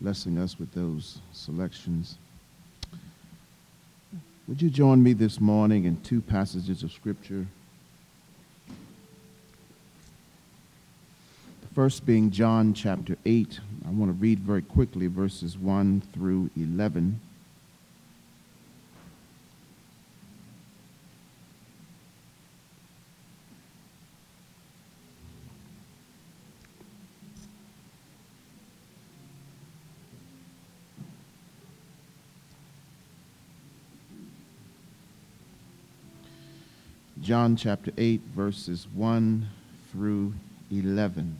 blessing 0.00 0.38
us 0.38 0.58
with 0.58 0.72
those 0.72 1.18
selections. 1.32 2.18
Would 4.46 4.60
you 4.60 4.68
join 4.68 5.02
me 5.02 5.14
this 5.14 5.40
morning 5.40 5.84
in 5.84 6.00
two 6.02 6.20
passages 6.20 6.82
of 6.82 6.92
Scripture? 6.92 7.46
The 11.62 11.74
first 11.74 12.04
being 12.04 12.30
John 12.30 12.74
chapter 12.74 13.16
8. 13.24 13.60
I 13.86 13.90
want 13.90 14.10
to 14.10 14.20
read 14.20 14.40
very 14.40 14.62
quickly 14.62 15.06
verses 15.06 15.56
1 15.56 16.02
through 16.12 16.50
11. 16.56 17.20
John 37.44 37.56
chapter 37.56 37.92
8, 37.98 38.22
verses 38.34 38.86
1 38.94 39.46
through 39.92 40.32
11. 40.70 41.36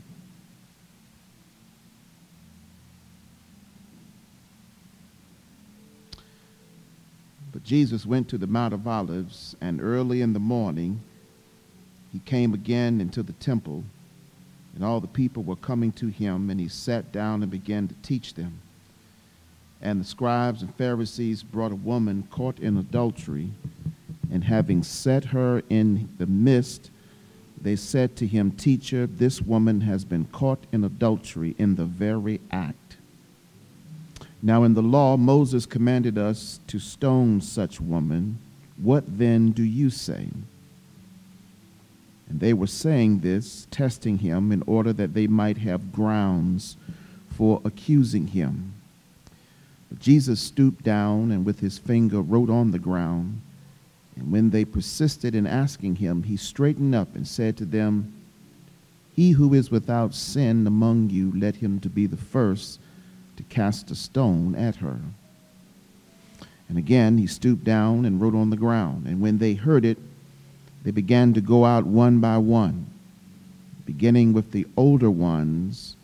But 7.51 7.63
Jesus 7.63 8.05
went 8.05 8.29
to 8.29 8.37
the 8.37 8.45
Mount 8.45 8.75
of 8.75 8.87
Olives, 8.87 9.55
and 9.59 9.81
early 9.81 10.21
in 10.21 10.33
the 10.33 10.39
morning 10.39 11.01
he 12.13 12.19
came 12.19 12.53
again 12.53 13.01
into 13.01 13.23
the 13.23 13.33
temple, 13.33 13.83
and 14.75 14.85
all 14.85 14.99
the 14.99 15.07
people 15.07 15.41
were 15.41 15.55
coming 15.55 15.91
to 15.93 16.09
him, 16.09 16.51
and 16.51 16.59
he 16.59 16.67
sat 16.67 17.11
down 17.11 17.41
and 17.41 17.51
began 17.51 17.87
to 17.87 17.95
teach 18.03 18.35
them. 18.35 18.59
And 19.81 19.99
the 19.99 20.05
scribes 20.05 20.61
and 20.61 20.75
Pharisees 20.75 21.41
brought 21.41 21.71
a 21.71 21.75
woman 21.75 22.27
caught 22.29 22.59
in 22.59 22.77
adultery 22.77 23.49
and 24.31 24.43
having 24.43 24.83
set 24.83 25.25
her 25.25 25.61
in 25.69 26.09
the 26.17 26.25
midst, 26.25 26.89
they 27.61 27.75
said 27.75 28.15
to 28.17 28.27
him, 28.27 28.51
Teacher, 28.51 29.07
this 29.07 29.41
woman 29.41 29.81
has 29.81 30.05
been 30.05 30.25
caught 30.25 30.65
in 30.71 30.83
adultery 30.83 31.55
in 31.57 31.75
the 31.75 31.85
very 31.85 32.39
act. 32.51 32.97
Now, 34.41 34.63
in 34.63 34.75
the 34.75 34.83
law, 34.83 35.17
Moses 35.17 35.65
commanded 35.65 36.17
us 36.17 36.59
to 36.67 36.77
stone 36.77 37.41
such 37.41 37.81
woman. 37.81 38.37
What 38.77 39.17
then 39.17 39.51
do 39.51 39.63
you 39.63 39.89
say? 39.89 40.29
And 42.29 42.39
they 42.39 42.53
were 42.53 42.67
saying 42.67 43.19
this, 43.19 43.67
testing 43.71 44.19
him, 44.19 44.51
in 44.51 44.63
order 44.67 44.93
that 44.93 45.13
they 45.13 45.27
might 45.27 45.57
have 45.59 45.91
grounds 45.91 46.77
for 47.29 47.61
accusing 47.63 48.27
him. 48.27 48.73
But 49.89 49.99
Jesus 49.99 50.39
stooped 50.39 50.83
down 50.83 51.31
and 51.31 51.45
with 51.45 51.59
his 51.59 51.77
finger 51.77 52.21
wrote 52.21 52.49
on 52.49 52.71
the 52.71 52.79
ground. 52.79 53.41
And 54.15 54.31
when 54.31 54.49
they 54.49 54.65
persisted 54.65 55.35
in 55.35 55.45
asking 55.45 55.97
him, 55.97 56.23
he 56.23 56.37
straightened 56.37 56.95
up 56.95 57.15
and 57.15 57.27
said 57.27 57.57
to 57.57 57.65
them, 57.65 58.13
He 59.13 59.31
who 59.31 59.53
is 59.53 59.71
without 59.71 60.13
sin 60.13 60.65
among 60.65 61.09
you, 61.09 61.33
let 61.35 61.57
him 61.57 61.79
to 61.81 61.89
be 61.89 62.07
the 62.07 62.17
first 62.17 62.79
to 63.37 63.43
cast 63.43 63.91
a 63.91 63.95
stone 63.95 64.55
at 64.55 64.77
her. 64.77 64.99
And 66.69 66.77
again 66.77 67.17
he 67.17 67.27
stooped 67.27 67.63
down 67.63 68.05
and 68.05 68.19
wrote 68.19 68.35
on 68.35 68.49
the 68.49 68.57
ground. 68.57 69.05
And 69.05 69.21
when 69.21 69.37
they 69.37 69.53
heard 69.53 69.85
it, 69.85 69.97
they 70.83 70.91
began 70.91 71.33
to 71.33 71.41
go 71.41 71.65
out 71.65 71.85
one 71.85 72.19
by 72.19 72.37
one, 72.37 72.87
beginning 73.85 74.33
with 74.33 74.51
the 74.51 74.67
older 74.77 75.11
ones, 75.11 75.95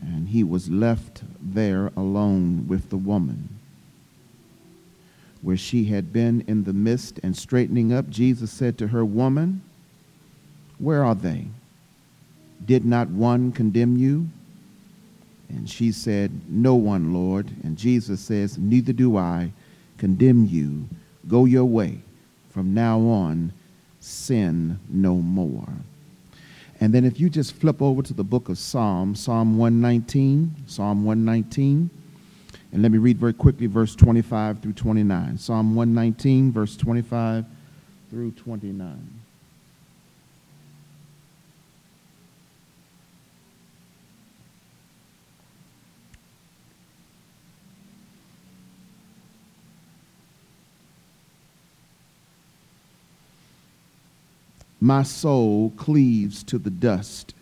and 0.00 0.28
he 0.28 0.44
was 0.44 0.70
left 0.70 1.22
there 1.40 1.90
alone 1.96 2.66
with 2.68 2.90
the 2.90 2.96
woman 2.96 3.53
where 5.44 5.56
she 5.58 5.84
had 5.84 6.10
been 6.10 6.42
in 6.48 6.64
the 6.64 6.72
midst 6.72 7.20
and 7.22 7.36
straightening 7.36 7.92
up, 7.92 8.08
Jesus 8.08 8.50
said 8.50 8.78
to 8.78 8.88
her, 8.88 9.04
Woman, 9.04 9.62
where 10.78 11.04
are 11.04 11.14
they? 11.14 11.46
Did 12.64 12.86
not 12.86 13.08
one 13.10 13.52
condemn 13.52 13.98
you? 13.98 14.28
And 15.50 15.68
she 15.68 15.92
said, 15.92 16.32
No 16.48 16.74
one, 16.74 17.12
Lord. 17.12 17.50
And 17.62 17.76
Jesus 17.76 18.22
says, 18.22 18.56
Neither 18.56 18.94
do 18.94 19.18
I 19.18 19.52
condemn 19.98 20.46
you. 20.46 20.88
Go 21.28 21.44
your 21.44 21.66
way. 21.66 21.98
From 22.48 22.72
now 22.72 23.00
on, 23.00 23.52
sin 24.00 24.78
no 24.88 25.16
more. 25.16 25.68
And 26.80 26.92
then 26.92 27.04
if 27.04 27.20
you 27.20 27.28
just 27.28 27.54
flip 27.54 27.82
over 27.82 28.02
to 28.02 28.14
the 28.14 28.24
book 28.24 28.48
of 28.48 28.58
Psalms, 28.58 29.20
Psalm 29.20 29.58
119, 29.58 30.54
Psalm 30.66 31.04
119. 31.04 31.90
And 32.74 32.82
let 32.82 32.90
me 32.90 32.98
read 32.98 33.18
very 33.18 33.32
quickly 33.32 33.68
verse 33.68 33.94
25 33.94 34.58
through 34.58 34.72
29. 34.72 35.38
Psalm 35.38 35.76
119, 35.76 36.50
verse 36.50 36.76
25 36.76 37.44
through 38.10 38.32
29. 38.32 39.20
My 54.80 55.04
soul 55.04 55.70
cleaves 55.76 56.42
to 56.42 56.58
the 56.58 56.70
dust. 56.70 57.34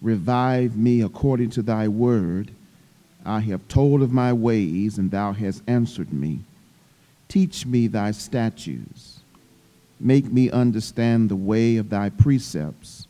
Revive 0.00 0.76
me 0.76 1.02
according 1.02 1.50
to 1.50 1.62
thy 1.62 1.88
word 1.88 2.52
I 3.28 3.40
have 3.40 3.68
told 3.68 4.00
of 4.00 4.10
my 4.10 4.32
ways, 4.32 4.96
and 4.96 5.10
thou 5.10 5.32
hast 5.32 5.62
answered 5.66 6.14
me. 6.14 6.40
Teach 7.28 7.66
me 7.66 7.86
thy 7.86 8.10
statutes. 8.12 9.20
Make 10.00 10.32
me 10.32 10.50
understand 10.50 11.28
the 11.28 11.36
way 11.36 11.76
of 11.76 11.90
thy 11.90 12.08
precepts, 12.08 13.06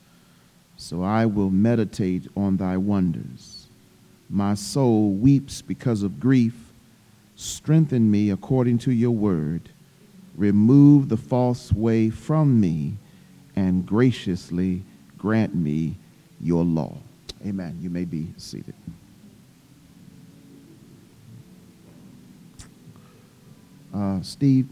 so 0.76 1.04
I 1.04 1.24
will 1.26 1.50
meditate 1.50 2.26
on 2.36 2.56
thy 2.56 2.76
wonders. 2.76 3.68
My 4.28 4.54
soul 4.54 5.12
weeps 5.12 5.62
because 5.62 6.02
of 6.02 6.18
grief. 6.18 6.54
Strengthen 7.36 8.10
me 8.10 8.30
according 8.30 8.78
to 8.78 8.92
your 8.92 9.12
word. 9.12 9.68
Remove 10.36 11.08
the 11.08 11.16
false 11.16 11.72
way 11.72 12.10
from 12.10 12.60
me, 12.60 12.94
and 13.54 13.86
graciously 13.86 14.82
grant 15.16 15.54
me 15.54 15.94
your 16.40 16.64
law. 16.64 16.96
Amen. 17.46 17.78
You 17.80 17.90
may 17.90 18.04
be 18.04 18.26
seated. 18.36 18.74
Uh, 23.98 24.22
Steve, 24.22 24.68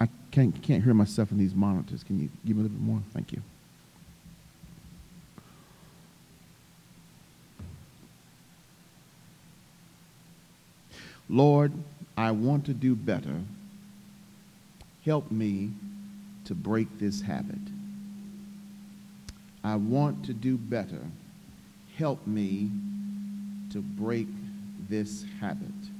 I 0.00 0.08
can't, 0.30 0.62
can't 0.62 0.82
hear 0.82 0.94
myself 0.94 1.30
in 1.32 1.38
these 1.38 1.54
monitors. 1.54 2.02
Can 2.02 2.18
you 2.18 2.30
give 2.46 2.56
me 2.56 2.62
a 2.62 2.64
little 2.64 2.78
bit 2.78 2.86
more? 2.86 3.02
Thank 3.12 3.30
you. 3.32 3.42
Lord, 11.28 11.72
I 12.16 12.30
want 12.30 12.64
to 12.66 12.72
do 12.72 12.94
better. 12.94 13.42
Help 15.04 15.30
me 15.30 15.72
to 16.46 16.54
break 16.54 16.98
this 16.98 17.20
habit. 17.20 17.56
I 19.62 19.76
want 19.76 20.24
to 20.24 20.32
do 20.32 20.56
better. 20.56 21.00
Help 21.98 22.26
me 22.26 22.70
to 23.72 23.82
break 23.82 24.28
this 24.88 25.26
habit. 25.38 25.91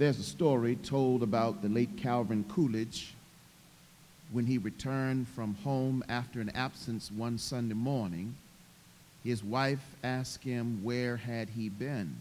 There's 0.00 0.18
a 0.18 0.22
story 0.22 0.76
told 0.76 1.22
about 1.22 1.60
the 1.60 1.68
late 1.68 1.98
Calvin 1.98 2.46
Coolidge 2.48 3.12
when 4.32 4.46
he 4.46 4.56
returned 4.56 5.28
from 5.28 5.56
home 5.56 6.02
after 6.08 6.40
an 6.40 6.48
absence 6.54 7.10
one 7.14 7.36
Sunday 7.36 7.74
morning. 7.74 8.34
His 9.22 9.44
wife 9.44 9.84
asked 10.02 10.42
him 10.42 10.82
where 10.82 11.18
had 11.18 11.50
he 11.50 11.68
been. 11.68 12.16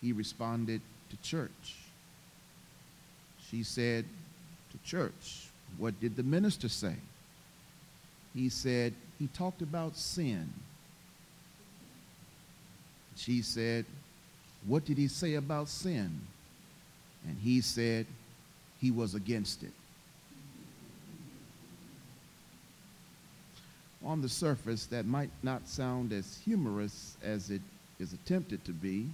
He 0.00 0.12
responded 0.12 0.80
to 1.10 1.16
church. 1.18 1.76
She 3.48 3.62
said, 3.62 4.04
to 4.72 4.78
church. 4.84 5.46
What 5.78 6.00
did 6.00 6.16
the 6.16 6.24
minister 6.24 6.68
say? 6.68 6.96
He 8.34 8.48
said, 8.48 8.92
he 9.20 9.28
talked 9.28 9.62
about 9.62 9.96
sin. 9.96 10.52
She 13.14 13.40
said, 13.40 13.84
what 14.66 14.84
did 14.84 14.98
he 14.98 15.06
say 15.06 15.34
about 15.34 15.68
sin? 15.68 16.22
And 17.26 17.36
he 17.42 17.60
said 17.60 18.06
he 18.80 18.90
was 18.90 19.14
against 19.14 19.62
it. 19.62 19.72
On 24.04 24.20
the 24.20 24.28
surface, 24.28 24.86
that 24.86 25.06
might 25.06 25.30
not 25.42 25.68
sound 25.68 26.12
as 26.12 26.40
humorous 26.44 27.16
as 27.22 27.50
it 27.50 27.62
is 28.00 28.12
attempted 28.12 28.64
to 28.64 28.72
be, 28.72 29.06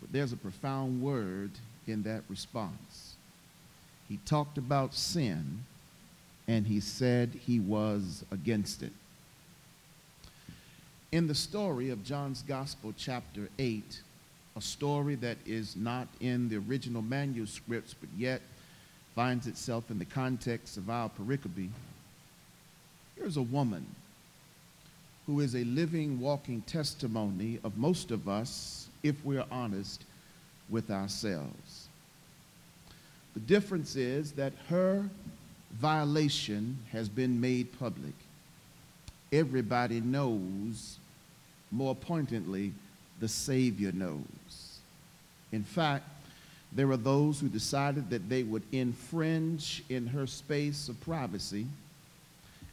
but 0.00 0.12
there's 0.12 0.32
a 0.32 0.36
profound 0.36 1.00
word 1.00 1.50
in 1.86 2.02
that 2.02 2.22
response. 2.28 3.14
He 4.08 4.18
talked 4.26 4.58
about 4.58 4.94
sin, 4.94 5.64
and 6.46 6.66
he 6.66 6.80
said 6.80 7.30
he 7.46 7.60
was 7.60 8.24
against 8.30 8.82
it. 8.82 8.92
In 11.12 11.26
the 11.26 11.34
story 11.34 11.88
of 11.88 12.04
John's 12.04 12.42
Gospel, 12.42 12.92
chapter 12.96 13.48
8, 13.58 14.02
a 14.56 14.60
story 14.60 15.14
that 15.16 15.38
is 15.46 15.76
not 15.76 16.08
in 16.20 16.48
the 16.48 16.56
original 16.56 17.02
manuscripts, 17.02 17.94
but 17.94 18.10
yet 18.16 18.42
finds 19.14 19.46
itself 19.46 19.90
in 19.90 19.98
the 19.98 20.04
context 20.04 20.76
of 20.76 20.88
our 20.90 21.10
pericope, 21.10 21.68
here's 23.16 23.36
a 23.36 23.42
woman 23.42 23.86
who 25.26 25.40
is 25.40 25.54
a 25.54 25.64
living, 25.64 26.18
walking 26.18 26.60
testimony 26.62 27.58
of 27.62 27.76
most 27.76 28.10
of 28.10 28.28
us, 28.28 28.88
if 29.02 29.24
we're 29.24 29.44
honest 29.50 30.04
with 30.68 30.90
ourselves. 30.90 31.88
The 33.34 33.40
difference 33.40 33.96
is 33.96 34.32
that 34.32 34.52
her 34.68 35.08
violation 35.72 36.78
has 36.90 37.08
been 37.08 37.40
made 37.40 37.78
public. 37.78 38.14
Everybody 39.32 40.00
knows, 40.00 40.98
more 41.70 41.94
pointedly, 41.94 42.72
the 43.22 43.28
Savior 43.28 43.92
knows. 43.92 44.80
In 45.52 45.62
fact, 45.62 46.04
there 46.72 46.90
are 46.90 46.96
those 46.96 47.38
who 47.38 47.46
decided 47.46 48.10
that 48.10 48.28
they 48.28 48.42
would 48.42 48.64
infringe 48.72 49.84
in 49.88 50.08
her 50.08 50.26
space 50.26 50.88
of 50.88 51.00
privacy 51.02 51.66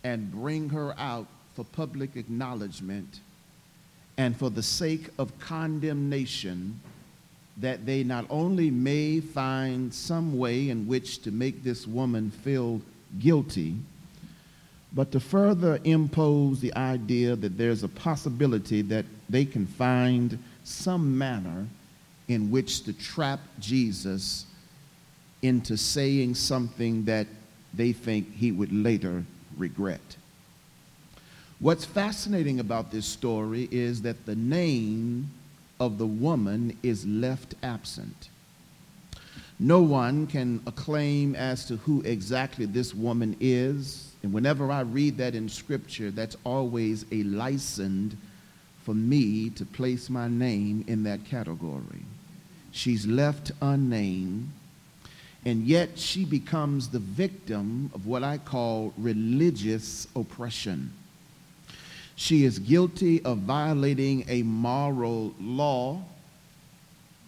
and 0.03 0.31
bring 0.31 0.67
her 0.69 0.95
out 0.97 1.27
for 1.55 1.63
public 1.65 2.15
acknowledgement 2.15 3.19
and 4.17 4.35
for 4.35 4.49
the 4.49 4.63
sake 4.63 5.09
of 5.19 5.37
condemnation 5.39 6.79
that 7.57 7.85
they 7.85 8.03
not 8.03 8.25
only 8.31 8.71
may 8.71 9.19
find 9.19 9.93
some 9.93 10.35
way 10.35 10.69
in 10.69 10.87
which 10.87 11.21
to 11.21 11.29
make 11.29 11.63
this 11.63 11.85
woman 11.85 12.31
feel 12.31 12.81
guilty, 13.19 13.75
but 14.93 15.11
to 15.11 15.19
further 15.19 15.79
impose 15.83 16.59
the 16.59 16.73
idea 16.73 17.35
that 17.35 17.55
there's 17.55 17.83
a 17.83 17.87
possibility 17.87 18.81
that 18.81 19.05
they 19.29 19.45
can 19.45 19.65
find 19.65 20.39
some 20.63 21.17
manner 21.17 21.67
in 22.27 22.51
which 22.51 22.83
to 22.83 22.93
trap 22.93 23.39
Jesus 23.59 24.45
into 25.41 25.77
saying 25.77 26.35
something 26.35 27.05
that 27.05 27.27
they 27.73 27.91
think 27.91 28.35
he 28.35 28.51
would 28.51 28.71
later 28.73 29.23
regret. 29.57 30.17
What's 31.59 31.85
fascinating 31.85 32.59
about 32.59 32.91
this 32.91 33.05
story 33.05 33.67
is 33.71 34.01
that 34.03 34.25
the 34.25 34.35
name 34.35 35.29
of 35.79 35.97
the 35.97 36.07
woman 36.07 36.77
is 36.83 37.05
left 37.05 37.55
absent. 37.63 38.29
No 39.59 39.81
one 39.81 40.25
can 40.25 40.61
acclaim 40.65 41.35
as 41.35 41.65
to 41.65 41.75
who 41.77 42.01
exactly 42.03 42.65
this 42.65 42.95
woman 42.95 43.35
is. 43.41 44.13
And 44.23 44.31
whenever 44.31 44.71
I 44.71 44.81
read 44.81 45.17
that 45.17 45.35
in 45.35 45.49
Scripture, 45.49 46.11
that's 46.11 46.37
always 46.45 47.05
a 47.11 47.23
license 47.23 48.15
for 48.89 48.95
me 48.95 49.51
to 49.51 49.65
place 49.67 50.09
my 50.09 50.27
name 50.27 50.83
in 50.87 51.03
that 51.03 51.23
category. 51.23 52.03
She's 52.71 53.05
left 53.05 53.51
unnamed, 53.61 54.49
and 55.45 55.67
yet 55.67 55.99
she 55.99 56.25
becomes 56.25 56.89
the 56.89 56.97
victim 56.97 57.91
of 57.93 58.07
what 58.07 58.23
I 58.23 58.39
call 58.39 58.91
religious 58.97 60.07
oppression. 60.15 60.91
She 62.15 62.45
is 62.45 62.57
guilty 62.57 63.23
of 63.23 63.37
violating 63.37 64.25
a 64.27 64.41
moral 64.41 65.35
law. 65.39 66.01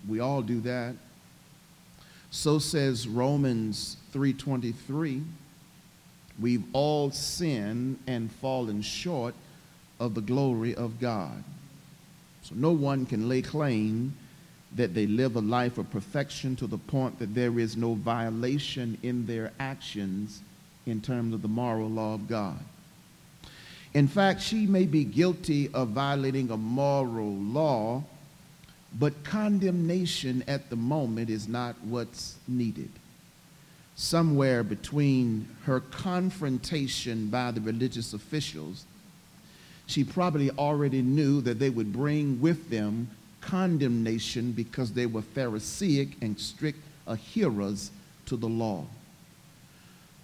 We 0.08 0.20
all 0.20 0.42
do 0.42 0.62
that. 0.62 0.96
So 2.32 2.58
says 2.58 3.08
Romans 3.08 3.98
3:23. 4.14 5.22
We've 6.40 6.64
all 6.74 7.12
sinned 7.12 8.00
and 8.08 8.32
fallen 8.32 8.82
short 8.82 9.36
of 10.02 10.16
the 10.16 10.22
glory 10.22 10.76
of 10.76 11.00
God. 11.00 11.44
So 12.42 12.56
no 12.56 12.72
one 12.72 13.06
can 13.06 13.30
lay 13.30 13.44
claim 13.44 14.14
that 14.76 14.94
they 14.96 15.06
live 15.06 15.36
a 15.36 15.42
life 15.42 15.78
of 15.78 15.92
perfection 15.92 16.56
to 16.56 16.68
the 16.68 16.78
point 16.78 17.20
that 17.20 17.36
there 17.36 17.60
is 17.60 17.78
no 17.78 17.94
violation 17.94 18.98
in 19.04 19.28
their 19.28 19.52
actions 19.60 20.42
in 20.88 21.02
terms 21.02 21.34
of 21.36 21.44
the 21.44 21.48
moral 21.48 21.90
law 21.90 22.16
of 22.16 22.28
God. 22.28 22.58
In 23.94 24.08
fact, 24.08 24.42
she 24.42 24.66
may 24.66 24.86
be 24.86 25.04
guilty 25.04 25.70
of 25.74 25.90
violating 25.90 26.50
a 26.50 26.58
moral 26.58 27.34
law, 27.34 28.04
but 28.98 29.24
condemnation 29.24 30.44
at 30.48 30.70
the 30.70 30.76
moment 30.76 31.30
is 31.30 31.48
not 31.48 31.76
what's 31.84 32.38
needed. 32.48 32.90
Somewhere 33.96 34.64
between 34.64 35.48
her 35.66 35.82
confrontation 35.82 37.28
by 37.28 37.52
the 37.52 37.62
religious 37.62 38.14
officials, 38.14 38.86
she 39.92 40.06
probably 40.06 40.50
already 40.52 41.02
knew 41.02 41.42
that 41.42 41.60
they 41.60 41.70
would 41.70 41.92
bring 41.92 42.40
with 42.40 42.70
them 42.70 43.10
condemnation 43.42 44.54
because 44.54 44.94
they 44.94 45.06
were 45.06 45.22
Pharisaic 45.22 46.10
and 46.22 46.40
strict 46.40 46.80
adherers 47.08 47.90
to 48.26 48.38
the 48.38 48.48
law. 48.48 48.86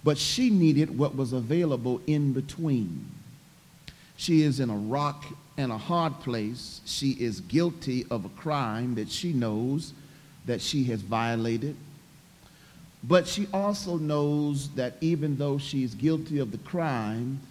But 0.06 0.18
she 0.18 0.50
needed 0.50 0.98
what 0.98 1.18
was 1.18 1.34
available 1.34 2.00
in 2.08 2.32
between. 2.32 3.08
She 4.16 4.44
is 4.44 4.62
in 4.62 4.70
a 4.70 4.78
rock 4.78 5.26
and 5.58 5.70
a 5.70 5.78
hard 5.78 6.18
place. 6.22 6.80
She 6.86 7.12
is 7.12 7.42
guilty 7.42 8.06
of 8.10 8.24
a 8.24 8.30
crime 8.30 8.96
that 8.96 9.10
she 9.10 9.34
knows 9.34 9.92
that 10.46 10.62
she 10.62 10.86
has 10.86 11.02
violated. 11.02 11.76
But 13.04 13.28
she 13.28 13.48
also 13.54 13.98
knows 13.98 14.70
that 14.76 14.94
even 15.02 15.38
though 15.38 15.58
she's 15.58 15.94
guilty 15.94 16.40
of 16.40 16.52
the 16.52 16.58
crime, 16.60 17.42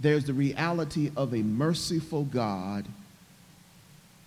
there's 0.00 0.24
the 0.24 0.32
reality 0.32 1.10
of 1.16 1.34
a 1.34 1.42
merciful 1.42 2.24
God 2.24 2.86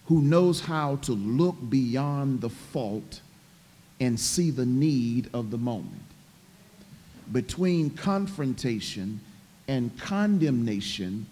who 0.05 0.21
knows 0.21 0.61
how 0.61 0.97
to 0.97 1.13
look 1.13 1.55
beyond 1.69 2.41
the 2.41 2.49
fault 2.49 3.21
and 3.99 4.19
see 4.19 4.51
the 4.51 4.65
need 4.65 5.29
of 5.33 5.49
the 5.49 5.57
moment. 5.57 6.03
Between 7.31 7.89
confrontation 7.89 9.19
and 9.67 9.97
condemnation, 9.97 11.25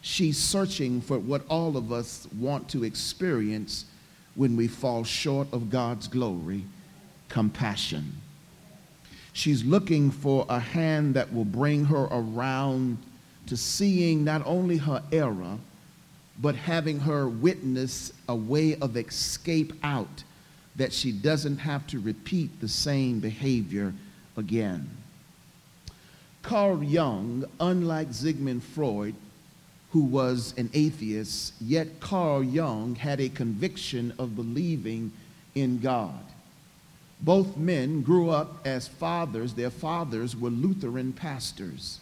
she's 0.00 0.38
searching 0.38 1.00
for 1.00 1.18
what 1.18 1.44
all 1.48 1.76
of 1.76 1.92
us 1.92 2.26
want 2.38 2.68
to 2.70 2.82
experience 2.82 3.84
when 4.34 4.56
we 4.56 4.66
fall 4.66 5.04
short 5.04 5.46
of 5.52 5.70
God's 5.70 6.08
glory 6.08 6.64
compassion. 7.28 8.20
She's 9.34 9.62
looking 9.64 10.10
for 10.10 10.46
a 10.48 10.58
hand 10.58 11.14
that 11.14 11.32
will 11.32 11.44
bring 11.44 11.84
her 11.84 12.08
around 12.10 12.98
to 13.48 13.56
seeing 13.56 14.24
not 14.24 14.42
only 14.46 14.76
her 14.76 15.02
error, 15.10 15.58
but 16.40 16.54
having 16.54 17.00
her 17.00 17.28
witness 17.28 18.12
a 18.28 18.34
way 18.34 18.76
of 18.76 18.96
escape 18.96 19.72
out 19.82 20.22
that 20.76 20.92
she 20.92 21.10
doesn't 21.10 21.58
have 21.58 21.86
to 21.88 21.98
repeat 21.98 22.60
the 22.60 22.68
same 22.68 23.18
behavior 23.18 23.92
again. 24.36 24.88
Carl 26.42 26.82
Jung, 26.82 27.44
unlike 27.58 28.12
Sigmund 28.12 28.62
Freud, 28.62 29.14
who 29.90 30.04
was 30.04 30.54
an 30.56 30.70
atheist, 30.74 31.54
yet 31.60 31.98
Carl 32.00 32.44
Jung 32.44 32.94
had 32.94 33.20
a 33.20 33.28
conviction 33.28 34.12
of 34.18 34.36
believing 34.36 35.10
in 35.54 35.78
God. 35.80 36.20
Both 37.20 37.56
men 37.56 38.02
grew 38.02 38.30
up 38.30 38.64
as 38.64 38.86
fathers. 38.86 39.54
Their 39.54 39.70
fathers 39.70 40.36
were 40.36 40.50
Lutheran 40.50 41.12
pastors. 41.12 41.98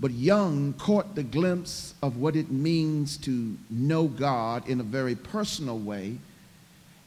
But 0.00 0.12
Jung 0.12 0.74
caught 0.78 1.14
the 1.14 1.22
glimpse 1.22 1.94
of 2.02 2.16
what 2.16 2.34
it 2.34 2.50
means 2.50 3.18
to 3.18 3.56
know 3.68 4.08
God 4.08 4.66
in 4.68 4.80
a 4.80 4.84
very 4.84 5.14
personal 5.14 5.78
way 5.78 6.18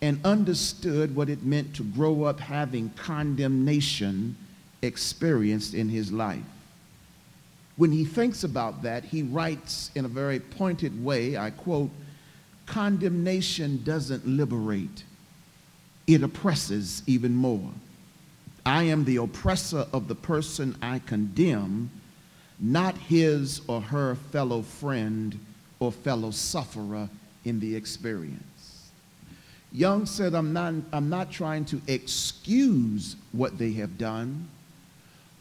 and 0.01 0.19
understood 0.23 1.15
what 1.15 1.29
it 1.29 1.43
meant 1.43 1.75
to 1.75 1.83
grow 1.83 2.23
up 2.23 2.39
having 2.39 2.89
condemnation 2.91 4.35
experienced 4.81 5.73
in 5.73 5.89
his 5.89 6.12
life. 6.12 6.43
When 7.77 7.91
he 7.91 8.05
thinks 8.05 8.43
about 8.43 8.83
that, 8.83 9.05
he 9.05 9.23
writes 9.23 9.89
in 9.95 10.05
a 10.05 10.09
very 10.09 10.39
pointed 10.39 11.03
way, 11.03 11.38
I 11.38 11.50
quote, 11.50 11.89
condemnation 12.67 13.81
doesn't 13.83 14.27
liberate, 14.27 15.03
it 16.05 16.21
oppresses 16.21 17.01
even 17.07 17.33
more. 17.33 17.71
I 18.65 18.83
am 18.83 19.05
the 19.05 19.17
oppressor 19.17 19.88
of 19.91 20.07
the 20.07 20.15
person 20.15 20.77
I 20.81 21.00
condemn, 21.00 21.89
not 22.60 22.98
his 22.98 23.62
or 23.67 23.81
her 23.81 24.15
fellow 24.31 24.62
friend 24.62 25.38
or 25.79 25.91
fellow 25.91 26.31
sufferer 26.31 27.10
in 27.45 27.60
the 27.60 27.75
experience. 27.75 28.89
Jung 29.72 30.05
said, 30.05 30.36
I'm 30.36 30.53
not, 30.53 30.74
I'm 30.91 31.10
not 31.10 31.31
trying 31.31 31.65
to 31.65 31.81
excuse 31.88 33.15
what 33.31 33.57
they 33.57 33.72
have 33.74 33.98
done 33.98 34.48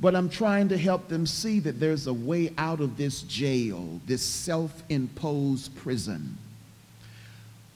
but 0.03 0.17
I'm 0.17 0.29
trying 0.29 0.69
to 0.71 0.77
help 0.77 1.07
them 1.07 1.27
see 1.27 1.61
that 1.61 1.79
there's 1.79 2.09
a 2.09 2.13
way 2.13 2.53
out 2.59 2.81
of 2.81 2.97
this 2.97 3.23
jail, 3.23 4.01
this 4.05 4.23
self 4.23 4.83
imposed 4.89 5.77
prison. 5.77 6.37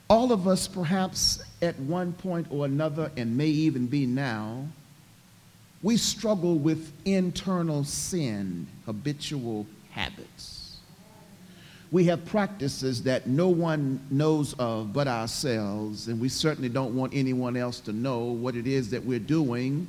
All 0.09 0.33
of 0.33 0.45
us, 0.45 0.67
perhaps 0.67 1.41
at 1.61 1.79
one 1.79 2.11
point 2.11 2.47
or 2.49 2.65
another, 2.65 3.11
and 3.15 3.37
may 3.37 3.47
even 3.47 3.87
be 3.87 4.05
now, 4.05 4.67
we 5.83 5.95
struggle 5.97 6.55
with 6.57 6.91
internal 7.05 7.83
sin, 7.83 8.67
habitual 8.85 9.65
habits. 9.91 10.77
we 11.91 12.03
have 12.05 12.25
practices 12.25 13.01
that 13.03 13.27
no 13.27 13.47
one 13.47 13.99
knows 14.09 14.53
of 14.59 14.91
but 14.91 15.07
ourselves, 15.07 16.07
and 16.09 16.19
we 16.19 16.27
certainly 16.27 16.69
don't 16.69 16.93
want 16.95 17.13
anyone 17.13 17.55
else 17.55 17.79
to 17.79 17.93
know 17.93 18.19
what 18.19 18.55
it 18.55 18.67
is 18.67 18.89
that 18.89 19.03
we're 19.03 19.19
doing, 19.19 19.87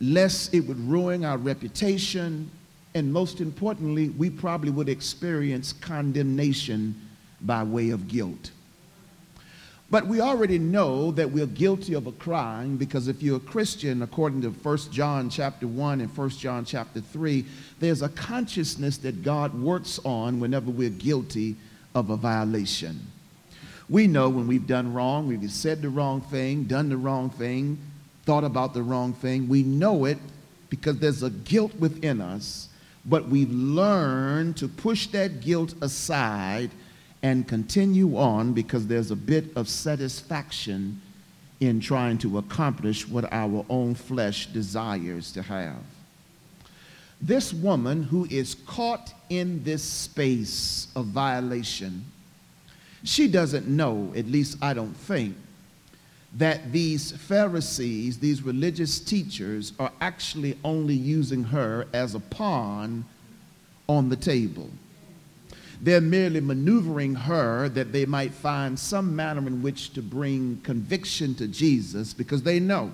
lest 0.00 0.52
it 0.52 0.60
would 0.60 0.80
ruin 0.80 1.24
our 1.24 1.38
reputation, 1.38 2.50
and 2.94 3.12
most 3.12 3.40
importantly, 3.40 4.08
we 4.10 4.28
probably 4.28 4.70
would 4.70 4.88
experience 4.88 5.72
condemnation 5.72 6.94
by 7.42 7.62
way 7.62 7.90
of 7.90 8.08
guilt. 8.08 8.50
But 9.90 10.06
we 10.06 10.20
already 10.20 10.58
know 10.58 11.10
that 11.12 11.30
we're 11.30 11.46
guilty 11.46 11.94
of 11.94 12.06
a 12.06 12.12
crime 12.12 12.76
because 12.76 13.06
if 13.06 13.22
you're 13.22 13.36
a 13.36 13.40
Christian, 13.40 14.02
according 14.02 14.42
to 14.42 14.50
1 14.50 14.78
John 14.90 15.28
chapter 15.28 15.66
1 15.66 16.00
and 16.00 16.16
1 16.16 16.28
John 16.30 16.64
chapter 16.64 17.00
3, 17.00 17.44
there's 17.80 18.02
a 18.02 18.08
consciousness 18.08 18.96
that 18.98 19.22
God 19.22 19.54
works 19.54 20.00
on 20.04 20.40
whenever 20.40 20.70
we're 20.70 20.90
guilty 20.90 21.56
of 21.94 22.10
a 22.10 22.16
violation. 22.16 23.00
We 23.88 24.06
know 24.06 24.30
when 24.30 24.46
we've 24.46 24.66
done 24.66 24.94
wrong, 24.94 25.28
we've 25.28 25.50
said 25.50 25.82
the 25.82 25.90
wrong 25.90 26.22
thing, 26.22 26.64
done 26.64 26.88
the 26.88 26.96
wrong 26.96 27.28
thing, 27.28 27.78
thought 28.24 28.44
about 28.44 28.72
the 28.72 28.82
wrong 28.82 29.12
thing. 29.12 29.48
We 29.48 29.62
know 29.62 30.06
it 30.06 30.18
because 30.70 30.98
there's 30.98 31.22
a 31.22 31.30
guilt 31.30 31.74
within 31.78 32.22
us, 32.22 32.68
but 33.04 33.28
we've 33.28 33.52
learned 33.52 34.56
to 34.56 34.68
push 34.68 35.08
that 35.08 35.42
guilt 35.42 35.74
aside 35.82 36.70
and 37.24 37.48
continue 37.48 38.18
on 38.18 38.52
because 38.52 38.86
there's 38.86 39.10
a 39.10 39.16
bit 39.16 39.46
of 39.56 39.66
satisfaction 39.66 41.00
in 41.58 41.80
trying 41.80 42.18
to 42.18 42.36
accomplish 42.36 43.08
what 43.08 43.24
our 43.32 43.64
own 43.70 43.94
flesh 43.94 44.46
desires 44.48 45.32
to 45.32 45.40
have. 45.40 45.80
This 47.22 47.54
woman 47.54 48.02
who 48.02 48.26
is 48.26 48.56
caught 48.66 49.14
in 49.30 49.64
this 49.64 49.82
space 49.82 50.88
of 50.94 51.06
violation, 51.06 52.04
she 53.04 53.26
doesn't 53.26 53.66
know, 53.66 54.12
at 54.14 54.26
least 54.26 54.58
I 54.60 54.74
don't 54.74 54.92
think, 54.94 55.34
that 56.34 56.72
these 56.72 57.12
Pharisees, 57.12 58.18
these 58.18 58.42
religious 58.42 59.00
teachers, 59.00 59.72
are 59.78 59.92
actually 60.02 60.58
only 60.62 60.94
using 60.94 61.42
her 61.44 61.86
as 61.94 62.14
a 62.14 62.20
pawn 62.20 63.06
on 63.88 64.10
the 64.10 64.16
table. 64.16 64.68
They're 65.80 66.00
merely 66.00 66.40
maneuvering 66.40 67.14
her 67.14 67.68
that 67.70 67.92
they 67.92 68.06
might 68.06 68.32
find 68.32 68.78
some 68.78 69.14
manner 69.14 69.46
in 69.46 69.62
which 69.62 69.92
to 69.94 70.02
bring 70.02 70.60
conviction 70.62 71.34
to 71.36 71.48
Jesus 71.48 72.14
because 72.14 72.42
they 72.42 72.60
know. 72.60 72.90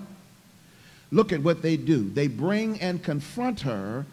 Look 1.11 1.31
at 1.31 1.41
what 1.41 1.61
they 1.61 1.77
do. 1.77 2.09
They 2.09 2.27
bring 2.27 2.79
and 2.79 3.03
confront 3.03 3.61
her 3.61 4.05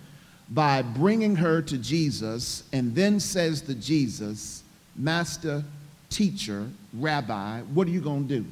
by 0.51 0.83
bringing 0.83 1.37
her 1.37 1.63
to 1.63 1.79
Jesus 1.79 2.65
and 2.73 2.95
then 2.95 3.21
says 3.21 3.61
to 3.63 3.75
Jesus, 3.75 4.63
Master, 4.97 5.63
teacher, 6.11 6.69
rabbi, 6.95 7.61
what 7.61 7.87
are 7.87 7.91
you 7.91 8.01
going 8.01 8.27
to 8.29 8.41
do? 8.41 8.47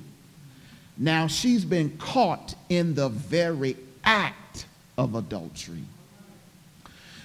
Now 0.98 1.26
she's 1.26 1.64
been 1.64 1.96
caught 1.98 2.54
in 2.68 2.94
the 2.94 3.08
very 3.08 3.76
act 4.04 4.66
of 4.96 5.14
adultery. 5.14 5.84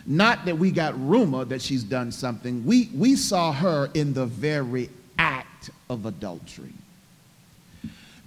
Not 0.05 0.46
that 0.46 0.58
we 0.58 0.72
got 0.72 1.00
rumor 1.00 1.46
that 1.46 1.62
she's 1.62 1.84
done 1.84 2.12
something. 2.12 2.65
We, 2.65 2.89
we 2.93 3.15
saw 3.15 3.51
her 3.51 3.89
in 3.93 4.13
the 4.13 4.25
very 4.25 4.89
act 5.17 5.70
of 5.89 6.05
adultery. 6.05 6.74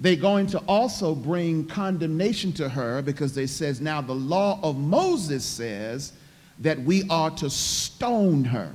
They're 0.00 0.16
going 0.16 0.46
to 0.48 0.58
also 0.68 1.14
bring 1.14 1.66
condemnation 1.66 2.52
to 2.54 2.68
her 2.68 3.00
because 3.02 3.34
they 3.34 3.46
says 3.46 3.80
now 3.80 4.00
the 4.00 4.14
law 4.14 4.60
of 4.62 4.76
Moses 4.76 5.44
says 5.44 6.12
that 6.60 6.78
we 6.80 7.08
are 7.08 7.30
to 7.30 7.48
stone 7.50 8.44
her. 8.44 8.70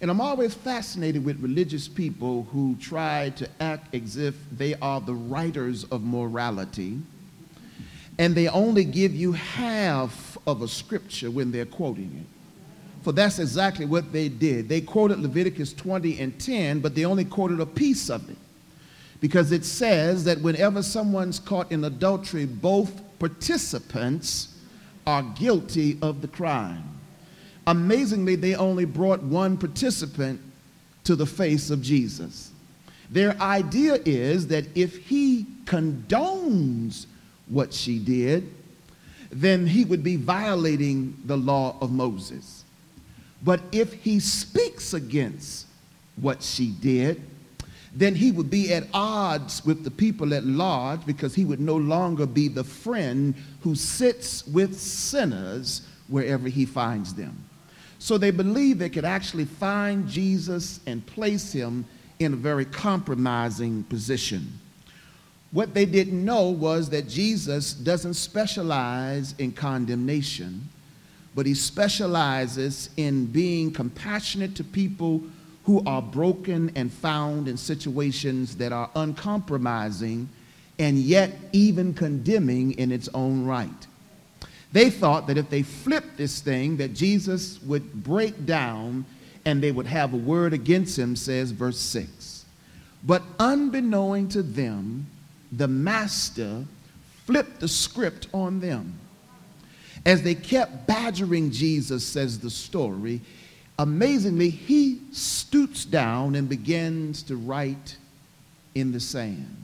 And 0.00 0.10
I'm 0.10 0.20
always 0.20 0.52
fascinated 0.54 1.24
with 1.24 1.40
religious 1.40 1.88
people 1.88 2.46
who 2.52 2.76
try 2.76 3.30
to 3.36 3.48
act 3.60 3.94
as 3.94 4.16
if 4.16 4.34
they 4.52 4.74
are 4.74 5.00
the 5.00 5.14
writers 5.14 5.84
of 5.84 6.02
morality 6.02 6.98
and 8.18 8.34
they 8.34 8.48
only 8.48 8.84
give 8.84 9.14
you 9.14 9.32
half 9.32 10.25
of 10.46 10.62
a 10.62 10.68
scripture 10.68 11.30
when 11.30 11.50
they're 11.50 11.66
quoting 11.66 12.10
it. 12.20 13.02
For 13.02 13.12
that's 13.12 13.38
exactly 13.38 13.86
what 13.86 14.12
they 14.12 14.28
did. 14.28 14.68
They 14.68 14.80
quoted 14.80 15.20
Leviticus 15.20 15.72
20 15.72 16.18
and 16.18 16.38
10, 16.40 16.80
but 16.80 16.94
they 16.94 17.04
only 17.04 17.24
quoted 17.24 17.60
a 17.60 17.66
piece 17.66 18.10
of 18.10 18.28
it. 18.28 18.36
Because 19.20 19.52
it 19.52 19.64
says 19.64 20.24
that 20.24 20.40
whenever 20.40 20.82
someone's 20.82 21.38
caught 21.38 21.70
in 21.70 21.84
adultery, 21.84 22.46
both 22.46 23.00
participants 23.18 24.58
are 25.06 25.22
guilty 25.22 25.98
of 26.02 26.20
the 26.20 26.28
crime. 26.28 26.82
Amazingly, 27.66 28.36
they 28.36 28.54
only 28.54 28.84
brought 28.84 29.22
one 29.22 29.56
participant 29.56 30.40
to 31.04 31.16
the 31.16 31.26
face 31.26 31.70
of 31.70 31.82
Jesus. 31.82 32.50
Their 33.10 33.40
idea 33.40 33.98
is 34.04 34.48
that 34.48 34.64
if 34.76 34.96
he 35.06 35.46
condones 35.64 37.06
what 37.48 37.72
she 37.72 37.98
did, 37.98 38.52
then 39.30 39.66
he 39.66 39.84
would 39.84 40.02
be 40.02 40.16
violating 40.16 41.16
the 41.24 41.36
law 41.36 41.76
of 41.80 41.90
Moses. 41.90 42.64
But 43.42 43.60
if 43.72 43.92
he 43.92 44.20
speaks 44.20 44.94
against 44.94 45.66
what 46.16 46.42
she 46.42 46.70
did, 46.70 47.22
then 47.94 48.14
he 48.14 48.30
would 48.30 48.50
be 48.50 48.74
at 48.74 48.86
odds 48.92 49.64
with 49.64 49.82
the 49.82 49.90
people 49.90 50.34
at 50.34 50.44
large 50.44 51.04
because 51.06 51.34
he 51.34 51.44
would 51.44 51.60
no 51.60 51.76
longer 51.76 52.26
be 52.26 52.48
the 52.48 52.64
friend 52.64 53.34
who 53.62 53.74
sits 53.74 54.46
with 54.46 54.78
sinners 54.78 55.82
wherever 56.08 56.48
he 56.48 56.66
finds 56.66 57.14
them. 57.14 57.42
So 57.98 58.18
they 58.18 58.30
believe 58.30 58.78
they 58.78 58.90
could 58.90 59.06
actually 59.06 59.46
find 59.46 60.06
Jesus 60.06 60.80
and 60.86 61.04
place 61.06 61.52
him 61.52 61.86
in 62.18 62.34
a 62.34 62.36
very 62.36 62.66
compromising 62.66 63.84
position. 63.84 64.60
What 65.52 65.74
they 65.74 65.86
didn't 65.86 66.24
know 66.24 66.50
was 66.50 66.90
that 66.90 67.08
Jesus 67.08 67.72
doesn't 67.72 68.14
specialize 68.14 69.34
in 69.38 69.52
condemnation, 69.52 70.68
but 71.34 71.46
he 71.46 71.54
specializes 71.54 72.90
in 72.96 73.26
being 73.26 73.72
compassionate 73.72 74.54
to 74.56 74.64
people 74.64 75.22
who 75.64 75.82
are 75.84 76.02
broken 76.02 76.70
and 76.74 76.92
found 76.92 77.48
in 77.48 77.56
situations 77.56 78.56
that 78.56 78.72
are 78.72 78.90
uncompromising 78.94 80.28
and 80.78 80.98
yet 80.98 81.32
even 81.52 81.94
condemning 81.94 82.72
in 82.72 82.92
its 82.92 83.08
own 83.14 83.44
right. 83.44 83.86
They 84.72 84.90
thought 84.90 85.26
that 85.26 85.38
if 85.38 85.48
they 85.48 85.62
flipped 85.62 86.16
this 86.16 86.40
thing, 86.40 86.76
that 86.76 86.92
Jesus 86.92 87.60
would 87.62 88.04
break 88.04 88.44
down 88.46 89.04
and 89.44 89.62
they 89.62 89.72
would 89.72 89.86
have 89.86 90.12
a 90.12 90.18
word 90.18 90.52
against 90.52 90.98
him, 90.98 91.16
says 91.16 91.50
verse 91.50 91.78
6. 91.78 92.44
But 93.04 93.22
unbeknown 93.38 94.28
to 94.30 94.42
them, 94.42 95.06
the 95.52 95.68
master 95.68 96.64
flipped 97.24 97.60
the 97.60 97.68
script 97.68 98.28
on 98.32 98.60
them. 98.60 98.98
As 100.04 100.22
they 100.22 100.34
kept 100.34 100.86
badgering 100.86 101.50
Jesus, 101.50 102.06
says 102.06 102.38
the 102.38 102.50
story, 102.50 103.20
amazingly, 103.78 104.50
he 104.50 105.00
stoops 105.10 105.84
down 105.84 106.36
and 106.36 106.48
begins 106.48 107.22
to 107.24 107.36
write 107.36 107.96
in 108.74 108.92
the 108.92 109.00
sand. 109.00 109.56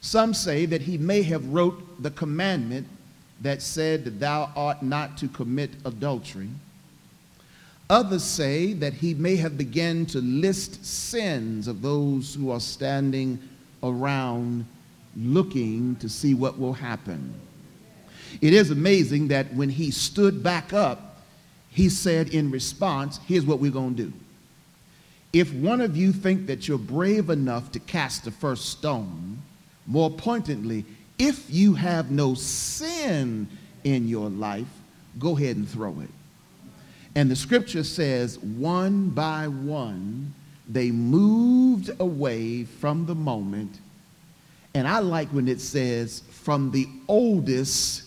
Some 0.00 0.34
say 0.34 0.66
that 0.66 0.82
he 0.82 0.98
may 0.98 1.22
have 1.22 1.48
wrote 1.48 2.02
the 2.02 2.10
commandment 2.10 2.86
that 3.40 3.62
said 3.62 4.20
thou 4.20 4.50
art 4.54 4.82
not 4.82 5.16
to 5.18 5.28
commit 5.28 5.70
adultery. 5.86 6.50
Others 7.88 8.24
say 8.24 8.72
that 8.74 8.92
he 8.92 9.14
may 9.14 9.36
have 9.36 9.56
begun 9.56 10.04
to 10.06 10.18
list 10.20 10.84
sins 10.84 11.68
of 11.68 11.80
those 11.80 12.34
who 12.34 12.50
are 12.50 12.60
standing 12.60 13.38
around 13.82 14.66
looking 15.16 15.96
to 15.96 16.08
see 16.08 16.34
what 16.34 16.58
will 16.58 16.72
happen. 16.72 17.34
It 18.40 18.52
is 18.52 18.70
amazing 18.70 19.28
that 19.28 19.52
when 19.54 19.68
he 19.68 19.90
stood 19.90 20.42
back 20.42 20.72
up, 20.72 21.18
he 21.70 21.88
said 21.88 22.28
in 22.30 22.50
response, 22.50 23.20
here's 23.26 23.44
what 23.44 23.58
we're 23.58 23.70
going 23.70 23.96
to 23.96 24.04
do. 24.04 24.12
If 25.32 25.52
one 25.52 25.80
of 25.80 25.96
you 25.96 26.12
think 26.12 26.46
that 26.46 26.68
you're 26.68 26.78
brave 26.78 27.30
enough 27.30 27.72
to 27.72 27.80
cast 27.80 28.24
the 28.24 28.30
first 28.30 28.66
stone, 28.66 29.42
more 29.86 30.10
pointedly, 30.10 30.84
if 31.18 31.50
you 31.50 31.74
have 31.74 32.10
no 32.10 32.34
sin 32.34 33.48
in 33.82 34.08
your 34.08 34.30
life, 34.30 34.68
go 35.18 35.36
ahead 35.36 35.56
and 35.56 35.68
throw 35.68 36.00
it. 36.00 36.10
And 37.16 37.30
the 37.30 37.36
scripture 37.36 37.84
says, 37.84 38.38
one 38.38 39.10
by 39.10 39.48
one, 39.48 40.34
they 40.68 40.90
moved 40.90 41.90
away 42.00 42.64
from 42.64 43.06
the 43.06 43.14
moment 43.14 43.78
and 44.74 44.88
I 44.88 44.98
like 44.98 45.28
when 45.28 45.46
it 45.48 45.60
says 45.60 46.22
from 46.30 46.70
the 46.70 46.88
oldest 47.08 48.02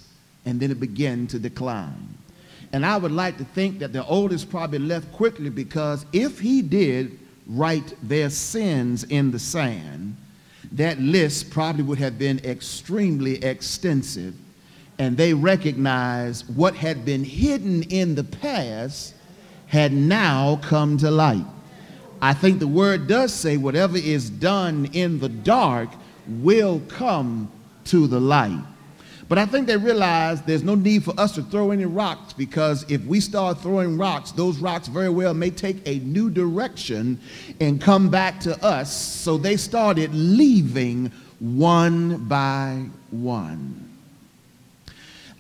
and 0.46 0.60
then 0.60 0.70
it 0.70 0.80
began 0.80 1.28
to 1.28 1.40
decline. 1.40 2.18
And 2.74 2.86
I 2.86 2.98
would 2.98 3.12
like 3.12 3.38
to 3.38 3.46
think 3.46 3.80
that 3.80 3.94
the 3.94 4.06
oldest 4.06 4.50
probably 4.50 4.80
left 4.80 5.12
quickly 5.14 5.50
because 5.50 6.06
if 6.12 6.40
he 6.40 6.62
did 6.62 7.18
write 7.48 7.96
their 8.04 8.30
sins 8.30 9.06
in 9.06 9.32
the 9.32 9.40
sand, 9.40 10.18
that 10.74 11.00
list 11.00 11.50
probably 11.50 11.84
would 11.84 11.98
have 11.98 12.20
been 12.20 12.40
extremely 12.40 13.42
extensive. 13.44 14.36
And 15.00 15.16
they 15.16 15.34
recognized 15.34 16.54
what 16.56 16.76
had 16.76 17.06
been 17.06 17.24
hidden 17.24 17.84
in 17.84 18.16
the 18.16 18.24
past 18.24 19.16
had 19.68 19.94
now 19.94 20.60
come 20.64 20.98
to 20.98 21.12
light. 21.12 21.46
I 22.22 22.34
think 22.34 22.60
the 22.60 22.68
word 22.68 23.08
does 23.08 23.32
say 23.34 23.58
whatever 23.58 23.98
is 23.98 24.30
done 24.30 24.90
in 24.94 25.20
the 25.20 25.30
dark 25.30 25.90
will 26.28 26.82
come 26.88 27.52
to 27.86 28.08
the 28.08 28.20
light. 28.20 28.64
But 29.30 29.38
I 29.38 29.46
think 29.46 29.68
they 29.68 29.76
realize 29.76 30.42
there's 30.42 30.64
no 30.64 30.76
need 30.76 31.04
for 31.04 31.14
us 31.20 31.34
to 31.36 31.44
throw 31.44 31.72
any 31.72 31.86
rocks 31.86 32.32
because 32.32 32.90
if 32.90 33.04
we 33.06 33.20
start 33.20 33.60
throwing 33.60 33.98
rocks, 33.98 34.32
those 34.32 34.60
rocks 34.60 34.88
very 34.88 35.10
well 35.10 35.34
may 35.34 35.50
take 35.50 35.86
a 35.86 36.00
new 36.00 36.30
direction 36.30 37.20
and 37.60 37.82
come 37.82 38.10
back 38.10 38.40
to 38.42 38.64
us. 38.64 38.96
So 38.96 39.38
they 39.38 39.58
started 39.58 40.14
leaving 40.14 41.12
one 41.40 42.26
by 42.26 42.86
one. 43.12 43.84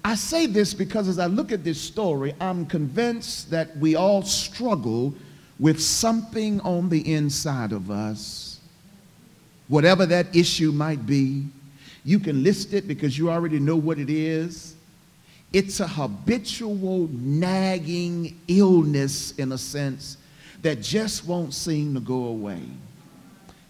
I 0.04 0.16
say 0.16 0.46
this 0.46 0.74
because 0.74 1.08
as 1.08 1.20
I 1.20 1.26
look 1.26 1.52
at 1.52 1.64
this 1.64 1.80
story, 1.82 2.34
I'm 2.40 2.66
convinced 2.66 3.52
that 3.52 3.76
we 3.78 3.96
all 3.96 4.22
struggle 4.24 5.14
with 5.60 5.82
something 5.82 6.62
on 6.62 6.88
the 6.90 7.14
inside 7.14 7.74
of 7.74 7.92
us, 7.92 8.47
whatever 9.68 10.06
that 10.06 10.36
issue 10.36 10.72
might 10.72 11.06
be. 11.06 11.46
You 12.04 12.20
can 12.20 12.44
list 12.44 12.74
it 12.74 12.88
because 12.88 13.18
you 13.18 13.30
already 13.30 13.60
know 13.60 13.76
what 13.76 14.00
it 14.00 14.10
is. 14.10 14.76
It's 15.54 15.80
a 15.80 15.88
habitual 15.88 17.10
nagging 17.12 18.40
illness, 18.48 19.32
in 19.32 19.52
a 19.52 19.58
sense, 19.58 20.18
that 20.62 20.82
just 20.82 21.26
won't 21.26 21.54
seem 21.54 21.94
to 21.94 22.00
go 22.00 22.26
away. 22.26 22.62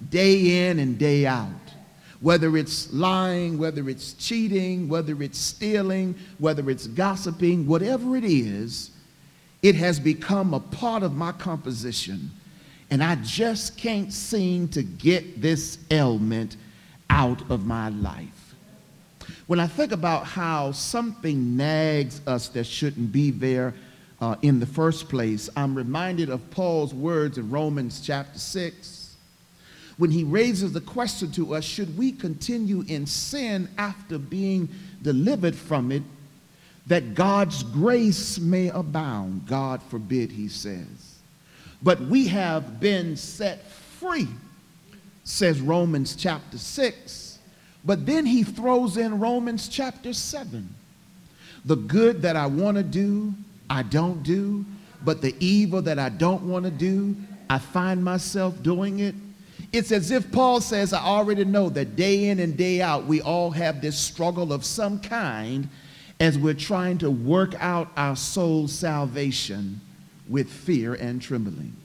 Day 0.09 0.69
in 0.69 0.79
and 0.79 0.97
day 0.97 1.25
out. 1.25 1.49
Whether 2.19 2.57
it's 2.57 2.91
lying, 2.91 3.59
whether 3.59 3.89
it's 3.89 4.13
cheating, 4.13 4.89
whether 4.89 5.21
it's 5.21 5.37
stealing, 5.37 6.15
whether 6.39 6.69
it's 6.69 6.87
gossiping, 6.87 7.67
whatever 7.67 8.15
it 8.15 8.23
is, 8.23 8.89
it 9.61 9.75
has 9.75 9.99
become 9.99 10.53
a 10.53 10.59
part 10.59 11.03
of 11.03 11.15
my 11.15 11.31
composition. 11.31 12.31
And 12.89 13.03
I 13.03 13.15
just 13.15 13.77
can't 13.77 14.13
seem 14.13 14.67
to 14.70 14.84
get 14.84 15.41
this 15.41 15.77
ailment 15.91 16.56
out 17.10 17.50
of 17.50 17.65
my 17.65 17.89
life. 17.89 18.56
When 19.48 19.60
I 19.60 19.67
think 19.67 19.91
about 19.91 20.25
how 20.25 20.72
something 20.72 21.56
nags 21.58 22.22
us 22.27 22.50
that 22.50 22.65
shouldn't 22.65 23.12
be 23.12 23.32
there 23.32 23.74
uh, 24.20 24.36
in 24.41 24.60
the 24.60 24.65
first 24.65 25.10
place, 25.10 25.50
I'm 25.56 25.75
reminded 25.75 26.29
of 26.29 26.50
Paul's 26.51 26.94
words 26.94 27.38
in 27.38 27.50
Romans 27.50 28.01
chapter 28.01 28.39
6 28.39 29.15
when 29.98 30.12
he 30.12 30.24
raises 30.24 30.74
the 30.74 30.82
question 30.82 31.32
to 31.32 31.56
us 31.56 31.63
should 31.63 31.98
we 31.98 32.12
continue 32.12 32.84
in 32.88 33.06
sin 33.06 33.67
after 33.77 34.17
being 34.17 34.70
delivered 35.01 35.56
from 35.56 35.91
it 35.91 36.03
that 36.86 37.15
God's 37.15 37.63
grace 37.63 38.39
may 38.39 38.70
abound. 38.70 39.46
God 39.46 39.82
forbid, 39.84 40.32
he 40.32 40.48
says. 40.48 41.06
But 41.81 42.01
we 42.01 42.27
have 42.27 42.79
been 42.79 43.15
set 43.15 43.65
free, 43.67 44.27
says 45.24 45.62
Romans 45.62 46.15
chapter 46.15 46.57
6. 46.57 47.39
But 47.86 48.05
then 48.05 48.25
he 48.25 48.43
throws 48.43 48.98
in 48.98 49.19
Romans 49.19 49.67
chapter 49.67 50.13
7. 50.13 50.67
The 51.65 51.75
good 51.75 52.22
that 52.24 52.36
I 52.36 52.46
want 52.48 52.77
to 52.77 52.84
do, 52.84 53.34
I 53.69 53.84
don't 53.84 54.24
do, 54.24 54.65
but 55.03 55.22
the 55.22 55.36
evil 55.39 55.81
that 55.84 56.00
I 56.00 56.10
don't 56.10 56.43
want 56.43 56.65
to 56.65 56.72
do, 56.72 57.15
I 57.50 57.60
find 57.60 58.03
myself 58.03 58.62
doing 58.63 59.00
it. 59.00 59.15
It's 59.72 59.91
as 59.91 60.12
if 60.12 60.31
Paul 60.31 60.62
says, 60.62 60.93
I 60.93 61.01
already 61.03 61.46
know 61.46 61.69
that 61.69 61.96
day 61.96 62.29
in 62.29 62.39
and 62.39 62.57
day 62.57 62.81
out, 62.81 63.05
we 63.05 63.22
all 63.22 63.51
have 63.51 63.81
this 63.81 63.98
struggle 63.98 64.53
of 64.53 64.65
some 64.65 65.00
kind 65.00 65.69
as 66.19 66.38
we're 66.38 66.53
trying 66.53 66.98
to 67.00 67.12
work 67.12 67.53
out 67.60 67.89
our 67.96 68.15
soul's 68.15 68.74
salvation 68.74 69.79
with 70.29 70.50
fear 70.50 70.93
and 70.93 71.22
trembling. 71.22 71.75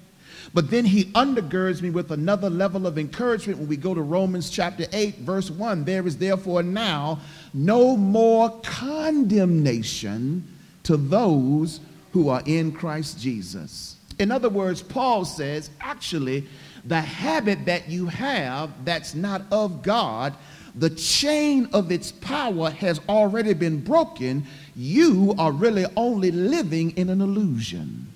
But 0.55 0.71
then 0.71 0.85
he 0.85 1.05
undergirds 1.13 1.81
me 1.83 1.91
with 1.91 2.11
another 2.11 2.51
level 2.51 2.87
of 2.87 2.99
encouragement 2.99 3.59
when 3.59 3.69
we 3.69 3.77
go 3.77 3.95
to 3.95 4.03
Romans 4.03 4.51
chapter 4.51 4.87
8, 4.93 5.19
verse 5.19 5.51
1. 5.51 5.85
There 5.85 6.07
is 6.07 6.17
therefore 6.19 6.63
now 6.63 7.21
no 7.55 7.97
more 7.97 8.51
condemnation 8.63 10.47
to 10.83 10.97
those 10.97 11.81
who 12.13 12.29
are 12.29 12.43
in 12.45 12.73
Christ 12.73 13.21
Jesus. 13.21 13.97
In 14.19 14.31
other 14.31 14.51
words, 14.51 14.83
Paul 14.83 15.25
says, 15.25 15.71
actually, 15.81 16.47
the 16.85 17.01
habit 17.01 17.65
that 17.67 17.89
you 17.89 18.07
have 18.07 18.85
that's 18.85 19.15
not 19.15 19.43
of 19.51 19.83
God 19.83 20.35
the 20.75 20.91
chain 20.91 21.69
of 21.73 21.93
its 21.93 22.13
power 22.13 22.71
has 22.71 23.01
already 23.09 23.53
been 23.53 23.81
broken, 23.81 24.45
you 24.75 25.35
are 25.39 25.53
really 25.53 25.85
only 25.97 26.31
living 26.31 26.93
in 26.93 27.11
an 27.11 27.21
illusion. 27.21 28.12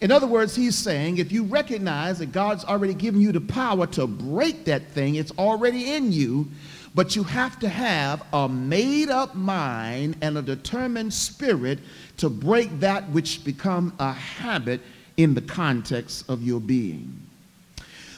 In 0.00 0.12
other 0.12 0.28
words, 0.28 0.54
he's 0.54 0.76
saying 0.76 1.18
if 1.18 1.32
you 1.32 1.44
recognize 1.44 2.20
that 2.20 2.30
God's 2.32 2.64
already 2.64 2.94
given 2.94 3.20
you 3.20 3.32
the 3.32 3.40
power 3.40 3.86
to 3.88 4.06
break 4.06 4.64
that 4.66 4.86
thing, 4.92 5.16
it's 5.16 5.32
already 5.32 5.94
in 5.94 6.12
you, 6.12 6.48
but 6.94 7.16
you 7.16 7.24
have 7.24 7.58
to 7.58 7.68
have 7.68 8.22
a 8.32 8.48
made 8.48 9.08
up 9.08 9.34
mind 9.34 10.16
and 10.20 10.38
a 10.38 10.42
determined 10.42 11.12
spirit 11.12 11.80
to 12.18 12.30
break 12.30 12.78
that 12.78 13.08
which 13.10 13.44
become 13.44 13.92
a 13.98 14.12
habit 14.12 14.80
in 15.16 15.34
the 15.34 15.42
context 15.42 16.28
of 16.30 16.44
your 16.44 16.60
being. 16.60 17.20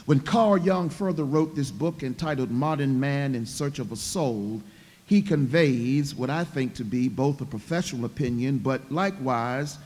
When 0.05 0.19
Carl 0.19 0.59
Jung 0.59 0.89
further 0.89 1.23
wrote 1.23 1.55
this 1.55 1.71
book 1.71 2.03
entitled 2.03 2.51
Modern 2.51 2.99
Man 2.99 3.33
in 3.33 3.45
Search 3.45 3.79
of 3.79 3.91
a 3.91 3.95
Soul, 3.95 4.61
he 5.07 5.21
conveys 5.21 6.13
what 6.13 6.29
I 6.29 6.43
think 6.43 6.75
to 6.75 6.83
be 6.83 7.09
both 7.09 7.41
a 7.41 7.45
professional 7.45 8.05
opinion, 8.05 8.59
but 8.59 8.91
likewise 8.91 9.77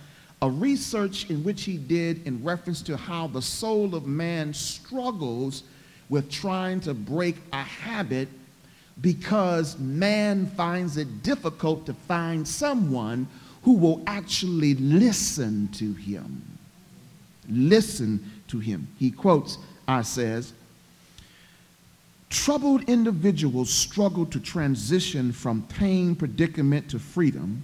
a 0.42 0.50
research 0.50 1.30
in 1.30 1.44
which 1.44 1.64
he 1.64 1.78
did 1.78 2.26
in 2.28 2.44
reference 2.44 2.82
to 2.84 2.98
how 2.98 3.28
the 3.28 3.42
soul 3.42 3.96
of 3.96 4.06
man 4.06 4.54
struggles 4.54 5.64
with 6.10 6.30
trying 6.30 6.80
to 6.82 6.94
break 6.94 7.38
a 7.54 7.64
habit 7.64 8.28
because 9.02 9.78
man 9.80 10.46
finds 10.46 10.98
it 10.98 11.24
difficult 11.24 11.86
to 11.86 11.94
find 11.94 12.48
someone 12.48 13.28
who 13.64 13.74
will 13.74 14.04
actually 14.08 14.76
listen 14.76 15.68
to 15.70 15.94
him. 15.94 16.42
Listen 17.50 18.32
to 18.48 18.60
him. 18.60 18.88
He 18.98 19.12
quotes 19.12 19.58
I 19.88 20.02
says, 20.02 20.54
troubled 22.30 22.84
individuals 22.90 23.72
struggle 23.72 24.26
to 24.26 24.40
transition 24.40 25.32
from 25.32 25.62
pain 25.64 26.16
predicament 26.16 26.90
to 26.90 27.00
freedom 27.00 27.64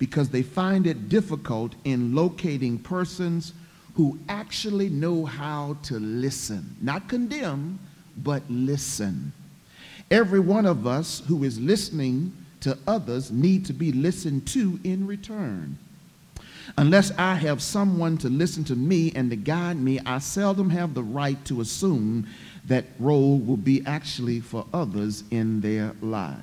because 0.00 0.30
they 0.30 0.42
find 0.42 0.86
it 0.86 1.10
difficult 1.10 1.74
in 1.84 2.14
locating 2.14 2.78
persons 2.78 3.52
who 3.94 4.18
actually 4.30 4.88
know 4.88 5.26
how 5.26 5.76
to 5.82 6.00
listen, 6.00 6.74
not 6.80 7.06
condemn, 7.06 7.78
but 8.16 8.42
listen. 8.48 9.30
Every 10.10 10.40
one 10.40 10.64
of 10.64 10.86
us 10.86 11.22
who 11.28 11.44
is 11.44 11.60
listening 11.60 12.32
to 12.60 12.78
others 12.86 13.30
need 13.30 13.66
to 13.66 13.74
be 13.74 13.92
listened 13.92 14.46
to 14.48 14.80
in 14.84 15.06
return. 15.06 15.78
Unless 16.78 17.12
I 17.18 17.34
have 17.34 17.60
someone 17.60 18.16
to 18.18 18.30
listen 18.30 18.64
to 18.64 18.76
me 18.76 19.12
and 19.14 19.28
to 19.28 19.36
guide 19.36 19.76
me, 19.76 20.00
I 20.06 20.18
seldom 20.18 20.70
have 20.70 20.94
the 20.94 21.02
right 21.02 21.42
to 21.44 21.60
assume 21.60 22.26
that 22.66 22.86
role 22.98 23.38
will 23.38 23.58
be 23.58 23.84
actually 23.84 24.40
for 24.40 24.64
others 24.72 25.24
in 25.30 25.60
their 25.60 25.94
lives. 26.00 26.40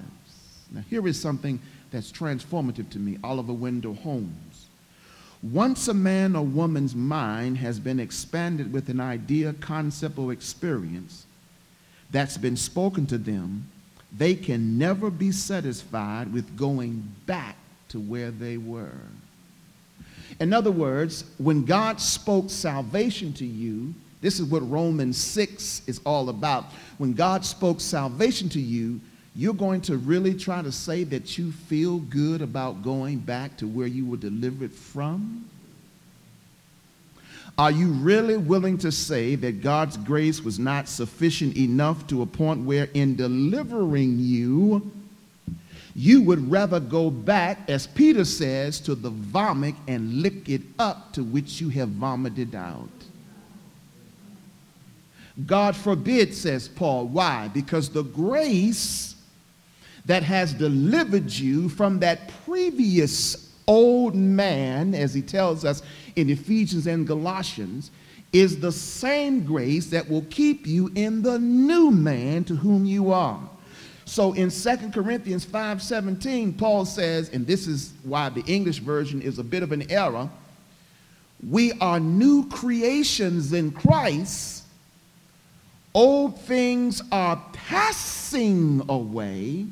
Now, 0.72 0.84
here 0.89 1.08
is 1.08 1.20
something 1.20 1.60
that's 1.91 2.12
transformative 2.12 2.89
to 2.91 3.00
me 3.00 3.17
Oliver 3.23 3.54
Wendell 3.54 3.95
Holmes. 3.95 4.67
Once 5.43 5.88
a 5.88 5.93
man 5.93 6.36
or 6.36 6.43
woman's 6.43 6.95
mind 6.95 7.58
has 7.58 7.80
been 7.80 8.00
expanded 8.00 8.73
with 8.73 8.89
an 8.89 9.00
idea, 9.00 9.54
concept, 9.54 10.17
or 10.17 10.32
experience 10.32 11.26
that's 12.12 12.38
been 12.38 12.58
spoken 12.58 13.06
to 13.06 13.17
them, 13.17 13.67
they 14.15 14.34
can 14.34 14.78
never 14.78 15.10
be 15.10 15.32
satisfied 15.32 16.32
with 16.34 16.58
going 16.58 17.04
back 17.26 17.56
to 17.89 18.00
where 18.00 18.32
they 18.32 18.58
were. 18.58 19.00
In 20.39 20.54
other 20.54 20.71
words, 20.71 21.26
when 21.38 21.65
God 21.65 22.00
spoke 22.00 22.50
salvation 22.50 23.34
to 23.34 23.45
you, 23.45 23.93
this 24.21 24.39
is 24.39 24.45
what 24.45 24.67
Romans 24.69 25.17
6 25.17 25.84
is 25.88 26.02
all 26.06 26.30
about. 26.30 26.65
When 26.97 27.13
God 27.13 27.45
spoke 27.45 27.80
salvation 27.80 28.50
to 28.50 28.60
you, 28.60 29.00
you're 29.38 29.54
going 29.54 29.82
to 29.82 29.97
really 29.97 30.34
try 30.34 30.63
to 30.63 30.71
say 30.71 31.04
that 31.04 31.38
you 31.38 31.52
feel 31.52 32.00
good 32.00 32.41
about 32.41 32.82
going 32.82 33.19
back 33.19 33.56
to 33.58 33.67
where 33.67 33.86
you 33.86 34.04
were 34.04 34.17
delivered 34.17 34.71
from? 34.71 35.47
Are 37.56 37.69
you 37.69 37.89
really 37.89 38.38
willing 38.38 38.80
to 38.80 38.91
say 38.91 39.36
that 39.36 39.62
God's 39.62 39.95
grace 39.95 40.41
was 40.43 40.58
not 40.58 40.89
sufficient 40.89 41.56
enough 41.56 42.08
to 42.08 42.23
a 42.23 42.26
point 42.26 42.65
where, 42.65 42.89
in 42.95 43.15
delivering 43.15 44.17
you, 44.17 44.91
you 45.95 46.23
would 46.23 46.50
rather 46.52 46.80
go 46.80 47.12
back, 47.12 47.60
as 47.69 47.86
Peter 47.86 48.26
says, 48.26 48.80
to 48.82 48.95
the 48.95 49.12
vomit 49.12 49.76
and 49.88 50.21
lick 50.23 50.50
it 50.50 50.62
up 50.80 51.13
to 51.13 51.23
which 51.23 51.62
you 51.62 51.69
have 51.69 51.89
vomited 51.89 52.56
out. 52.56 52.89
God 55.45 55.76
forbid, 55.76 56.34
says 56.34 56.67
Paul. 56.67 57.06
Why? 57.06 57.50
Because 57.50 57.89
the 57.89 58.04
grace 58.04 59.13
that 60.08 60.24
has 60.24 60.54
delivered 60.54 61.32
you 61.32 61.70
from 61.70 62.00
that 62.00 62.32
previous 62.46 63.54
old 63.67 64.15
man, 64.15 64.96
as 64.96 65.13
he 65.13 65.22
tells 65.22 65.63
us 65.65 65.84
in 66.15 66.30
Ephesians 66.30 66.88
and 66.88 67.06
Galatians, 67.06 67.91
is 68.34 68.60
the 68.60 68.72
same 68.72 69.46
grace 69.46 69.88
that 69.88 70.10
will 70.10 70.26
keep 70.30 70.65
you 70.65 70.91
in 70.96 71.22
the 71.22 71.38
new 71.39 71.91
man 71.91 72.43
to 72.46 72.56
whom 72.56 72.86
you 72.86 73.12
are. 73.12 73.39
So 74.06 74.32
in 74.34 74.50
2 74.50 74.93
Corinthians 74.93 75.46
5:17, 75.46 76.58
Paul 76.58 76.86
says, 76.86 77.30
and 77.30 77.46
this 77.46 77.67
is 77.67 77.91
why 78.04 78.30
the 78.30 78.43
English 78.48 78.80
version 78.80 79.22
is 79.22 79.38
a 79.38 79.43
bit 79.43 79.63
of 79.63 79.74
an 79.74 79.91
error, 79.91 80.30
we 81.50 81.74
are 81.74 82.00
new 82.00 82.48
creations 82.48 83.52
in 83.52 83.72
Christ. 83.72 84.63
Old 85.93 86.39
things 86.41 87.02
are 87.12 87.41
passing 87.52 88.82
away, 88.88 89.65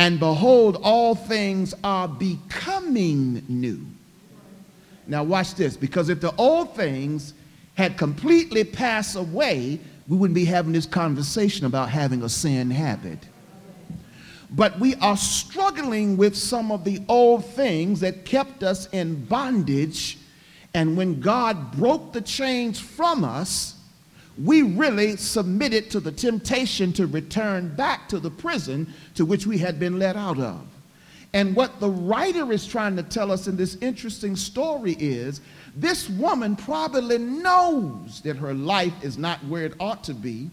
and 0.00 0.18
behold, 0.18 0.80
all 0.82 1.14
things 1.14 1.74
are 1.84 2.08
becoming 2.08 3.44
new. 3.50 3.84
Now, 5.06 5.22
watch 5.22 5.56
this, 5.56 5.76
because 5.76 6.08
if 6.08 6.22
the 6.22 6.34
old 6.36 6.74
things 6.74 7.34
had 7.74 7.98
completely 7.98 8.64
passed 8.64 9.14
away, 9.14 9.78
we 10.08 10.16
wouldn't 10.16 10.34
be 10.34 10.46
having 10.46 10.72
this 10.72 10.86
conversation 10.86 11.66
about 11.66 11.90
having 11.90 12.22
a 12.22 12.30
sin 12.30 12.70
habit. 12.70 13.18
But 14.50 14.80
we 14.80 14.94
are 14.96 15.18
struggling 15.18 16.16
with 16.16 16.34
some 16.34 16.72
of 16.72 16.82
the 16.82 17.02
old 17.06 17.44
things 17.44 18.00
that 18.00 18.24
kept 18.24 18.62
us 18.62 18.88
in 18.92 19.26
bondage. 19.26 20.16
And 20.72 20.96
when 20.96 21.20
God 21.20 21.72
broke 21.72 22.14
the 22.14 22.22
chains 22.22 22.80
from 22.80 23.22
us, 23.22 23.74
we 24.38 24.62
really 24.62 25.16
submitted 25.16 25.90
to 25.90 26.00
the 26.00 26.12
temptation 26.12 26.92
to 26.94 27.06
return 27.06 27.74
back 27.74 28.08
to 28.08 28.20
the 28.20 28.30
prison 28.30 28.92
to 29.14 29.24
which 29.24 29.46
we 29.46 29.58
had 29.58 29.78
been 29.78 29.98
let 29.98 30.16
out 30.16 30.38
of. 30.38 30.66
And 31.32 31.54
what 31.54 31.78
the 31.78 31.90
writer 31.90 32.50
is 32.52 32.66
trying 32.66 32.96
to 32.96 33.02
tell 33.02 33.30
us 33.30 33.46
in 33.46 33.56
this 33.56 33.76
interesting 33.80 34.34
story 34.34 34.96
is 34.98 35.40
this 35.76 36.08
woman 36.08 36.56
probably 36.56 37.18
knows 37.18 38.20
that 38.22 38.36
her 38.36 38.54
life 38.54 38.94
is 39.02 39.16
not 39.16 39.38
where 39.44 39.64
it 39.64 39.74
ought 39.78 40.02
to 40.04 40.14
be. 40.14 40.50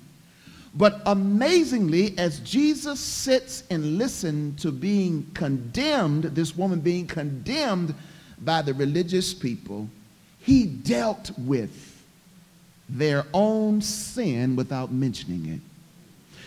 But 0.75 1.01
amazingly, 1.07 2.15
as 2.19 2.39
Jesus 2.41 2.99
sits 2.99 3.63
and 3.71 3.97
listens 3.97 4.61
to 4.61 4.71
being 4.71 5.25
condemned, 5.33 6.25
this 6.25 6.55
woman 6.55 6.81
being 6.81 7.07
condemned 7.07 7.95
by 8.39 8.61
the 8.61 8.75
religious 8.75 9.33
people, 9.33 9.89
he 10.39 10.65
dealt 10.67 11.31
with 11.39 11.96
their 12.89 13.25
own 13.33 13.81
sin 13.81 14.55
without 14.55 14.91
mentioning 14.91 15.53
it. 15.53 15.59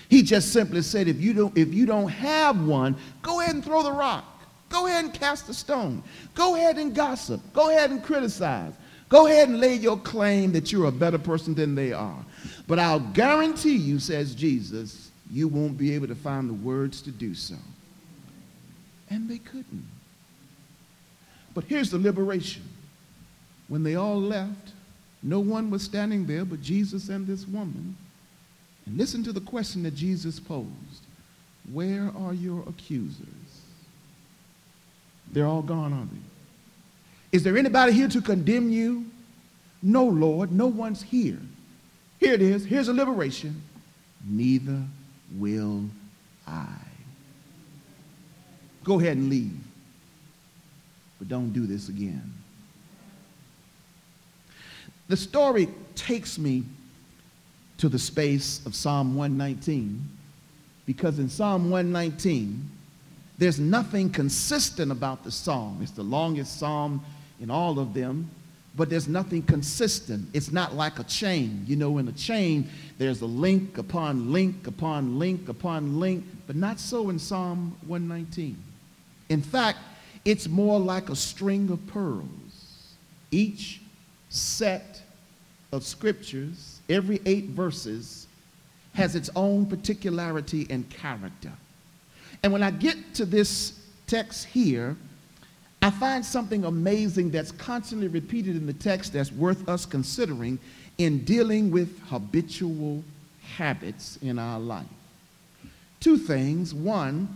He 0.09 0.23
just 0.23 0.53
simply 0.53 0.83
said, 0.83 1.07
if 1.07 1.21
you 1.21 1.33
don't, 1.33 1.57
if 1.57 1.73
you 1.73 1.87
don't 1.87 2.09
have 2.09 2.61
one, 2.67 2.97
go 3.23 3.41
ahead 3.41 3.55
and 3.55 3.65
throw 3.65 3.83
the 3.83 3.93
rock. 3.93 4.25
Go 4.69 4.87
ahead 4.87 5.05
and 5.05 5.15
cast 5.15 5.49
a 5.49 5.55
stone. 5.55 6.03
Go 6.35 6.57
ahead 6.57 6.79
and 6.79 6.95
gossip. 6.95 7.41
Go 7.53 7.71
ahead 7.71 7.91
and 7.91 8.03
criticize. 8.03 8.73
Go 9.09 9.27
ahead 9.27 9.49
and 9.49 9.61
lay 9.61 9.75
your 9.75 9.99
claim 9.99 10.53
that 10.53 10.71
you're 10.71 10.87
a 10.87 10.93
better 10.93 11.19
person 11.19 11.55
than 11.55 11.75
they 11.75 11.93
are. 11.93 12.25
But 12.69 12.79
I'll 12.79 13.01
guarantee 13.01 13.77
you, 13.77 13.99
says 13.99 14.35
Jesus, 14.35 15.11
you 15.31 15.49
won't 15.49 15.77
be 15.77 15.95
able 15.95 16.07
to 16.07 16.15
find 16.15 16.49
the 16.49 16.55
words 16.55 17.03
to 17.03 17.11
do 17.11 17.35
so. 17.35 17.57
And 19.11 19.29
they 19.29 19.39
couldn't. 19.39 19.87
But 21.55 21.65
here's 21.65 21.91
the 21.91 21.99
liberation. 21.99 22.63
When 23.67 23.83
they 23.83 23.97
all 23.97 24.21
left, 24.21 24.70
no 25.23 25.41
one 25.41 25.71
was 25.71 25.83
standing 25.83 26.27
there 26.27 26.45
but 26.45 26.63
Jesus 26.63 27.09
and 27.09 27.27
this 27.27 27.47
woman. 27.47 27.97
And 28.87 28.97
listen 28.97 29.23
to 29.25 29.33
the 29.33 29.41
question 29.41 29.83
that 29.83 29.95
Jesus 29.95 30.41
posed 30.41 31.05
Where 31.73 32.11
are 32.17 32.35
your 32.35 32.63
accusers? 32.69 33.27
They're 35.33 35.47
all 35.47 35.63
gone, 35.63 35.93
aren't 35.93 36.11
they? 36.11 36.19
Is 37.33 37.45
there 37.45 37.57
anybody 37.57 37.93
here 37.93 38.09
to 38.09 38.21
condemn 38.21 38.71
you? 38.71 39.07
No, 39.83 40.05
Lord, 40.05 40.51
no 40.51 40.67
one's 40.67 41.03
here. 41.03 41.39
Here 42.19 42.35
it 42.35 42.43
is. 42.43 42.65
Here's 42.65 42.89
a 42.89 42.93
liberation. 42.93 43.63
Neither 44.27 44.83
will 45.39 45.85
I. 46.47 46.67
Go 48.83 48.99
ahead 48.99 49.17
and 49.17 49.31
leave. 49.31 49.59
But 51.19 51.29
don't 51.29 51.53
do 51.53 51.67
this 51.67 51.89
again. 51.89 52.40
The 55.11 55.17
story 55.17 55.67
takes 55.97 56.39
me 56.39 56.63
to 57.79 57.89
the 57.89 57.99
space 57.99 58.65
of 58.65 58.77
Psalm 58.77 59.17
119 59.17 60.09
because 60.87 61.19
in 61.19 61.29
Psalm 61.29 61.69
119, 61.69 62.71
there's 63.37 63.59
nothing 63.59 64.11
consistent 64.11 64.93
about 64.93 65.25
the 65.25 65.33
psalm. 65.33 65.81
It's 65.83 65.91
the 65.91 66.05
longest 66.05 66.61
psalm 66.61 67.05
in 67.41 67.51
all 67.51 67.81
of 67.81 67.93
them, 67.93 68.31
but 68.77 68.89
there's 68.89 69.09
nothing 69.09 69.43
consistent. 69.43 70.29
It's 70.33 70.53
not 70.53 70.77
like 70.77 71.01
a 71.01 71.05
chain. 71.05 71.65
You 71.67 71.75
know, 71.75 71.99
in 71.99 72.07
a 72.07 72.13
chain, 72.13 72.71
there's 72.97 73.21
a 73.21 73.27
link 73.27 73.79
upon 73.79 74.33
link 74.33 74.69
upon 74.69 75.19
link 75.19 75.49
upon 75.49 75.99
link, 75.99 76.25
but 76.47 76.55
not 76.55 76.79
so 76.79 77.11
in 77.11 77.19
Psalm 77.19 77.77
119. 77.89 78.57
In 79.29 79.43
fact, 79.43 79.81
it's 80.25 80.47
more 80.47 80.79
like 80.79 81.11
a 81.11 81.17
string 81.17 81.69
of 81.71 81.85
pearls. 81.89 82.95
Each 83.33 83.81
set 84.31 85.03
of 85.73 85.85
scriptures, 85.85 86.81
every 86.89 87.21
eight 87.27 87.47
verses, 87.47 88.27
has 88.95 89.15
its 89.15 89.29
own 89.37 89.67
particularity 89.67 90.67
and 90.71 90.89
character. 90.89 91.53
And 92.43 92.53
when 92.53 92.63
I 92.63 92.71
get 92.71 93.15
to 93.15 93.27
this 93.27 93.79
text 94.07 94.47
here, 94.47 94.97
I 95.83 95.91
find 95.91 96.25
something 96.25 96.65
amazing 96.65 97.31
that's 97.31 97.53
constantly 97.53 98.09
repeated 98.09 98.57
in 98.57 98.67
the 98.67 98.73
text 98.73 99.13
that's 99.13 99.33
worth 99.33 99.69
us 99.69 99.87
considering 99.87 100.59
in 100.99 101.25
dealing 101.25 101.71
with 101.71 101.99
habitual 102.09 103.03
habits 103.43 104.19
in 104.23 104.39
our 104.39 104.61
life. 104.61 104.87
Two 106.01 106.17
things. 106.17 106.75
One, 106.75 107.29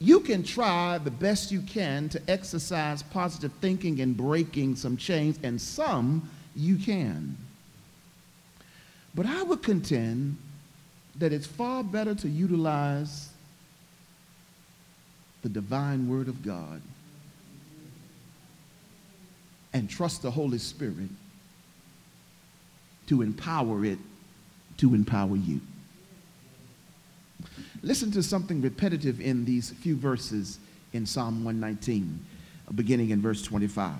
you 0.00 0.20
can 0.20 0.42
try 0.42 0.98
the 0.98 1.10
best 1.10 1.50
you 1.50 1.60
can 1.62 2.08
to 2.10 2.22
exercise 2.28 3.02
positive 3.02 3.52
thinking 3.60 4.00
and 4.00 4.16
breaking 4.16 4.76
some 4.76 4.96
chains, 4.96 5.38
and 5.42 5.60
some 5.60 6.28
you 6.54 6.76
can. 6.76 7.36
But 9.14 9.26
I 9.26 9.42
would 9.42 9.62
contend 9.62 10.36
that 11.16 11.32
it's 11.32 11.46
far 11.46 11.82
better 11.82 12.14
to 12.14 12.28
utilize 12.28 13.30
the 15.42 15.48
divine 15.48 16.08
word 16.08 16.28
of 16.28 16.42
God 16.42 16.80
and 19.72 19.90
trust 19.90 20.22
the 20.22 20.30
Holy 20.30 20.58
Spirit 20.58 21.08
to 23.08 23.22
empower 23.22 23.84
it 23.84 23.98
to 24.78 24.94
empower 24.94 25.36
you. 25.36 25.60
Listen 27.82 28.10
to 28.12 28.22
something 28.22 28.60
repetitive 28.60 29.20
in 29.20 29.44
these 29.44 29.70
few 29.70 29.96
verses 29.96 30.58
in 30.92 31.06
Psalm 31.06 31.44
119, 31.44 32.24
beginning 32.74 33.10
in 33.10 33.20
verse 33.20 33.42
25. 33.42 33.94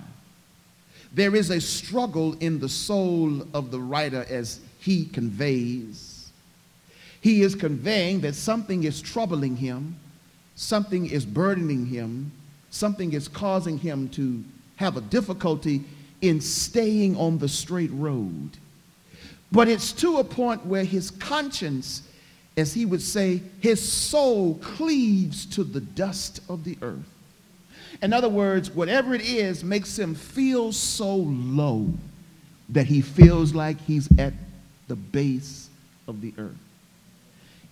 There 1.12 1.34
is 1.34 1.50
a 1.50 1.60
struggle 1.60 2.34
in 2.40 2.58
the 2.58 2.68
soul 2.68 3.42
of 3.54 3.70
the 3.70 3.80
writer 3.80 4.26
as 4.28 4.60
he 4.78 5.06
conveys. 5.06 6.30
He 7.20 7.42
is 7.42 7.54
conveying 7.54 8.20
that 8.20 8.34
something 8.34 8.84
is 8.84 9.00
troubling 9.00 9.56
him, 9.56 9.96
something 10.54 11.06
is 11.06 11.24
burdening 11.24 11.86
him, 11.86 12.32
something 12.70 13.12
is 13.12 13.28
causing 13.28 13.78
him 13.78 14.08
to 14.10 14.44
have 14.76 14.96
a 14.96 15.00
difficulty 15.00 15.84
in 16.20 16.40
staying 16.40 17.16
on 17.16 17.38
the 17.38 17.48
straight 17.48 17.90
road. 17.92 18.50
But 19.50 19.68
it's 19.68 19.92
to 19.94 20.18
a 20.18 20.24
point 20.24 20.66
where 20.66 20.84
his 20.84 21.10
conscience, 21.10 22.02
as 22.58 22.74
he 22.74 22.84
would 22.84 23.00
say, 23.00 23.40
his 23.60 23.80
soul 23.80 24.56
cleaves 24.56 25.46
to 25.46 25.62
the 25.62 25.80
dust 25.80 26.40
of 26.48 26.64
the 26.64 26.76
earth. 26.82 27.08
In 28.02 28.12
other 28.12 28.28
words, 28.28 28.70
whatever 28.70 29.14
it 29.14 29.22
is 29.22 29.62
makes 29.62 29.96
him 29.96 30.14
feel 30.14 30.72
so 30.72 31.14
low 31.16 31.88
that 32.68 32.86
he 32.86 33.00
feels 33.00 33.54
like 33.54 33.80
he's 33.82 34.08
at 34.18 34.34
the 34.88 34.96
base 34.96 35.68
of 36.08 36.20
the 36.20 36.34
earth. 36.36 36.56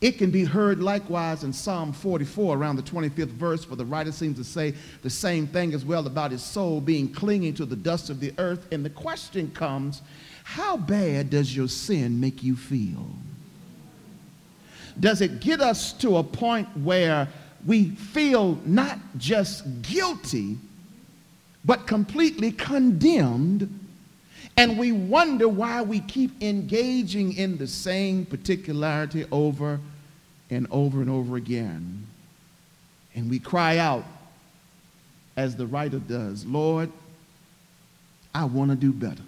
It 0.00 0.18
can 0.18 0.30
be 0.30 0.44
heard 0.44 0.80
likewise 0.80 1.42
in 1.42 1.52
Psalm 1.52 1.92
44, 1.92 2.56
around 2.56 2.76
the 2.76 2.82
25th 2.82 3.28
verse, 3.28 3.64
for 3.64 3.76
the 3.76 3.84
writer 3.84 4.12
seems 4.12 4.36
to 4.36 4.44
say 4.44 4.74
the 5.02 5.10
same 5.10 5.46
thing 5.48 5.74
as 5.74 5.84
well 5.84 6.06
about 6.06 6.30
his 6.30 6.44
soul 6.44 6.80
being 6.80 7.12
clinging 7.12 7.54
to 7.54 7.64
the 7.64 7.76
dust 7.76 8.08
of 8.08 8.20
the 8.20 8.32
earth. 8.38 8.66
And 8.70 8.84
the 8.84 8.90
question 8.90 9.50
comes 9.50 10.02
how 10.44 10.76
bad 10.76 11.30
does 11.30 11.56
your 11.56 11.66
sin 11.66 12.20
make 12.20 12.42
you 12.42 12.54
feel? 12.54 13.06
Does 14.98 15.20
it 15.20 15.40
get 15.40 15.60
us 15.60 15.92
to 15.94 16.16
a 16.16 16.22
point 16.22 16.68
where 16.76 17.28
we 17.66 17.90
feel 17.90 18.58
not 18.64 18.98
just 19.18 19.82
guilty, 19.82 20.56
but 21.64 21.86
completely 21.86 22.52
condemned. 22.52 23.80
And 24.56 24.78
we 24.78 24.92
wonder 24.92 25.48
why 25.48 25.82
we 25.82 26.00
keep 26.00 26.40
engaging 26.42 27.36
in 27.36 27.58
the 27.58 27.66
same 27.66 28.24
particularity 28.24 29.26
over 29.30 29.80
and 30.48 30.66
over 30.70 31.02
and 31.02 31.10
over 31.10 31.36
again. 31.36 32.06
And 33.14 33.28
we 33.28 33.38
cry 33.38 33.78
out, 33.78 34.04
as 35.36 35.56
the 35.56 35.66
writer 35.66 35.98
does 35.98 36.46
Lord, 36.46 36.90
I 38.34 38.44
want 38.44 38.70
to 38.70 38.76
do 38.76 38.92
better, 38.92 39.24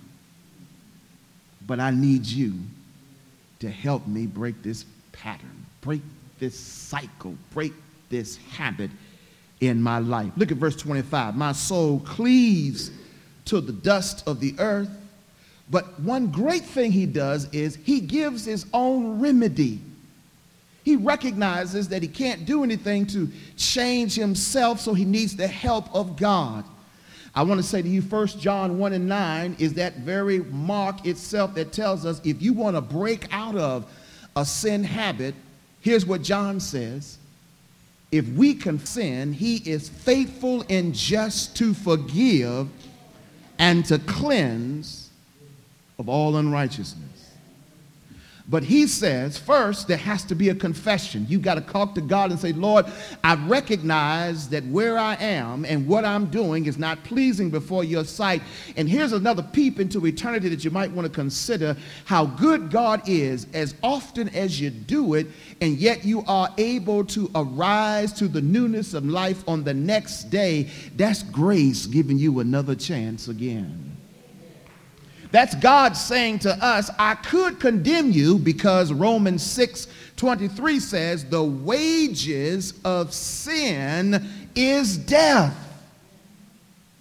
but 1.66 1.80
I 1.80 1.90
need 1.90 2.24
you 2.24 2.54
to 3.60 3.68
help 3.68 4.06
me 4.06 4.26
break 4.26 4.62
this 4.62 4.84
pattern, 5.18 5.66
break 5.80 6.02
this 6.38 6.58
cycle, 6.58 7.36
break 7.52 7.72
this 8.08 8.36
habit 8.52 8.90
in 9.60 9.82
my 9.82 9.98
life. 9.98 10.32
Look 10.36 10.50
at 10.52 10.58
verse 10.58 10.76
25. 10.76 11.36
My 11.36 11.52
soul 11.52 12.00
cleaves 12.00 12.90
to 13.46 13.60
the 13.60 13.72
dust 13.72 14.26
of 14.26 14.40
the 14.40 14.54
earth. 14.58 14.90
But 15.70 16.00
one 16.00 16.28
great 16.28 16.64
thing 16.64 16.92
he 16.92 17.06
does 17.06 17.48
is 17.52 17.76
he 17.76 18.00
gives 18.00 18.44
his 18.44 18.66
own 18.72 19.20
remedy. 19.20 19.80
He 20.84 20.96
recognizes 20.96 21.88
that 21.88 22.02
he 22.02 22.08
can't 22.08 22.46
do 22.46 22.64
anything 22.64 23.06
to 23.08 23.28
change 23.56 24.14
himself, 24.14 24.80
so 24.80 24.94
he 24.94 25.04
needs 25.04 25.36
the 25.36 25.46
help 25.46 25.94
of 25.94 26.16
God. 26.16 26.64
I 27.34 27.42
want 27.42 27.60
to 27.60 27.66
say 27.66 27.82
to 27.82 27.88
you, 27.88 28.00
1 28.00 28.26
John 28.28 28.78
1 28.78 28.92
and 28.94 29.06
9 29.06 29.56
is 29.58 29.74
that 29.74 29.98
very 29.98 30.38
mark 30.38 31.06
itself 31.06 31.54
that 31.54 31.72
tells 31.72 32.06
us 32.06 32.20
if 32.24 32.40
you 32.40 32.54
want 32.54 32.76
to 32.76 32.80
break 32.80 33.26
out 33.32 33.56
of 33.56 33.84
a 34.38 34.44
sin 34.44 34.84
habit, 34.84 35.34
here's 35.80 36.06
what 36.06 36.22
John 36.22 36.60
says. 36.60 37.18
If 38.10 38.26
we 38.28 38.54
can 38.54 38.78
sin, 38.78 39.32
he 39.32 39.56
is 39.56 39.88
faithful 39.88 40.64
and 40.70 40.94
just 40.94 41.56
to 41.56 41.74
forgive 41.74 42.68
and 43.58 43.84
to 43.86 43.98
cleanse 43.98 45.10
of 45.98 46.08
all 46.08 46.36
unrighteousness. 46.36 47.07
But 48.50 48.62
he 48.62 48.86
says, 48.86 49.36
first, 49.36 49.88
there 49.88 49.98
has 49.98 50.24
to 50.24 50.34
be 50.34 50.48
a 50.48 50.54
confession. 50.54 51.26
You've 51.28 51.42
got 51.42 51.56
to 51.56 51.60
talk 51.60 51.94
to 51.96 52.00
God 52.00 52.30
and 52.30 52.40
say, 52.40 52.54
Lord, 52.54 52.86
I 53.22 53.34
recognize 53.34 54.48
that 54.48 54.64
where 54.64 54.98
I 54.98 55.16
am 55.16 55.66
and 55.66 55.86
what 55.86 56.06
I'm 56.06 56.30
doing 56.30 56.64
is 56.64 56.78
not 56.78 57.04
pleasing 57.04 57.50
before 57.50 57.84
your 57.84 58.04
sight. 58.04 58.40
And 58.78 58.88
here's 58.88 59.12
another 59.12 59.42
peep 59.42 59.80
into 59.80 60.06
eternity 60.06 60.48
that 60.48 60.64
you 60.64 60.70
might 60.70 60.90
want 60.90 61.06
to 61.06 61.12
consider 61.12 61.76
how 62.06 62.24
good 62.24 62.70
God 62.70 63.06
is 63.06 63.46
as 63.52 63.74
often 63.82 64.30
as 64.30 64.58
you 64.58 64.70
do 64.70 65.12
it, 65.12 65.26
and 65.60 65.76
yet 65.76 66.06
you 66.06 66.24
are 66.26 66.48
able 66.56 67.04
to 67.04 67.30
arise 67.34 68.14
to 68.14 68.28
the 68.28 68.40
newness 68.40 68.94
of 68.94 69.04
life 69.04 69.46
on 69.46 69.62
the 69.62 69.74
next 69.74 70.30
day. 70.30 70.70
That's 70.96 71.22
grace 71.22 71.84
giving 71.84 72.16
you 72.16 72.40
another 72.40 72.74
chance 72.74 73.28
again. 73.28 73.87
That's 75.30 75.54
God 75.56 75.96
saying 75.96 76.40
to 76.40 76.52
us, 76.64 76.90
I 76.98 77.14
could 77.14 77.60
condemn 77.60 78.10
you 78.10 78.38
because 78.38 78.92
Romans 78.92 79.42
6 79.42 79.86
23 80.16 80.80
says, 80.80 81.24
the 81.24 81.42
wages 81.42 82.74
of 82.84 83.14
sin 83.14 84.26
is 84.56 84.98
death. 84.98 85.56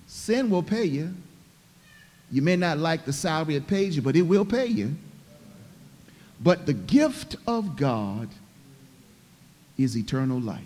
Sin 0.06 0.52
will 0.52 0.62
pay 0.62 0.84
you. 0.84 1.14
You 2.32 2.44
may 2.44 2.56
not 2.56 2.78
like 2.78 3.06
the 3.06 3.14
salary 3.14 3.56
it 3.56 3.66
pays 3.66 3.96
you, 3.96 4.04
but 4.04 4.16
it 4.16 4.22
will 4.22 4.46
pay 4.46 4.68
you. 4.68 4.94
But 6.44 6.68
the 6.68 6.74
gift 6.74 7.38
of 7.48 7.76
God 7.76 8.30
is 9.78 9.98
eternal 9.98 10.40
life. 10.40 10.62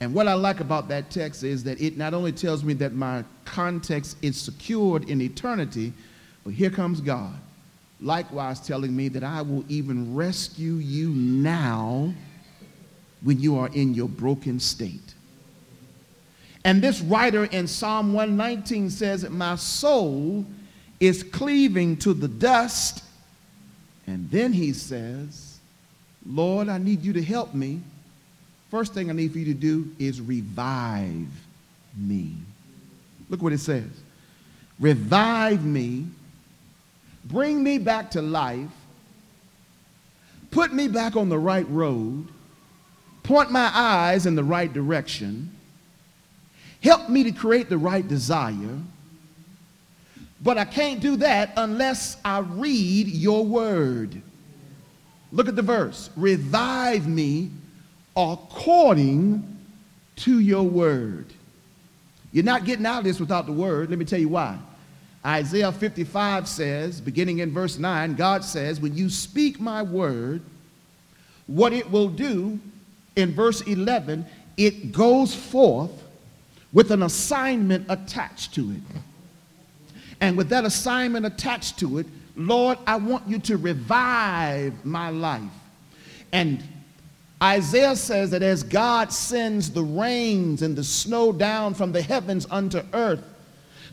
And 0.00 0.12
what 0.12 0.28
I 0.28 0.34
like 0.34 0.60
about 0.60 0.88
that 0.88 1.10
text 1.10 1.42
is 1.42 1.64
that 1.64 1.80
it 1.80 1.96
not 1.96 2.12
only 2.12 2.32
tells 2.32 2.62
me 2.62 2.74
that 2.74 2.92
my 2.92 3.24
context 3.44 4.18
is 4.20 4.38
secured 4.38 5.08
in 5.08 5.22
eternity, 5.22 5.92
but 6.44 6.52
here 6.52 6.70
comes 6.70 7.00
God, 7.00 7.34
likewise 8.00 8.60
telling 8.60 8.94
me 8.94 9.08
that 9.08 9.24
I 9.24 9.40
will 9.42 9.64
even 9.68 10.14
rescue 10.14 10.74
you 10.74 11.08
now 11.10 12.12
when 13.22 13.40
you 13.40 13.58
are 13.58 13.68
in 13.68 13.94
your 13.94 14.08
broken 14.08 14.60
state. 14.60 15.14
And 16.64 16.82
this 16.82 17.00
writer 17.00 17.44
in 17.44 17.66
Psalm 17.66 18.12
119 18.12 18.90
says 18.90 19.28
my 19.30 19.56
soul 19.56 20.44
is 21.00 21.22
cleaving 21.22 21.96
to 21.98 22.12
the 22.12 22.28
dust. 22.28 23.04
And 24.06 24.30
then 24.30 24.52
he 24.52 24.72
says, 24.72 25.58
Lord, 26.24 26.68
I 26.68 26.78
need 26.78 27.02
you 27.02 27.12
to 27.14 27.22
help 27.22 27.54
me 27.54 27.80
First 28.70 28.94
thing 28.94 29.10
I 29.10 29.12
need 29.12 29.32
for 29.32 29.38
you 29.38 29.44
to 29.46 29.54
do 29.54 29.90
is 29.98 30.20
revive 30.20 31.28
me. 31.96 32.34
Look 33.28 33.42
what 33.42 33.52
it 33.52 33.58
says 33.58 33.88
revive 34.78 35.64
me, 35.64 36.06
bring 37.24 37.62
me 37.62 37.78
back 37.78 38.10
to 38.10 38.22
life, 38.22 38.68
put 40.50 40.72
me 40.72 40.88
back 40.88 41.16
on 41.16 41.28
the 41.28 41.38
right 41.38 41.68
road, 41.70 42.28
point 43.22 43.50
my 43.50 43.70
eyes 43.72 44.26
in 44.26 44.34
the 44.34 44.44
right 44.44 44.72
direction, 44.72 45.50
help 46.82 47.08
me 47.08 47.24
to 47.24 47.32
create 47.32 47.68
the 47.68 47.78
right 47.78 48.06
desire. 48.06 48.78
But 50.42 50.58
I 50.58 50.66
can't 50.66 51.00
do 51.00 51.16
that 51.16 51.52
unless 51.56 52.18
I 52.22 52.40
read 52.40 53.08
your 53.08 53.44
word. 53.44 54.20
Look 55.32 55.48
at 55.48 55.56
the 55.56 55.62
verse. 55.62 56.10
Revive 56.14 57.08
me 57.08 57.50
according 58.16 59.58
to 60.16 60.40
your 60.40 60.62
word. 60.62 61.26
You're 62.32 62.44
not 62.44 62.64
getting 62.64 62.86
out 62.86 62.98
of 62.98 63.04
this 63.04 63.20
without 63.20 63.46
the 63.46 63.52
word. 63.52 63.90
Let 63.90 63.98
me 63.98 64.04
tell 64.04 64.18
you 64.18 64.28
why. 64.28 64.58
Isaiah 65.24 65.72
55 65.72 66.46
says, 66.46 67.00
beginning 67.00 67.40
in 67.40 67.52
verse 67.52 67.78
9, 67.78 68.14
God 68.14 68.44
says, 68.44 68.80
When 68.80 68.96
you 68.96 69.10
speak 69.10 69.60
my 69.60 69.82
word, 69.82 70.42
what 71.46 71.72
it 71.72 71.90
will 71.90 72.08
do, 72.08 72.60
in 73.16 73.32
verse 73.32 73.62
11, 73.62 74.26
it 74.56 74.92
goes 74.92 75.34
forth 75.34 75.90
with 76.72 76.90
an 76.90 77.02
assignment 77.02 77.86
attached 77.88 78.54
to 78.54 78.70
it. 78.70 79.00
And 80.20 80.36
with 80.36 80.50
that 80.50 80.64
assignment 80.64 81.26
attached 81.26 81.78
to 81.80 81.98
it, 81.98 82.06
Lord, 82.36 82.78
I 82.86 82.96
want 82.96 83.26
you 83.26 83.38
to 83.40 83.56
revive 83.56 84.84
my 84.84 85.10
life. 85.10 85.42
And 86.32 86.62
Isaiah 87.42 87.96
says 87.96 88.30
that 88.30 88.42
as 88.42 88.62
God 88.62 89.12
sends 89.12 89.70
the 89.70 89.82
rains 89.82 90.62
and 90.62 90.74
the 90.74 90.84
snow 90.84 91.32
down 91.32 91.74
from 91.74 91.92
the 91.92 92.00
heavens 92.00 92.46
unto 92.50 92.82
earth 92.94 93.22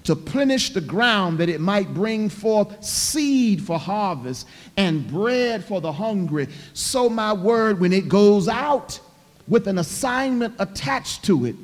to 0.05 0.15
plenish 0.15 0.73
the 0.73 0.81
ground 0.81 1.37
that 1.37 1.49
it 1.49 1.61
might 1.61 1.93
bring 1.93 2.29
forth 2.29 2.83
seed 2.83 3.61
for 3.61 3.77
harvest 3.77 4.47
and 4.77 5.07
bread 5.07 5.63
for 5.63 5.81
the 5.81 5.91
hungry, 5.91 6.47
so 6.73 7.09
my 7.09 7.33
word, 7.33 7.79
when 7.79 7.93
it 7.93 8.07
goes 8.07 8.47
out 8.47 8.99
with 9.47 9.67
an 9.67 9.77
assignment 9.77 10.53
attached 10.59 11.23
to 11.25 11.45
it, 11.45 11.55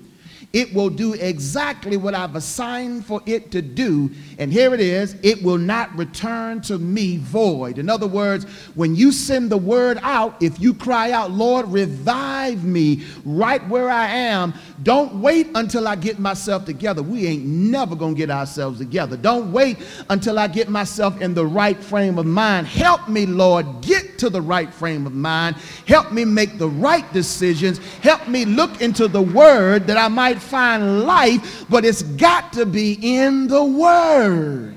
it 0.51 0.73
will 0.73 0.89
do 0.89 1.13
exactly 1.13 1.95
what 1.95 2.15
I've 2.15 2.35
assigned 2.35 3.05
for 3.05 3.21
it 3.27 3.51
to 3.51 3.61
do. 3.61 4.09
And 4.39 4.51
here 4.51 4.73
it 4.73 4.79
is 4.79 5.15
it 5.21 5.43
will 5.43 5.57
not 5.57 5.95
return 5.95 6.61
to 6.61 6.79
me 6.79 7.17
void. 7.17 7.77
In 7.77 7.89
other 7.89 8.07
words, 8.07 8.45
when 8.73 8.95
you 8.95 9.11
send 9.11 9.51
the 9.51 9.57
word 9.57 9.99
out, 10.01 10.41
if 10.41 10.59
you 10.59 10.73
cry 10.73 11.11
out, 11.11 11.31
Lord, 11.31 11.67
revive 11.67 12.63
me 12.63 13.03
right 13.25 13.65
where 13.67 13.89
I 13.89 14.07
am, 14.07 14.53
don't 14.81 15.21
wait 15.21 15.49
until 15.53 15.87
I 15.87 15.95
get 15.95 16.19
myself 16.19 16.65
together. 16.65 17.03
We 17.03 17.27
ain't 17.27 17.45
never 17.45 17.95
going 17.95 18.15
to 18.15 18.17
get 18.17 18.31
ourselves 18.31 18.79
together. 18.79 19.17
Don't 19.17 19.51
wait 19.51 19.77
until 20.09 20.39
I 20.39 20.47
get 20.47 20.69
myself 20.69 21.21
in 21.21 21.33
the 21.33 21.45
right 21.45 21.77
frame 21.77 22.17
of 22.17 22.25
mind. 22.25 22.65
Help 22.65 23.07
me, 23.07 23.25
Lord, 23.25 23.81
get 23.81 24.17
to 24.19 24.29
the 24.29 24.41
right 24.41 24.73
frame 24.73 25.05
of 25.05 25.13
mind. 25.13 25.57
Help 25.85 26.11
me 26.11 26.25
make 26.25 26.57
the 26.57 26.69
right 26.69 27.11
decisions. 27.13 27.77
Help 28.01 28.27
me 28.27 28.45
look 28.45 28.81
into 28.81 29.07
the 29.07 29.21
word 29.21 29.85
that 29.87 29.97
I 29.97 30.07
might 30.39 30.49
find 30.49 31.03
life, 31.03 31.65
but 31.69 31.85
it's 31.85 32.03
got 32.03 32.53
to 32.53 32.65
be 32.65 32.97
in 33.01 33.47
the 33.47 33.63
Word. 33.63 34.75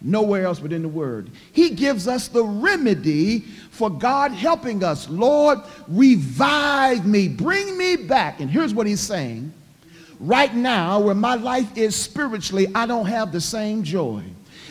Nowhere 0.00 0.46
else 0.46 0.58
but 0.58 0.72
in 0.72 0.82
the 0.82 0.88
Word. 0.88 1.30
He 1.52 1.70
gives 1.70 2.08
us 2.08 2.28
the 2.28 2.44
remedy 2.44 3.40
for 3.70 3.88
God 3.88 4.32
helping 4.32 4.82
us. 4.82 5.08
Lord, 5.08 5.60
revive 5.86 7.06
me, 7.06 7.28
bring 7.28 7.76
me 7.78 7.96
back. 7.96 8.40
And 8.40 8.50
here's 8.50 8.74
what 8.74 8.86
He's 8.86 9.00
saying 9.00 9.52
right 10.18 10.54
now, 10.54 11.00
where 11.00 11.14
my 11.14 11.34
life 11.34 11.76
is 11.76 11.96
spiritually, 11.96 12.68
I 12.74 12.86
don't 12.86 13.06
have 13.06 13.32
the 13.32 13.40
same 13.40 13.82
joy, 13.82 14.22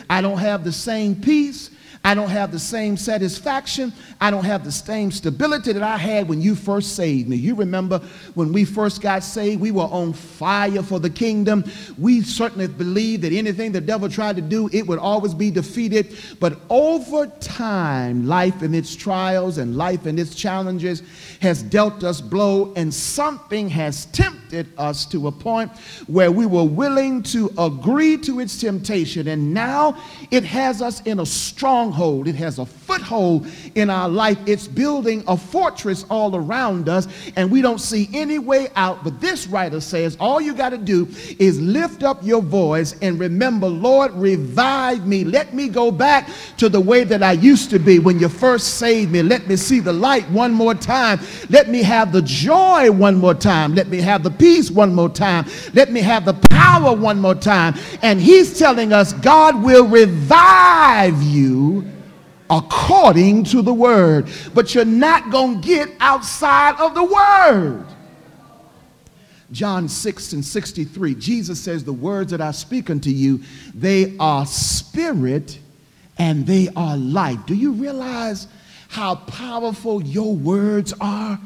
I 0.08 0.20
don't 0.20 0.38
have 0.38 0.64
the 0.64 0.72
same 0.72 1.14
peace. 1.14 1.70
I 2.04 2.14
don't 2.14 2.30
have 2.30 2.50
the 2.50 2.58
same 2.58 2.96
satisfaction. 2.96 3.92
I 4.20 4.32
don't 4.32 4.44
have 4.44 4.64
the 4.64 4.72
same 4.72 5.12
stability 5.12 5.72
that 5.72 5.84
I 5.84 5.96
had 5.96 6.28
when 6.28 6.42
you 6.42 6.56
first 6.56 6.96
saved 6.96 7.28
me. 7.28 7.36
You 7.36 7.54
remember 7.54 8.00
when 8.34 8.52
we 8.52 8.64
first 8.64 9.00
got 9.00 9.22
saved, 9.22 9.60
we 9.60 9.70
were 9.70 9.84
on 9.84 10.12
fire 10.12 10.82
for 10.82 10.98
the 10.98 11.10
kingdom. 11.10 11.64
We 11.96 12.22
certainly 12.22 12.66
believed 12.66 13.22
that 13.22 13.32
anything 13.32 13.70
the 13.70 13.80
devil 13.80 14.08
tried 14.08 14.34
to 14.36 14.42
do, 14.42 14.68
it 14.72 14.84
would 14.86 14.98
always 14.98 15.32
be 15.32 15.52
defeated. 15.52 16.16
But 16.40 16.58
over 16.68 17.28
time, 17.38 18.26
life 18.26 18.62
and 18.62 18.74
its 18.74 18.96
trials 18.96 19.58
and 19.58 19.76
life 19.76 20.04
and 20.04 20.18
its 20.18 20.34
challenges 20.34 21.04
has 21.40 21.62
dealt 21.62 22.02
us 22.02 22.20
blow, 22.20 22.72
and 22.74 22.92
something 22.92 23.68
has 23.68 24.06
tempted 24.06 24.68
us 24.76 25.06
to 25.06 25.28
a 25.28 25.32
point 25.32 25.70
where 26.08 26.32
we 26.32 26.46
were 26.46 26.64
willing 26.64 27.22
to 27.22 27.52
agree 27.58 28.16
to 28.18 28.40
its 28.40 28.60
temptation. 28.60 29.28
And 29.28 29.54
now 29.54 29.96
it 30.32 30.42
has 30.44 30.82
us 30.82 31.00
in 31.02 31.20
a 31.20 31.26
strong 31.26 31.91
stronghold. 31.92 32.28
It 32.28 32.34
has 32.36 32.58
a 32.58 32.66
foothold 32.66 33.46
in 33.74 33.90
our 33.90 34.08
life. 34.08 34.38
It's 34.46 34.66
building 34.66 35.22
a 35.28 35.36
fortress 35.36 36.04
all 36.10 36.34
around 36.34 36.88
us, 36.88 37.06
and 37.36 37.50
we 37.50 37.62
don't 37.62 37.80
see 37.80 38.08
any 38.12 38.38
way 38.38 38.68
out. 38.76 39.04
But 39.04 39.20
this 39.20 39.46
writer 39.46 39.80
says 39.80 40.16
all 40.18 40.40
you 40.40 40.54
got 40.54 40.70
to 40.70 40.78
do 40.78 41.08
is 41.38 41.60
lift 41.60 42.02
up 42.02 42.22
your 42.22 42.42
voice 42.42 42.96
and 43.02 43.18
remember, 43.18 43.66
Lord, 43.66 44.12
revive 44.12 45.06
me. 45.06 45.24
Let 45.24 45.54
me 45.54 45.68
go 45.68 45.90
back 45.90 46.28
to 46.58 46.68
the 46.68 46.80
way 46.80 47.04
that 47.04 47.22
I 47.22 47.32
used 47.32 47.70
to 47.70 47.78
be 47.78 47.98
when 47.98 48.18
you 48.18 48.28
first 48.28 48.74
saved 48.78 49.12
me. 49.12 49.22
Let 49.22 49.46
me 49.46 49.56
see 49.56 49.80
the 49.80 49.92
light 49.92 50.28
one 50.30 50.52
more 50.52 50.74
time. 50.74 51.20
Let 51.50 51.68
me 51.68 51.82
have 51.82 52.12
the 52.12 52.22
joy 52.22 52.90
one 52.90 53.16
more 53.16 53.34
time. 53.34 53.74
Let 53.74 53.88
me 53.88 54.00
have 54.00 54.22
the 54.22 54.30
peace 54.30 54.70
one 54.70 54.94
more 54.94 55.10
time. 55.10 55.46
Let 55.74 55.90
me 55.90 56.00
have 56.00 56.24
the 56.24 56.34
power 56.48 56.94
one 56.94 57.20
more 57.20 57.34
time. 57.34 57.74
And 58.02 58.20
he's 58.20 58.58
telling 58.58 58.92
us 58.92 59.12
God 59.12 59.62
will 59.62 59.86
revive 59.86 61.22
you 61.22 61.81
according 62.50 63.44
to 63.44 63.62
the 63.62 63.74
word. 63.74 64.28
But 64.54 64.74
you're 64.74 64.84
not 64.84 65.30
going 65.30 65.60
to 65.60 65.66
get 65.66 65.90
outside 66.00 66.80
of 66.80 66.94
the 66.94 67.04
word. 67.04 67.86
John 69.52 69.86
6 69.86 70.32
and 70.32 70.44
63, 70.44 71.14
Jesus 71.14 71.60
says, 71.60 71.84
The 71.84 71.92
words 71.92 72.30
that 72.30 72.40
I 72.40 72.52
speak 72.52 72.88
unto 72.88 73.10
you, 73.10 73.42
they 73.74 74.16
are 74.18 74.46
spirit 74.46 75.58
and 76.18 76.46
they 76.46 76.68
are 76.74 76.96
life. 76.96 77.38
Do 77.46 77.54
you 77.54 77.72
realize 77.72 78.48
how 78.88 79.16
powerful 79.16 80.02
your 80.02 80.34
words 80.34 80.94
are? 81.00 81.38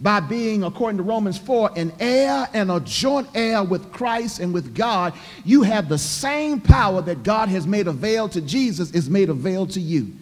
By 0.00 0.20
being, 0.20 0.62
according 0.62 0.98
to 0.98 1.02
Romans 1.02 1.38
4, 1.38 1.70
an 1.76 1.92
heir 1.98 2.48
and 2.52 2.70
a 2.70 2.80
joint 2.80 3.28
heir 3.34 3.62
with 3.62 3.92
Christ 3.92 4.40
and 4.40 4.52
with 4.52 4.74
God, 4.74 5.14
you 5.44 5.62
have 5.62 5.88
the 5.88 5.98
same 5.98 6.60
power 6.60 7.00
that 7.02 7.22
God 7.22 7.48
has 7.48 7.66
made 7.66 7.86
avail 7.86 8.28
to 8.30 8.40
Jesus 8.40 8.90
is 8.90 9.08
made 9.08 9.30
avail 9.30 9.66
to 9.68 9.80
you. 9.80 10.12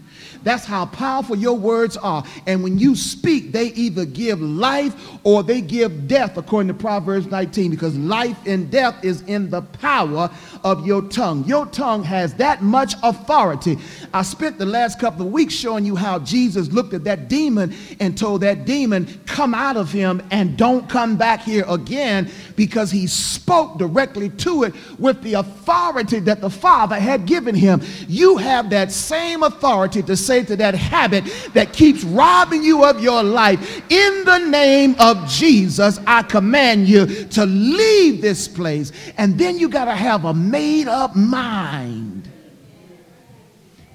That's 0.44 0.64
how 0.64 0.86
powerful 0.86 1.36
your 1.36 1.56
words 1.56 1.96
are. 1.96 2.24
And 2.46 2.62
when 2.62 2.78
you 2.78 2.94
speak, 2.94 3.52
they 3.52 3.66
either 3.68 4.04
give 4.04 4.40
life 4.40 4.94
or 5.24 5.42
they 5.42 5.60
give 5.60 6.06
death, 6.06 6.36
according 6.36 6.68
to 6.68 6.74
Proverbs 6.74 7.26
19, 7.26 7.70
because 7.70 7.96
life 7.96 8.36
and 8.46 8.70
death 8.70 9.02
is 9.02 9.22
in 9.22 9.50
the 9.50 9.62
power 9.62 10.30
of 10.62 10.86
your 10.86 11.02
tongue. 11.02 11.44
Your 11.44 11.66
tongue 11.66 12.04
has 12.04 12.34
that 12.34 12.62
much 12.62 12.94
authority. 13.02 13.78
I 14.12 14.22
spent 14.22 14.58
the 14.58 14.66
last 14.66 15.00
couple 15.00 15.26
of 15.26 15.32
weeks 15.32 15.54
showing 15.54 15.84
you 15.84 15.96
how 15.96 16.18
Jesus 16.18 16.70
looked 16.70 16.94
at 16.94 17.04
that 17.04 17.28
demon 17.28 17.74
and 18.00 18.16
told 18.16 18.42
that 18.42 18.64
demon, 18.66 19.20
Come 19.26 19.54
out 19.54 19.76
of 19.76 19.90
him 19.90 20.22
and 20.30 20.56
don't 20.56 20.88
come 20.88 21.16
back 21.16 21.40
here 21.40 21.64
again, 21.68 22.30
because 22.56 22.90
he 22.90 23.06
spoke 23.06 23.78
directly 23.78 24.28
to 24.30 24.64
it 24.64 24.74
with 24.98 25.22
the 25.22 25.34
authority 25.34 26.20
that 26.20 26.40
the 26.40 26.50
Father 26.50 26.98
had 26.98 27.26
given 27.26 27.54
him. 27.54 27.82
You 28.08 28.36
have 28.36 28.70
that 28.70 28.92
same 28.92 29.42
authority 29.42 30.02
to 30.02 30.16
say, 30.16 30.33
say 30.34 30.44
to 30.44 30.56
that 30.56 30.74
habit 30.74 31.24
that 31.52 31.72
keeps 31.72 32.02
robbing 32.04 32.62
you 32.62 32.84
of 32.84 33.00
your 33.00 33.22
life, 33.22 33.82
in 33.90 34.24
the 34.24 34.38
name 34.38 34.96
of 34.98 35.28
Jesus, 35.28 35.98
I 36.06 36.22
command 36.22 36.88
you 36.88 37.06
to 37.06 37.46
leave 37.46 38.20
this 38.20 38.48
place. 38.48 38.92
And 39.16 39.38
then 39.38 39.58
you 39.58 39.68
got 39.68 39.86
to 39.86 39.94
have 39.94 40.24
a 40.24 40.34
made 40.34 40.88
up 40.88 41.14
mind. 41.14 42.28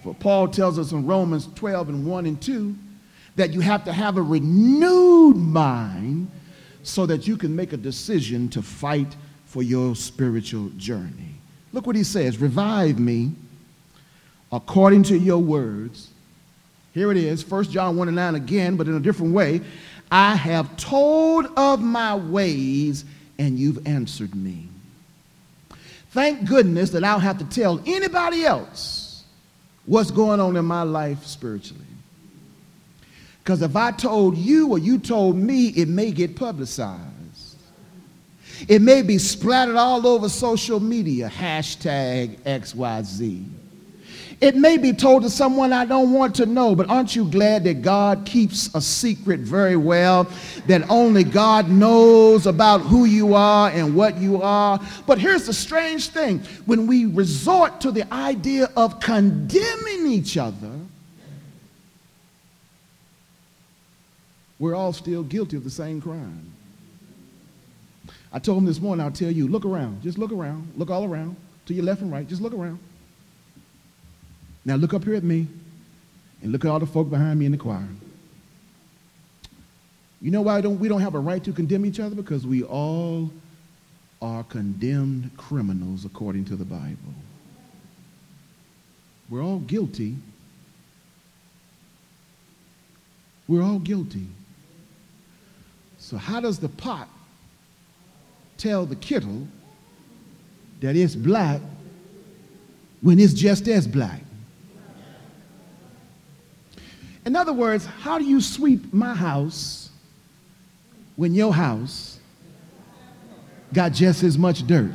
For 0.04 0.13
Paul 0.15 0.47
tells 0.47 0.80
us 0.80 0.91
in 0.91 1.06
Romans 1.06 1.47
12 1.56 1.89
and 1.89 2.06
1 2.06 2.25
and 2.25 2.41
2 2.41 2.75
that 3.36 3.52
you 3.52 3.60
have 3.60 3.84
to 3.86 3.93
have 3.93 4.17
a 4.17 4.21
renewed 4.21 5.36
mind 5.36 6.32
so 6.84 7.06
that 7.06 7.28
you 7.28 7.38
can 7.38 7.56
make 7.56 7.73
a 7.73 7.78
decision 7.78 8.49
to 8.49 8.62
fight 8.62 9.15
for 9.45 9.62
your 9.62 9.95
spiritual 9.95 10.69
journey. 10.78 11.36
Look 11.73 11.86
what 11.86 11.95
he 11.95 12.04
says 12.04 12.39
Revive 12.39 12.97
me 12.97 13.34
according 14.52 15.04
to 15.04 15.17
your 15.17 15.38
words 15.38 16.10
here 16.93 17.12
it 17.12 17.17
is, 17.17 17.47
1 17.49 17.65
John 17.65 17.97
1 17.97 18.08
and 18.08 18.15
9 18.15 18.36
again, 18.36 18.75
but 18.75 18.88
in 18.88 18.95
a 18.95 18.99
different 18.99 19.34
way. 19.34 19.62
I 20.12 20.36
have 20.36 20.75
told 20.78 21.45
of 21.56 21.82
my 21.82 22.15
ways, 22.15 23.06
and 23.38 23.60
you've 23.60 23.86
answered 23.88 24.34
me. 24.34 24.67
Thank 26.12 26.47
goodness 26.47 26.89
that 26.91 27.04
I 27.04 27.12
don't 27.12 27.21
have 27.21 27.38
to 27.38 27.45
tell 27.45 27.80
anybody 27.86 28.43
else 28.43 29.23
what's 29.86 30.10
going 30.10 30.39
on 30.39 30.58
in 30.58 30.65
my 30.65 30.82
life 30.82 31.25
spiritually. 31.25 31.86
Because 33.43 33.62
if 33.62 33.75
I 33.75 33.91
told 33.91 34.38
you 34.38 34.69
or 34.69 34.80
you 34.80 34.97
told 34.97 35.36
me, 35.36 35.67
it 35.69 35.88
may 35.88 36.12
get 36.12 36.36
publicized. 36.36 37.06
It 38.67 38.82
may 38.82 39.02
be 39.02 39.17
splattered 39.17 39.75
all 39.75 40.06
over 40.06 40.28
social 40.28 40.80
media, 40.80 41.30
hashtag 41.30 42.39
XYZ. 42.39 43.45
It 44.41 44.56
may 44.56 44.78
be 44.78 44.93
told 44.93 45.23
to 45.23 45.30
someone 45.30 45.73
I 45.73 45.84
don't 45.84 46.13
want 46.13 46.36
to 46.36 46.45
know, 46.45 46.73
but 46.73 46.89
aren't 46.89 47.13
you 47.13 47.25
glad 47.25 47.65
that 47.65 47.82
God 47.82 48.25
keeps 48.25 48.73
a 48.73 48.80
secret 48.80 49.41
very 49.41 49.75
well? 49.75 50.28
That 50.67 50.89
only 50.89 51.25
God 51.25 51.69
knows 51.69 52.45
about 52.45 52.80
who 52.80 53.04
you 53.04 53.34
are 53.34 53.69
and 53.69 53.95
what 53.95 54.17
you 54.17 54.41
are. 54.41 54.80
But 55.06 55.19
here's 55.19 55.45
the 55.45 55.54
strange 55.54 56.10
thing 56.10 56.39
when 56.65 56.88
we 56.88 57.06
resort 57.06 57.82
to 57.82 57.91
the 57.91 58.12
idea 58.13 58.69
of 58.78 59.02
condemning 59.02 60.08
each 60.08 60.38
other, 60.38 60.71
we're 64.58 64.75
all 64.75 64.93
still 64.93 65.23
guilty 65.23 65.58
of 65.58 65.65
the 65.65 65.69
same 65.69 65.99
crime. 65.99 66.54
I 68.32 68.39
told 68.39 68.60
him 68.60 68.65
this 68.65 68.80
morning, 68.80 69.06
I'll 69.06 69.12
tell 69.12 69.32
you, 69.32 69.49
look 69.49 69.65
around. 69.65 70.02
Just 70.02 70.17
look 70.17 70.32
around. 70.32 70.71
Look 70.78 70.89
all 70.89 71.04
around. 71.04 71.36
To 71.65 71.73
your 71.73 71.84
left 71.84 72.02
and 72.02 72.12
right. 72.12 72.28
Just 72.28 72.41
look 72.41 72.54
around. 72.54 72.80
Now 74.65 74.76
look 74.76 74.93
up 74.93 75.04
here 75.04 75.15
at 75.15 75.24
me 75.24 75.48
and 76.41 76.52
look 76.52 76.65
at 76.65 76.72
all 76.72 76.80
the 76.80 76.86
folk 76.86 77.10
behind 77.10 77.39
me 77.39 77.45
in 77.45 77.52
the 77.52 77.58
choir. 77.58 77.88
You 80.22 80.32
know 80.32 80.41
why 80.41 80.62
don't, 80.62 80.80
we 80.80 80.89
don't 80.89 81.02
have 81.02 81.15
a 81.15 81.19
right 81.19 81.43
to 81.43 81.54
condemn 81.54 81.86
each 81.86 82.00
other? 82.00 82.15
Because 82.15 82.45
we 82.45 82.63
all 82.63 83.32
are 84.22 84.43
condemned 84.43 85.32
criminals 85.38 86.04
according 86.06 86.45
to 86.45 86.56
the 86.56 86.65
Bible. 86.65 87.13
We're 89.30 89.43
all 89.43 89.60
guilty. 89.60 90.15
We're 93.48 93.63
all 93.63 93.80
guilty. 93.80 94.28
So, 96.00 96.17
how 96.17 96.39
does 96.39 96.60
the 96.60 96.69
pot 96.69 97.08
tell 98.58 98.86
the 98.86 98.95
kettle 98.95 99.48
that 100.82 100.95
it's 100.95 101.15
black 101.15 101.62
when 103.02 103.19
it's 103.19 103.34
just 103.34 103.67
as 103.67 103.88
black? 103.88 104.22
In 107.25 107.36
other 107.36 107.53
words, 107.53 107.86
how 107.86 108.17
do 108.17 108.23
you 108.23 108.41
sweep 108.41 108.93
my 108.93 109.13
house 109.13 109.89
when 111.15 111.34
your 111.34 111.53
house 111.53 112.19
got 113.73 113.91
just 113.93 114.23
as 114.23 114.38
much 114.38 114.65
dirt? 114.65 114.91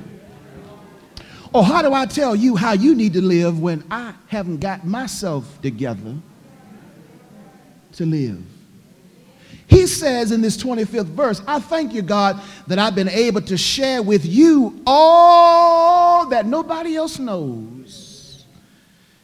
Or 1.52 1.62
how 1.62 1.82
do 1.82 1.92
I 1.92 2.06
tell 2.06 2.34
you 2.34 2.56
how 2.56 2.72
you 2.72 2.94
need 2.96 3.12
to 3.12 3.22
live 3.22 3.60
when 3.60 3.84
I 3.90 4.14
haven't 4.26 4.58
got 4.58 4.84
myself 4.84 5.60
together 5.62 6.16
to 7.92 8.06
live? 8.06 8.42
He 9.66 9.86
says 9.86 10.32
in 10.32 10.40
this 10.40 10.56
25th 10.56 11.06
verse, 11.06 11.42
I 11.46 11.60
thank 11.60 11.94
you, 11.94 12.02
God, 12.02 12.40
that 12.66 12.78
I've 12.78 12.94
been 12.94 13.08
able 13.08 13.40
to 13.42 13.56
share 13.56 14.02
with 14.02 14.26
you 14.26 14.82
all 14.86 16.26
that 16.26 16.46
nobody 16.46 16.96
else 16.96 17.18
knows. 17.18 18.03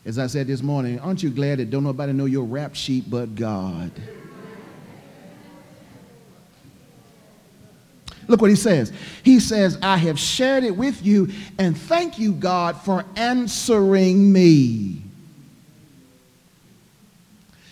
As 0.04 0.18
I 0.18 0.26
said 0.26 0.46
this 0.46 0.62
morning, 0.62 0.98
aren't 1.00 1.22
you 1.22 1.30
glad 1.30 1.58
that 1.58 1.70
don't 1.70 1.84
nobody 1.84 2.12
know 2.12 2.24
your 2.24 2.44
rap 2.44 2.74
sheet 2.74 3.10
but 3.10 3.34
God? 3.34 3.92
Look 8.26 8.40
what 8.40 8.50
he 8.50 8.56
says. 8.56 8.92
He 9.22 9.40
says, 9.40 9.76
I 9.82 9.96
have 9.96 10.18
shared 10.18 10.64
it 10.64 10.76
with 10.76 11.04
you, 11.04 11.28
and 11.58 11.76
thank 11.76 12.18
you, 12.18 12.32
God, 12.32 12.76
for 12.80 13.04
answering 13.16 14.32
me. 14.32 15.02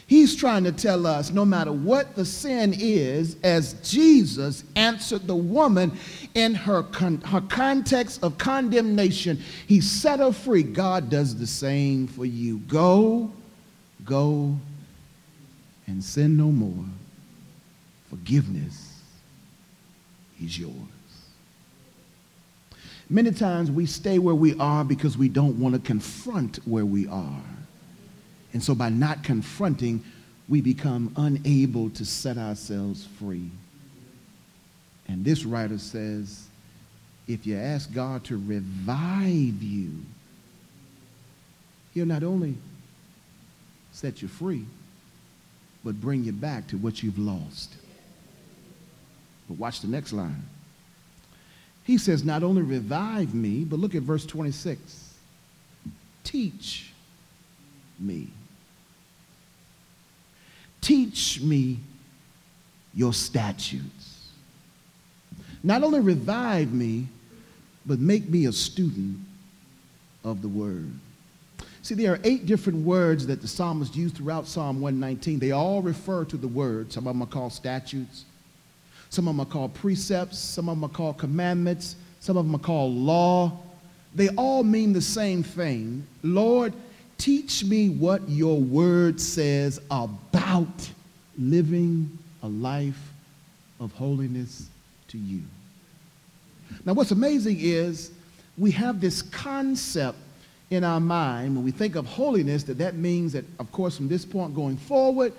He's 0.09 0.35
trying 0.35 0.65
to 0.65 0.73
tell 0.73 1.07
us 1.07 1.31
no 1.31 1.45
matter 1.45 1.71
what 1.71 2.17
the 2.17 2.25
sin 2.25 2.75
is, 2.75 3.37
as 3.43 3.75
Jesus 3.87 4.65
answered 4.75 5.27
the 5.27 5.37
woman 5.37 5.93
in 6.35 6.55
her, 6.55 6.83
con- 6.85 7.21
her 7.21 7.43
context 7.43 8.25
of 8.25 8.39
condemnation, 8.39 9.39
he 9.67 9.83
set 9.83 10.21
her 10.21 10.33
free. 10.33 10.63
God 10.63 11.11
does 11.11 11.37
the 11.37 11.47
same 11.47 12.07
for 12.07 12.25
you. 12.25 12.57
Go, 12.61 13.31
go, 14.07 14.57
and 15.87 16.03
sin 16.03 16.39
no 16.39 16.47
more. 16.47 16.87
Forgiveness 18.09 19.03
is 20.43 20.59
yours. 20.59 20.73
Many 23.11 23.33
times 23.33 23.71
we 23.71 23.85
stay 23.85 24.19
where 24.19 24.35
we 24.35 24.59
are 24.59 24.85
because 24.85 25.19
we 25.19 25.29
don't 25.29 25.61
want 25.61 25.75
to 25.75 25.81
confront 25.83 26.57
where 26.67 26.87
we 26.87 27.07
are. 27.09 27.43
And 28.53 28.63
so 28.63 28.75
by 28.75 28.89
not 28.89 29.23
confronting, 29.23 30.03
we 30.49 30.61
become 30.61 31.13
unable 31.17 31.91
to 31.91 32.05
set 32.05 32.39
ourselves 32.39 33.07
free. 33.19 33.51
And 35.07 35.25
this 35.25 35.45
writer 35.45 35.79
says, 35.79 36.47
if 37.27 37.47
you 37.47 37.57
ask 37.57 37.93
God 37.93 38.25
to 38.25 38.37
revive 38.37 39.63
you, 39.63 39.91
he'll 41.93 42.07
not 42.07 42.23
only 42.23 42.57
set 43.93 44.23
you 44.23 44.29
free, 44.29 44.65
but 45.85 46.01
bring 46.01 46.25
you 46.25 46.33
back 46.33 46.67
to 46.69 46.77
what 46.77 47.03
you've 47.03 47.19
lost. 47.19 47.75
But 49.49 49.59
watch 49.59 49.81
the 49.81 49.89
next 49.89 50.13
line. 50.13 50.43
He 51.85 51.97
says, 51.97 52.25
Not 52.25 52.43
only 52.43 52.63
revive 52.63 53.35
me, 53.35 53.65
but 53.65 53.79
look 53.79 53.95
at 53.95 54.03
verse 54.03 54.27
26. 54.27 55.15
Teach 56.25 56.93
me. 57.99 58.29
Teach 60.81 61.41
me 61.41 61.79
your 62.95 63.13
statutes. 63.13 64.31
Not 65.63 65.83
only 65.83 66.01
revive 66.01 66.73
me, 66.73 67.09
but 67.85 67.99
make 67.99 68.29
me 68.29 68.47
a 68.47 68.53
student 68.53 69.19
of 70.25 70.43
the 70.43 70.49
word. 70.49 70.91
See, 71.83 71.95
there 71.95 72.13
are 72.13 72.21
eight 72.25 72.47
different 72.47 72.85
words 72.85 73.27
that 73.29 73.41
the 73.41 73.49
psalmist 73.49 73.97
used 73.97 74.17
throughout 74.17 74.47
Psalm 74.47 74.81
119. 74.81 75.39
They 75.39 75.53
all 75.53 75.81
refer 75.81 76.25
to 76.27 76.37
the 76.37 76.49
word. 76.49 76.93
Some 76.93 77.07
of 77.07 77.15
them 77.15 77.23
are 77.23 77.27
called 77.27 77.53
statutes, 77.53 78.25
some 79.11 79.27
of 79.27 79.35
them 79.35 79.41
are 79.41 79.51
called 79.51 79.75
precepts, 79.75 80.39
some 80.39 80.69
of 80.69 80.77
them 80.77 80.85
are 80.85 80.93
called 80.93 81.19
commandments, 81.19 81.97
some 82.21 82.37
of 82.37 82.45
them 82.45 82.55
are 82.55 82.59
called 82.59 82.95
law. 82.95 83.59
They 84.15 84.29
all 84.31 84.65
mean 84.65 84.93
the 84.93 85.01
same 85.01 85.43
thing. 85.43 86.07
Lord, 86.23 86.75
teach 87.19 87.65
me 87.65 87.91
what 87.91 88.27
your 88.29 88.61
word 88.61 89.21
says 89.21 89.81
about 89.91 90.91
living 91.37 92.19
a 92.43 92.49
life 92.49 93.13
of 93.81 93.93
holiness 93.93 94.69
to 95.09 95.19
you. 95.19 95.43
Now, 96.85 96.95
what's 96.95 97.11
amazing 97.11 97.59
is 97.61 98.13
we 98.57 98.71
have 98.73 99.01
this 99.01 99.23
concept 99.23 100.19
in 100.71 100.85
our 100.85 101.01
mind 101.01 101.55
when 101.57 101.65
we 101.65 101.71
think 101.71 101.97
of 101.97 102.07
holiness 102.07 102.63
that 102.65 102.79
that 102.79 102.95
means 102.95 103.33
that, 103.33 103.45
of 103.59 103.71
course, 103.73 103.97
from 103.97 104.09
this 104.09 104.25
point 104.25 104.55
going 104.55 104.77
forward, 104.77 105.33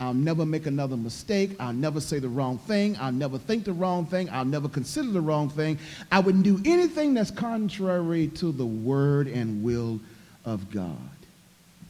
I'll 0.00 0.14
never 0.14 0.44
make 0.44 0.66
another 0.66 0.96
mistake. 0.96 1.52
I'll 1.60 1.72
never 1.72 2.00
say 2.00 2.18
the 2.18 2.28
wrong 2.28 2.58
thing. 2.58 2.96
I'll 2.98 3.12
never 3.12 3.38
think 3.38 3.64
the 3.64 3.72
wrong 3.72 4.04
thing. 4.04 4.28
I'll 4.30 4.44
never 4.44 4.68
consider 4.68 5.10
the 5.10 5.20
wrong 5.20 5.48
thing. 5.48 5.78
I 6.10 6.18
wouldn't 6.18 6.42
do 6.42 6.60
anything 6.64 7.14
that's 7.14 7.30
contrary 7.30 8.28
to 8.34 8.50
the 8.50 8.66
word 8.66 9.28
and 9.28 9.62
will 9.62 10.00
of 10.44 10.70
God. 10.70 10.96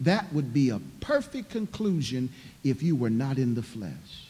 That 0.03 0.33
would 0.33 0.53
be 0.53 0.71
a 0.71 0.81
perfect 1.01 1.51
conclusion 1.51 2.29
if 2.65 2.83
you 2.83 2.97
were 2.97 3.11
not 3.11 3.39
in 3.39 3.55
the 3.55 3.63
flesh. 3.63 4.27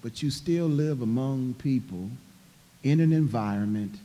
But 0.00 0.22
you 0.22 0.30
still 0.30 0.66
live 0.66 1.02
among 1.02 1.54
people 1.54 2.08
in 2.84 3.00
an 3.00 3.12
environment, 3.12 3.96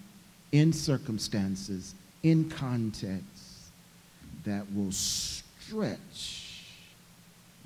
in 0.52 0.74
circumstances, 0.74 1.94
in 2.24 2.50
context 2.50 3.70
that 4.44 4.66
will 4.74 4.92
stretch 4.92 6.64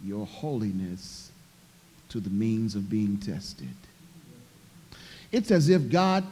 your 0.04 0.26
holiness 0.26 1.32
to 2.10 2.20
the 2.20 2.30
means 2.30 2.76
of 2.76 2.90
being 2.90 3.18
tested. 3.18 3.76
It's 5.32 5.52
as 5.52 5.70
if 5.70 5.90
God 5.90 6.26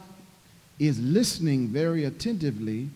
is 0.78 1.00
listening 1.00 1.68
very 1.68 2.04
attentively 2.04 2.90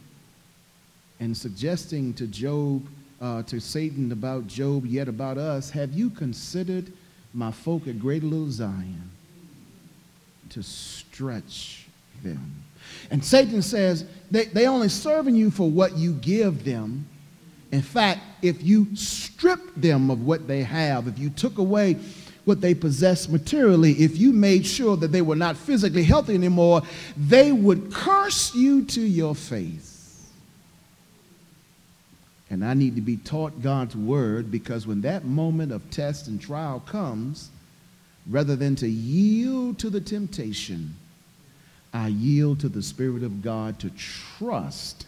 and 1.20 1.36
suggesting 1.36 2.14
to 2.14 2.26
Job, 2.26 2.86
uh, 3.20 3.42
to 3.44 3.60
Satan 3.60 4.10
about 4.10 4.46
Job, 4.46 4.86
yet 4.86 5.06
about 5.06 5.36
us, 5.38 5.70
have 5.70 5.92
you 5.92 6.10
considered 6.10 6.90
my 7.34 7.52
folk 7.52 7.86
at 7.86 8.00
Great 8.00 8.24
Little 8.24 8.50
Zion 8.50 9.10
to 10.48 10.62
stretch 10.62 11.86
them? 12.24 12.64
And 13.10 13.24
Satan 13.24 13.60
says 13.62 14.06
they, 14.30 14.46
they 14.46 14.66
only 14.66 14.88
serving 14.88 15.34
you 15.34 15.50
for 15.50 15.70
what 15.70 15.96
you 15.96 16.14
give 16.14 16.64
them. 16.64 17.06
In 17.70 17.82
fact, 17.82 18.20
if 18.42 18.62
you 18.64 18.96
strip 18.96 19.60
them 19.76 20.10
of 20.10 20.24
what 20.24 20.48
they 20.48 20.62
have, 20.62 21.06
if 21.06 21.18
you 21.18 21.30
took 21.30 21.58
away 21.58 21.98
what 22.46 22.62
they 22.62 22.74
possess 22.74 23.28
materially, 23.28 23.92
if 23.92 24.16
you 24.16 24.32
made 24.32 24.66
sure 24.66 24.96
that 24.96 25.12
they 25.12 25.22
were 25.22 25.36
not 25.36 25.56
physically 25.56 26.02
healthy 26.02 26.34
anymore, 26.34 26.82
they 27.16 27.52
would 27.52 27.92
curse 27.92 28.54
you 28.54 28.82
to 28.86 29.02
your 29.02 29.34
face. 29.34 29.89
And 32.51 32.64
I 32.64 32.74
need 32.74 32.96
to 32.96 33.01
be 33.01 33.16
taught 33.16 33.62
God's 33.62 33.94
word 33.94 34.51
because 34.51 34.86
when 34.86 35.01
that 35.03 35.24
moment 35.24 35.70
of 35.70 35.88
test 35.90 36.26
and 36.26 36.40
trial 36.40 36.80
comes, 36.80 37.51
rather 38.28 38.57
than 38.57 38.74
to 38.76 38.88
yield 38.88 39.78
to 39.78 39.88
the 39.88 40.01
temptation, 40.01 40.94
I 41.94 42.09
yield 42.09 42.61
to 42.61 42.68
the 42.68 42.82
Spirit 42.82 43.22
of 43.22 43.40
God 43.40 43.78
to 43.80 43.90
trust 43.90 45.07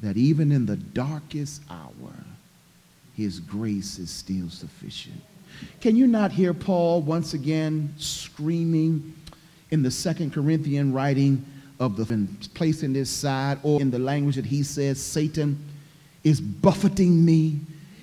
that 0.00 0.16
even 0.16 0.52
in 0.52 0.66
the 0.66 0.76
darkest 0.76 1.62
hour, 1.68 2.14
His 3.16 3.40
grace 3.40 3.98
is 3.98 4.10
still 4.10 4.48
sufficient. 4.48 5.20
Can 5.80 5.96
you 5.96 6.06
not 6.06 6.30
hear 6.30 6.54
Paul 6.54 7.02
once 7.02 7.34
again 7.34 7.92
screaming 7.96 9.14
in 9.70 9.82
the 9.82 9.90
Second 9.90 10.32
Corinthian 10.32 10.92
writing 10.92 11.44
of 11.80 11.96
the 11.96 12.26
place 12.54 12.82
in 12.82 12.92
this 12.92 13.10
side, 13.10 13.58
or 13.62 13.80
in 13.80 13.90
the 13.90 13.98
language 13.98 14.36
that 14.36 14.46
he 14.46 14.62
says, 14.62 15.00
Satan 15.00 15.58
is 16.24 16.40
buffeting 16.40 17.24
me, 17.24 17.60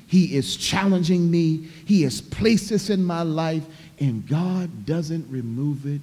he 0.08 0.36
is 0.36 0.56
challenging 0.56 1.30
me, 1.30 1.68
he 1.86 2.04
has 2.04 2.22
placed 2.22 2.70
this 2.70 2.90
in 2.90 3.04
my 3.04 3.22
life, 3.22 3.64
and 4.00 4.28
God 4.28 4.86
doesn't 4.86 5.30
remove 5.30 5.86
it 5.86 6.02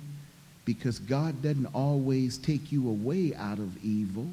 because 0.65 0.99
God 0.99 1.43
doesn't 1.43 1.67
always 1.75 2.39
take 2.39 2.71
you 2.71 2.89
away 2.89 3.35
out 3.35 3.59
of 3.59 3.85
evil. 3.85 4.27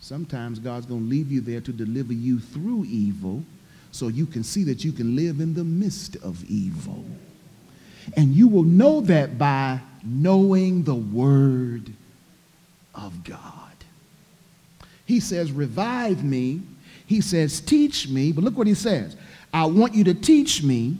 Sometimes 0.00 0.58
God's 0.58 0.86
going 0.86 1.02
to 1.02 1.06
leave 1.06 1.30
you 1.30 1.40
there 1.40 1.60
to 1.60 1.72
deliver 1.72 2.12
you 2.12 2.40
through 2.40 2.84
evil 2.86 3.42
so 3.92 4.08
you 4.08 4.26
can 4.26 4.42
see 4.42 4.64
that 4.64 4.84
you 4.84 4.90
can 4.90 5.14
live 5.14 5.40
in 5.40 5.54
the 5.54 5.62
midst 5.62 6.16
of 6.16 6.44
evil. 6.50 7.04
And 8.16 8.34
you 8.34 8.48
will 8.48 8.64
know 8.64 9.00
that 9.02 9.38
by 9.38 9.80
knowing 10.02 10.82
the 10.82 10.94
Word 10.94 11.92
of 12.94 13.22
God. 13.22 13.48
He 15.06 15.20
says, 15.20 15.52
Revive 15.52 16.24
me. 16.24 16.62
He 17.12 17.20
says, 17.20 17.60
Teach 17.60 18.08
me. 18.08 18.32
But 18.32 18.42
look 18.42 18.56
what 18.56 18.66
he 18.66 18.72
says 18.72 19.16
I 19.52 19.66
want 19.66 19.94
you 19.94 20.02
to 20.04 20.14
teach 20.14 20.62
me, 20.62 20.96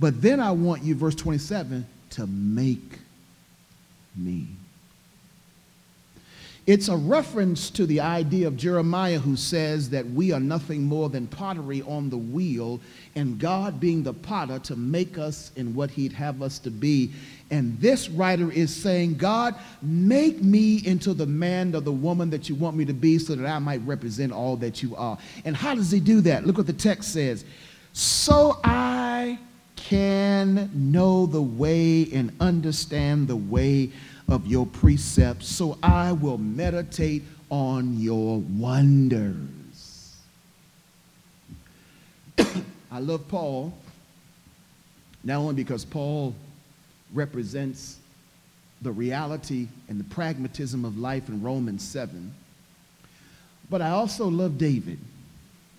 but 0.00 0.22
then 0.22 0.40
I 0.40 0.50
want 0.52 0.82
you, 0.82 0.94
verse 0.94 1.14
27, 1.14 1.86
to 2.10 2.26
make 2.26 2.98
me. 4.16 4.46
It's 6.68 6.88
a 6.88 6.96
reference 6.98 7.70
to 7.70 7.86
the 7.86 8.00
idea 8.00 8.46
of 8.46 8.58
Jeremiah 8.58 9.18
who 9.18 9.36
says 9.36 9.88
that 9.88 10.04
we 10.04 10.32
are 10.32 10.38
nothing 10.38 10.82
more 10.82 11.08
than 11.08 11.26
pottery 11.26 11.80
on 11.80 12.10
the 12.10 12.18
wheel, 12.18 12.78
and 13.14 13.38
God 13.38 13.80
being 13.80 14.02
the 14.02 14.12
potter 14.12 14.58
to 14.58 14.76
make 14.76 15.16
us 15.16 15.50
in 15.56 15.74
what 15.74 15.90
He'd 15.90 16.12
have 16.12 16.42
us 16.42 16.58
to 16.58 16.70
be. 16.70 17.10
And 17.50 17.80
this 17.80 18.10
writer 18.10 18.52
is 18.52 18.76
saying, 18.76 19.14
God, 19.14 19.54
make 19.80 20.42
me 20.42 20.86
into 20.86 21.14
the 21.14 21.24
man 21.24 21.74
or 21.74 21.80
the 21.80 21.90
woman 21.90 22.28
that 22.28 22.50
you 22.50 22.54
want 22.54 22.76
me 22.76 22.84
to 22.84 22.92
be 22.92 23.18
so 23.18 23.34
that 23.34 23.46
I 23.46 23.58
might 23.60 23.80
represent 23.86 24.30
all 24.30 24.54
that 24.56 24.82
you 24.82 24.94
are. 24.94 25.16
And 25.46 25.56
how 25.56 25.74
does 25.74 25.90
He 25.90 26.00
do 26.00 26.20
that? 26.20 26.46
Look 26.46 26.58
what 26.58 26.66
the 26.66 26.74
text 26.74 27.14
says. 27.14 27.46
So 27.94 28.60
I 28.62 29.38
can 29.74 30.70
know 30.74 31.24
the 31.24 31.40
way 31.40 32.12
and 32.12 32.30
understand 32.40 33.26
the 33.26 33.36
way 33.36 33.90
of 34.28 34.46
your 34.46 34.66
precepts, 34.66 35.48
so 35.48 35.78
I 35.82 36.12
will 36.12 36.38
meditate 36.38 37.22
on 37.50 37.98
your 37.98 38.40
wonders. 38.40 40.16
I 42.90 43.00
love 43.00 43.26
Paul, 43.28 43.72
not 45.24 45.38
only 45.38 45.54
because 45.54 45.84
Paul 45.84 46.34
represents 47.14 47.98
the 48.82 48.92
reality 48.92 49.66
and 49.88 49.98
the 49.98 50.04
pragmatism 50.04 50.84
of 50.84 50.98
life 50.98 51.28
in 51.28 51.42
Romans 51.42 51.82
7, 51.82 52.34
but 53.70 53.82
I 53.82 53.90
also 53.90 54.28
love 54.28 54.58
David. 54.58 54.98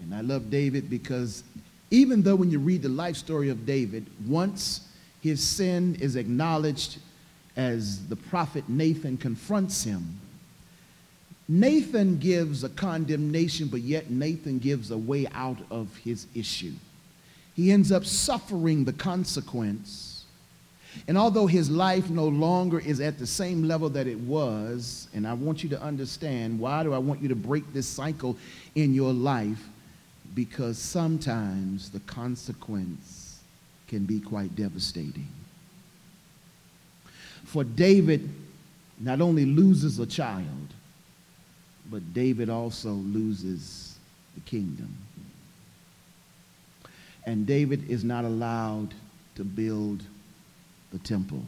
And 0.02 0.14
I 0.14 0.22
love 0.22 0.50
David 0.50 0.89
because 0.89 1.43
even 1.91 2.22
though 2.22 2.36
when 2.36 2.52
you 2.52 2.60
read 2.60 2.82
the 2.82 2.89
life 2.89 3.16
story 3.16 3.50
of 3.50 3.66
David, 3.66 4.06
once 4.28 4.82
his 5.22 5.43
sin 5.43 5.95
is 6.00 6.16
acknowledged 6.16 7.00
as 7.60 8.07
the 8.07 8.16
prophet 8.16 8.64
Nathan 8.68 9.18
confronts 9.18 9.84
him, 9.84 10.20
Nathan 11.47 12.18
gives 12.20 12.64
a 12.64 12.70
condemnation, 12.70 13.68
but 13.68 13.82
yet 13.82 14.10
Nathan 14.10 14.60
gives 14.60 14.91
a 14.91 14.97
way 14.97 15.26
out 15.34 15.57
of 15.72 15.95
his 15.97 16.28
issue. 16.36 16.74
He 17.55 17.72
ends 17.72 17.91
up 17.91 18.05
suffering 18.05 18.86
the 18.86 18.93
consequence. 18.93 20.26
And 21.07 21.18
although 21.18 21.47
his 21.47 21.70
life 21.70 22.10
no 22.10 22.28
longer 22.28 22.80
is 22.80 23.01
at 23.01 23.20
the 23.20 23.28
same 23.28 23.64
level 23.64 23.89
that 23.89 24.07
it 24.07 24.20
was, 24.20 25.07
and 25.14 25.28
I 25.28 25.34
want 25.34 25.64
you 25.64 25.70
to 25.70 25.82
understand 25.82 26.60
why 26.60 26.84
do 26.84 26.93
I 26.93 26.99
want 26.99 27.22
you 27.22 27.30
to 27.30 27.36
break 27.36 27.74
this 27.74 27.88
cycle 27.88 28.38
in 28.76 28.93
your 28.93 29.14
life? 29.14 29.64
because 30.36 30.78
sometimes 30.78 31.89
the 31.89 31.99
consequence 32.01 33.41
can 33.88 34.05
be 34.05 34.20
quite 34.20 34.55
devastating. 34.55 35.28
For 37.50 37.64
David 37.64 38.30
not 39.00 39.22
only 39.22 39.43
loses 39.43 39.97
a 39.97 40.06
child, 40.06 40.68
but 41.89 42.14
David 42.14 42.47
also 42.47 42.91
loses 42.91 43.97
the 44.36 44.41
kingdom. 44.41 44.95
And 47.26 47.47
David 47.47 47.89
is 47.89 48.04
not 48.04 48.24
allowed 48.24 48.93
to 49.34 49.43
build 49.43 50.04
the 50.91 51.00
temple 51.00 51.41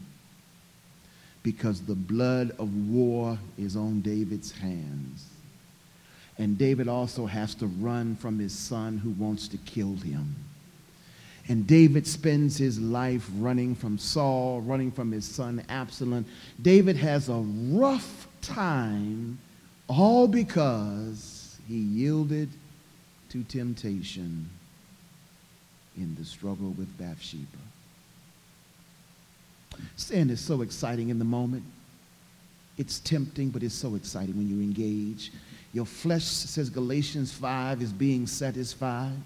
because 1.43 1.81
the 1.81 1.93
blood 1.93 2.49
of 2.57 2.75
war 2.87 3.37
is 3.59 3.75
on 3.75 4.01
David's 4.01 4.51
hands. 4.51 5.27
And 6.39 6.57
David 6.57 6.87
also 6.87 7.27
has 7.27 7.53
to 7.55 7.67
run 7.67 8.15
from 8.15 8.39
his 8.39 8.57
son 8.57 8.97
who 8.97 9.11
wants 9.11 9.47
to 9.49 9.57
kill 9.57 9.97
him. 9.97 10.35
And 11.51 11.67
David 11.67 12.07
spends 12.07 12.55
his 12.57 12.79
life 12.79 13.29
running 13.35 13.75
from 13.75 13.97
Saul, 13.97 14.61
running 14.61 14.89
from 14.89 15.11
his 15.11 15.25
son 15.25 15.61
Absalom. 15.67 16.25
David 16.61 16.95
has 16.95 17.27
a 17.27 17.43
rough 17.73 18.29
time, 18.41 19.37
all 19.89 20.29
because 20.29 21.59
he 21.67 21.75
yielded 21.75 22.47
to 23.31 23.43
temptation 23.43 24.49
in 25.97 26.15
the 26.15 26.23
struggle 26.23 26.69
with 26.69 26.97
Bathsheba. 26.97 27.45
Sin 29.97 30.29
is 30.29 30.39
so 30.39 30.61
exciting 30.61 31.09
in 31.09 31.19
the 31.19 31.25
moment. 31.25 31.65
It's 32.77 32.99
tempting, 32.99 33.49
but 33.49 33.61
it's 33.61 33.75
so 33.75 33.95
exciting 33.95 34.37
when 34.37 34.47
you 34.47 34.63
engage. 34.63 35.33
Your 35.73 35.85
flesh, 35.85 36.23
says 36.23 36.69
Galatians 36.69 37.33
5, 37.33 37.81
is 37.81 37.91
being 37.91 38.25
satisfied. 38.25 39.17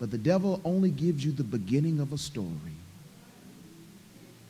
But 0.00 0.10
the 0.10 0.18
devil 0.18 0.62
only 0.64 0.90
gives 0.90 1.24
you 1.24 1.30
the 1.30 1.44
beginning 1.44 2.00
of 2.00 2.14
a 2.14 2.18
story 2.18 2.48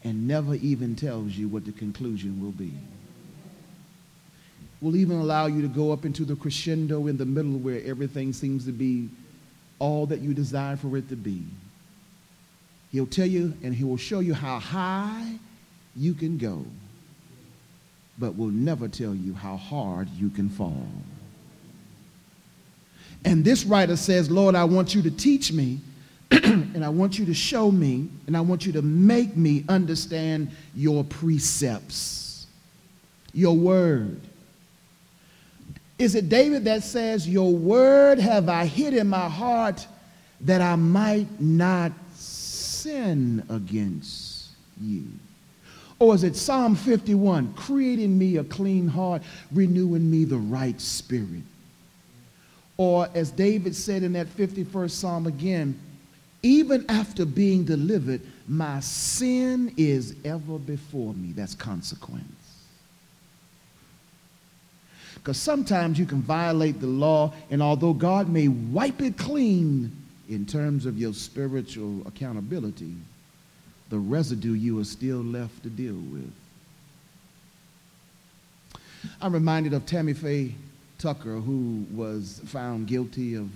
and 0.05 0.27
never 0.27 0.55
even 0.55 0.95
tells 0.95 1.33
you 1.33 1.49
what 1.49 1.67
the 1.67 1.73
conclusion 1.73 2.41
will 2.41 2.53
be. 2.53 2.73
Will 4.81 4.97
even 4.97 5.19
allow 5.19 5.47
you 5.47 5.61
to 5.61 5.69
go 5.69 5.93
up 5.93 6.05
into 6.05 6.25
the 6.25 6.37
crescendo 6.37 7.09
in 7.09 7.19
the 7.19 7.27
middle 7.27 7.59
where 7.59 7.83
everything 7.85 8.33
seems 8.33 8.65
to 8.65 8.73
be 8.73 9.11
all 9.81 10.07
that 10.07 10.21
you 10.21 10.33
desire 10.33 10.77
for 10.77 10.97
it 10.97 11.09
to 11.09 11.17
be. 11.17 11.43
He'll 12.93 13.07
tell 13.07 13.27
you 13.27 13.53
and 13.63 13.75
he 13.75 13.83
will 13.83 13.97
show 13.97 14.21
you 14.21 14.35
how 14.35 14.61
high 14.61 15.35
you 15.97 16.15
can 16.15 16.39
go, 16.39 16.65
but 18.19 18.37
will 18.37 18.49
never 18.49 18.87
tell 18.87 19.15
you 19.15 19.35
how 19.35 19.57
hard 19.57 20.09
you 20.11 20.31
can 20.31 20.49
fall. 20.49 20.87
And 23.25 23.45
this 23.45 23.65
writer 23.65 23.97
says, 23.97 24.31
Lord, 24.31 24.55
I 24.55 24.65
want 24.65 24.95
you 24.95 25.03
to 25.03 25.11
teach 25.11 25.53
me, 25.53 25.81
and 26.31 26.85
I 26.85 26.89
want 26.89 27.19
you 27.19 27.27
to 27.27 27.35
show 27.35 27.71
me, 27.71 28.09
and 28.27 28.37
I 28.37 28.41
want 28.41 28.65
you 28.65 28.73
to 28.73 28.83
make 28.83 29.37
me 29.37 29.65
understand 29.69 30.51
your 30.75 31.05
precepts, 31.05 32.47
your 33.33 33.57
word. 33.57 34.21
Is 35.99 36.15
it 36.15 36.31
David 36.31 36.65
that 36.65 36.83
says, 36.83 37.29
Your 37.29 37.53
word 37.53 38.19
have 38.19 38.49
I 38.49 38.65
hid 38.65 38.95
in 38.95 39.07
my 39.07 39.29
heart 39.29 39.87
that 40.41 40.63
I 40.63 40.77
might 40.77 41.41
not 41.41 41.93
sin 42.15 43.45
against 43.51 44.49
you? 44.81 45.05
Or 45.99 46.15
is 46.15 46.25
it 46.25 46.35
Psalm 46.35 46.75
51, 46.75 47.53
creating 47.53 48.17
me 48.17 48.39
a 48.39 48.45
clean 48.45 48.89
heart, 48.89 49.21
renewing 49.53 50.11
me 50.11 50.25
the 50.25 50.39
right 50.39 50.81
spirit? 50.81 51.43
Or 52.81 53.11
as 53.15 53.31
David 53.31 53.77
said 53.77 54.03
in 54.05 54.15
that 54.15 54.27
51st 54.39 54.91
Psalm 54.93 55.27
again, 55.27 55.79
even 56.43 56.87
after 56.89 57.27
being 57.27 57.63
delivered, 57.63 58.23
my 58.49 58.81
sin 58.81 59.75
is 59.77 60.17
ever 60.25 60.59
before 60.59 61.13
me. 61.13 61.33
That's 61.33 61.55
consequence. 61.55 62.25
Because 65.17 65.37
sometimes 65.37 65.99
you 65.99 66.07
can 66.07 66.23
violate 66.23 66.81
the 66.81 66.87
law, 66.87 67.35
and 67.51 67.63
although 67.63 67.93
God 67.93 68.31
may 68.31 68.49
wipe 68.49 69.03
it 69.03 69.19
clean 69.19 69.95
in 70.31 70.47
terms 70.47 70.87
of 70.87 70.97
your 70.97 71.13
spiritual 71.13 72.01
accountability, 72.07 72.95
the 73.91 73.99
residue 73.99 74.55
you 74.55 74.81
are 74.81 74.85
still 74.85 75.19
left 75.19 75.63
to 75.65 75.69
deal 75.69 76.01
with. 76.11 76.33
I'm 79.21 79.35
reminded 79.35 79.75
of 79.75 79.85
Tammy 79.85 80.15
Faye 80.15 80.55
Tucker, 81.01 81.37
who 81.37 81.87
was 81.93 82.41
found 82.47 82.87
guilty 82.87 83.35
of 83.35 83.51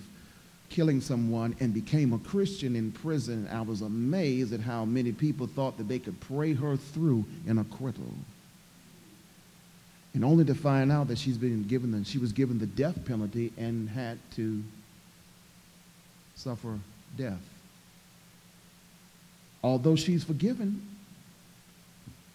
killing 0.70 1.00
someone 1.00 1.54
and 1.60 1.72
became 1.72 2.12
a 2.12 2.18
Christian 2.18 2.74
in 2.74 2.90
prison. 2.90 3.46
I 3.52 3.60
was 3.60 3.82
amazed 3.82 4.52
at 4.52 4.60
how 4.60 4.84
many 4.84 5.12
people 5.12 5.46
thought 5.46 5.76
that 5.78 5.86
they 5.86 5.98
could 5.98 6.18
pray 6.20 6.54
her 6.54 6.76
through 6.76 7.24
an 7.46 7.58
acquittal. 7.58 8.12
And 10.14 10.24
only 10.24 10.44
to 10.46 10.54
find 10.54 10.90
out 10.90 11.08
that 11.08 11.18
she's 11.18 11.36
been 11.36 11.64
given 11.64 11.92
the, 11.92 12.04
she 12.04 12.18
was 12.18 12.32
given 12.32 12.58
the 12.58 12.66
death 12.66 13.04
penalty 13.04 13.52
and 13.58 13.88
had 13.88 14.18
to 14.36 14.64
suffer 16.34 16.78
death. 17.16 17.42
Although 19.62 19.96
she's 19.96 20.24
forgiven, 20.24 20.82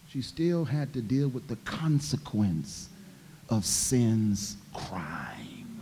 she 0.08 0.22
still 0.22 0.64
had 0.64 0.92
to 0.92 1.02
deal 1.02 1.28
with 1.28 1.48
the 1.48 1.56
consequence 1.56 2.88
of 3.50 3.66
sin's 3.66 4.56
crime. 4.72 5.80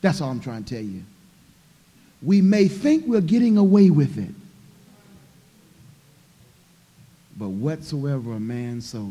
That's 0.00 0.20
all 0.20 0.30
I'm 0.30 0.40
trying 0.40 0.64
to 0.64 0.74
tell 0.74 0.84
you. 0.84 1.02
We 2.22 2.40
may 2.40 2.68
think 2.68 3.06
we're 3.06 3.20
getting 3.20 3.56
away 3.56 3.90
with 3.90 4.18
it, 4.18 4.34
but 7.36 7.48
whatsoever 7.48 8.32
a 8.32 8.40
man 8.40 8.80
sows, 8.80 9.08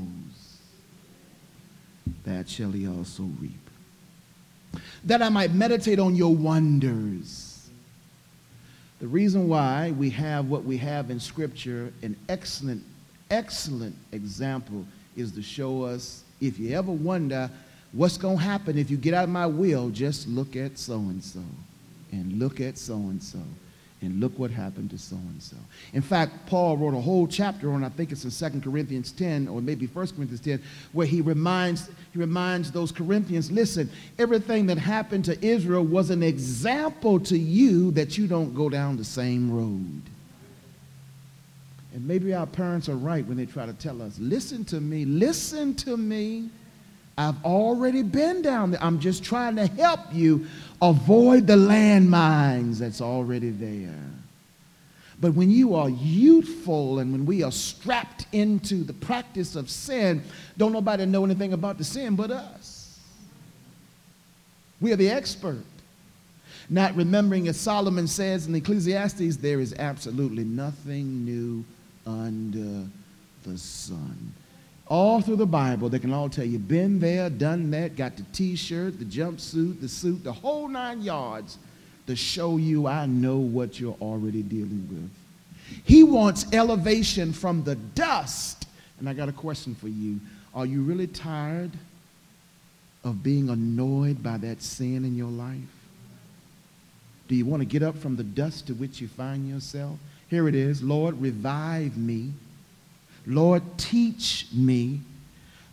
that 2.23 2.49
shall 2.49 2.71
he 2.71 2.88
also 2.88 3.23
reap. 3.39 3.69
That 5.05 5.21
I 5.21 5.29
might 5.29 5.53
meditate 5.53 5.99
on 5.99 6.15
your 6.15 6.36
wonders. 6.36 7.69
The 8.99 9.07
reason 9.07 9.47
why 9.47 9.91
we 9.91 10.09
have 10.11 10.45
what 10.47 10.63
we 10.63 10.77
have 10.77 11.09
in 11.09 11.19
Scripture, 11.19 11.91
an 12.03 12.15
excellent, 12.29 12.84
excellent 13.29 13.95
example, 14.11 14.86
is 15.15 15.32
to 15.34 15.41
show 15.41 15.84
us 15.84 16.23
if 16.42 16.60
you 16.60 16.76
ever 16.76 16.92
wonder 16.92 17.50
what's 17.94 18.18
going 18.18 18.38
to 18.38 18.44
happen 18.44 18.78
if 18.78 18.89
you 18.89 18.98
get 18.98 19.14
out 19.14 19.26
of 19.26 19.30
my 19.30 19.46
will, 19.46 19.89
just 19.89 20.28
look 20.28 20.56
at 20.56 20.78
so 20.78 20.96
and 20.96 21.24
so 21.24 21.42
and 22.12 22.39
look 22.39 22.60
at 22.60 22.78
so 22.78 22.96
and 22.96 23.22
so 23.22 23.39
and 24.02 24.20
look 24.20 24.38
what 24.39 24.50
happened 24.50 24.89
to 24.89 24.98
so 24.98 25.16
and 25.16 25.42
so. 25.42 25.56
In 25.94 26.02
fact, 26.02 26.48
Paul 26.48 26.76
wrote 26.78 26.96
a 26.96 27.02
whole 27.02 27.28
chapter 27.28 27.72
on, 27.72 27.84
I 27.84 27.89
think 27.89 28.12
it's 28.12 28.24
in 28.24 28.52
2 28.52 28.62
Corinthians 28.62 29.12
10 29.12 29.48
or 29.48 29.62
maybe 29.62 29.86
1 29.86 30.08
Corinthians 30.08 30.39
10, 30.39 30.62
where 30.92 31.06
he 31.06 31.22
reminds, 31.22 31.89
he 32.12 32.20
reminds 32.20 32.72
those 32.72 32.92
Corinthians 32.92 33.52
listen, 33.52 33.89
everything 34.18 34.66
that 34.68 34.80
happened 34.80 35.26
to 35.26 35.46
Israel 35.46 35.84
was 35.84 36.10
an 36.10 36.24
example 36.24 37.20
to 37.20 37.38
you 37.38 37.92
that 37.92 38.18
you 38.18 38.26
don't 38.26 38.56
go 38.56 38.70
down 38.70 38.98
the 38.98 39.04
same 39.04 39.52
road. 39.52 40.02
And 41.94 42.08
maybe 42.08 42.34
our 42.34 42.48
parents 42.48 42.88
are 42.88 42.96
right 42.96 43.26
when 43.26 43.38
they 43.38 43.46
try 43.46 43.66
to 43.66 43.74
tell 43.74 44.02
us, 44.02 44.18
listen 44.20 44.64
to 44.66 44.80
me, 44.80 45.06
listen 45.06 45.76
to 45.76 45.98
me. 45.98 46.50
I've 47.18 47.44
already 47.44 48.02
been 48.02 48.42
down 48.42 48.72
there. 48.72 48.82
I'm 48.82 49.00
just 49.00 49.24
trying 49.24 49.58
to 49.58 49.68
help 49.68 50.00
you 50.14 50.48
avoid 50.82 51.46
the 51.48 51.56
landmines 51.56 52.80
that's 52.80 53.02
already 53.02 53.50
there. 53.50 53.94
But 55.20 55.34
when 55.34 55.52
you 55.52 55.76
are 55.76 55.89
youthful 55.89 57.00
and 57.00 57.12
when 57.12 57.26
we 57.26 57.44
are 57.44 57.52
strapped 57.52 58.26
into 58.32 58.84
the 58.84 58.94
practice 58.94 59.56
of 59.56 59.70
sin, 59.70 60.24
don't 60.58 60.72
nobody 60.72 61.06
know 61.06 61.24
anything 61.24 61.54
about 61.54 61.78
the 61.78 61.84
sin 61.84 62.16
but 62.16 62.32
us. 62.32 63.00
We 64.80 64.92
are 64.94 64.96
the 64.96 65.10
expert. 65.10 65.64
Not 66.70 66.96
remembering, 66.96 67.50
as 67.50 67.60
Solomon 67.60 68.08
says 68.08 68.48
in 68.48 68.56
Ecclesiastes, 68.56 69.38
there 69.38 69.60
is 69.60 69.76
absolutely 69.78 70.46
nothing 70.46 71.26
new 71.26 71.66
under 72.06 72.86
the 73.43 73.58
sun. 73.58 74.34
All 74.88 75.22
through 75.22 75.38
the 75.38 75.45
Bible, 75.45 75.88
they 75.88 75.99
can 75.99 76.14
all 76.14 76.30
tell 76.30 76.45
you, 76.45 76.60
been 76.60 76.99
there, 76.99 77.30
done 77.30 77.72
that, 77.72 77.95
got 77.95 78.18
the 78.18 78.24
t 78.34 78.56
shirt, 78.56 78.99
the 78.99 79.06
jumpsuit, 79.06 79.80
the 79.80 79.88
suit, 79.88 80.24
the 80.24 80.34
whole 80.34 80.68
nine 80.68 81.02
yards 81.02 81.58
to 82.08 82.16
show 82.16 82.58
you 82.58 82.88
I 82.88 83.06
know 83.06 83.38
what 83.38 83.80
you're 83.80 83.97
already 84.02 84.43
dealing 84.43 84.88
with. 84.89 85.10
He 85.86 86.04
wants 86.04 86.45
elevation 86.52 87.32
from 87.32 87.64
the 87.64 87.76
dust. 87.76 88.68
And 88.99 89.08
I 89.08 89.14
got 89.14 89.30
a 89.30 89.34
question 89.34 89.76
for 89.76 89.88
you. 89.88 90.20
Are 90.54 90.66
you 90.66 90.82
really 90.82 91.08
tired 91.08 91.72
of 93.04 93.24
being 93.24 93.49
annoyed 93.49 94.22
by 94.22 94.38
that 94.38 94.62
sin 94.62 95.06
in 95.06 95.16
your 95.16 95.30
life? 95.30 95.58
Do 97.28 97.36
you 97.36 97.45
want 97.45 97.62
to 97.62 97.66
get 97.66 97.82
up 97.82 97.97
from 97.97 98.18
the 98.18 98.24
dust 98.24 98.68
to 98.68 98.74
which 98.74 98.99
you 98.99 99.08
find 99.08 99.47
yourself? 99.47 99.97
Here 100.32 100.47
it 100.47 100.55
is 100.55 100.82
Lord, 100.82 101.21
revive 101.21 101.97
me. 101.97 102.32
Lord, 103.27 103.61
teach 103.77 104.47
me. 104.53 105.01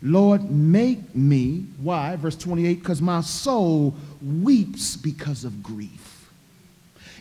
Lord, 0.01 0.51
make 0.51 1.15
me. 1.15 1.65
Why? 1.81 2.17
Verse 2.17 2.35
28 2.35 2.79
because 2.79 3.01
my 3.01 3.21
soul 3.21 3.95
weeps 4.21 4.97
because 4.97 5.45
of 5.45 5.63
grief. 5.63 6.29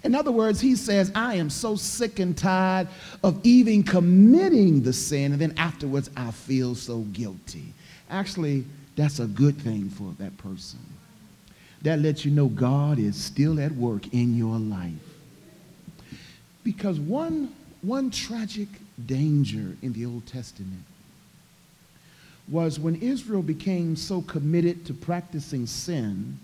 In 0.02 0.14
other 0.14 0.32
words, 0.32 0.60
he 0.60 0.76
says, 0.76 1.10
I 1.14 1.36
am 1.36 1.48
so 1.48 1.76
sick 1.76 2.18
and 2.18 2.36
tired 2.36 2.88
of 3.22 3.40
even 3.44 3.84
committing 3.84 4.82
the 4.82 4.92
sin, 4.92 5.32
and 5.32 5.40
then 5.40 5.54
afterwards 5.56 6.10
I 6.16 6.32
feel 6.32 6.74
so 6.74 7.00
guilty. 7.12 7.72
Actually, 8.10 8.64
that's 8.96 9.20
a 9.20 9.26
good 9.26 9.56
thing 9.58 9.90
for 9.90 10.12
that 10.18 10.36
person. 10.38 10.80
that 11.82 12.00
lets 12.00 12.24
you 12.24 12.32
know 12.32 12.48
God 12.48 12.98
is 12.98 13.16
still 13.16 13.60
at 13.60 13.70
work 13.72 14.12
in 14.12 14.36
your 14.36 14.58
life. 14.58 15.07
Because 16.68 17.00
one, 17.00 17.54
one 17.80 18.10
tragic 18.10 18.68
danger 19.06 19.74
in 19.80 19.94
the 19.94 20.04
Old 20.04 20.26
Testament 20.26 20.84
was 22.46 22.78
when 22.78 22.96
Israel 22.96 23.40
became 23.40 23.96
so 23.96 24.20
committed 24.20 24.84
to 24.84 24.92
practicing 24.92 25.66
sin 25.66 26.38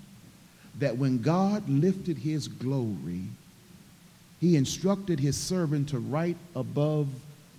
that 0.78 0.96
when 0.96 1.20
God 1.20 1.68
lifted 1.68 2.16
his 2.16 2.48
glory, 2.48 3.24
he 4.40 4.56
instructed 4.56 5.20
his 5.20 5.36
servant 5.36 5.90
to 5.90 5.98
write 5.98 6.38
above 6.56 7.08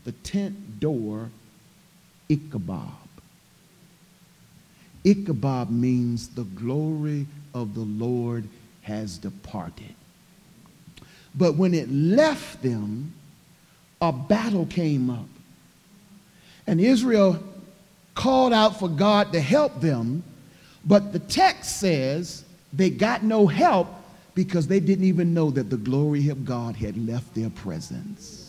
the 0.04 0.14
tent 0.14 0.80
door 0.80 1.30
Ichabod. 2.30 2.90
Ichabod 5.04 5.70
means 5.70 6.30
the 6.30 6.46
glory 6.46 7.28
of 7.54 7.76
the 7.76 7.82
Lord 7.82 8.50
has 8.82 9.20
departed. 9.20 9.95
But 11.38 11.56
when 11.56 11.74
it 11.74 11.90
left 11.92 12.62
them, 12.62 13.14
a 14.02 14.12
battle 14.12 14.66
came 14.66 15.10
up. 15.10 15.28
And 16.68 16.80
Israel 16.80 17.42
called 18.14 18.54
out 18.54 18.80
for 18.80 18.90
God 18.90 19.34
to 19.34 19.42
help 19.42 19.82
them, 19.82 20.24
but 20.86 21.12
the 21.14 21.20
text 21.20 21.80
says 21.80 22.44
they 22.72 22.90
got 22.90 23.24
no 23.24 23.46
help 23.48 23.88
because 24.34 24.68
they 24.68 24.80
didn't 24.80 25.06
even 25.06 25.34
know 25.34 25.52
that 25.52 25.70
the 25.70 25.78
glory 25.78 26.30
of 26.30 26.46
God 26.46 26.76
had 26.76 26.98
left 27.08 27.34
their 27.36 27.50
presence. 27.50 28.45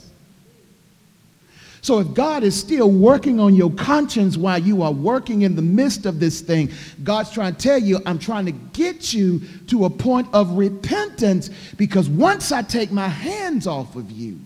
So 1.87 2.01
if 2.01 2.15
God 2.15 2.43
is 2.43 2.59
still 2.59 2.91
working 2.91 3.39
on 3.39 3.55
your 3.55 3.71
conscience 3.71 4.37
while 4.37 4.59
you 4.59 4.83
are 4.83 4.91
working 4.91 5.43
in 5.43 5.55
the 5.55 5.63
midst 5.63 6.05
of 6.05 6.19
this 6.19 6.41
thing, 6.41 6.73
God's 7.05 7.31
trying 7.31 7.55
to 7.55 7.61
tell 7.61 7.79
you, 7.79 8.01
I'm 8.07 8.19
trying 8.19 8.45
to 8.47 8.51
get 8.51 9.15
you 9.15 9.41
to 9.69 9.85
a 9.85 9.91
point 9.91 10.27
of 10.33 10.59
repentance 10.59 11.49
because 11.77 12.09
once 12.09 12.51
I 12.51 12.63
take 12.63 12.91
my 12.91 13.07
hands 13.07 13.69
off 13.69 13.95
of 13.95 14.11
you, 14.11 14.41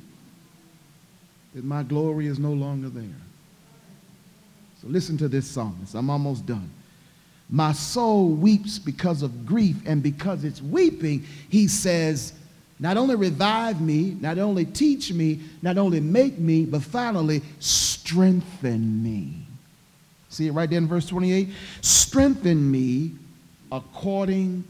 then 1.54 1.66
my 1.66 1.82
glory 1.82 2.26
is 2.26 2.38
no 2.38 2.52
longer 2.52 2.90
there. 2.90 3.04
So 4.82 4.88
listen 4.88 5.16
to 5.16 5.26
this 5.26 5.46
psalmist. 5.46 5.94
I'm 5.94 6.10
almost 6.10 6.44
done. 6.44 6.70
My 7.48 7.72
soul 7.72 8.28
weeps 8.28 8.78
because 8.78 9.22
of 9.22 9.46
grief, 9.46 9.76
and 9.86 10.02
because 10.02 10.44
it's 10.44 10.60
weeping, 10.60 11.24
he 11.48 11.68
says, 11.68 12.34
not 12.80 12.96
only 12.96 13.14
revive 13.14 13.80
me, 13.80 14.16
not 14.20 14.38
only 14.38 14.64
teach 14.64 15.12
me, 15.12 15.40
not 15.60 15.76
only 15.76 16.00
make 16.00 16.38
me, 16.38 16.64
but 16.64 16.82
finally 16.82 17.42
strengthen 17.58 19.02
me. 19.02 19.46
See 20.30 20.46
it 20.46 20.52
right 20.52 20.68
there 20.68 20.78
in 20.78 20.88
verse 20.88 21.06
28? 21.06 21.50
Strengthen 21.82 22.70
me 22.70 23.12
according 23.70 24.64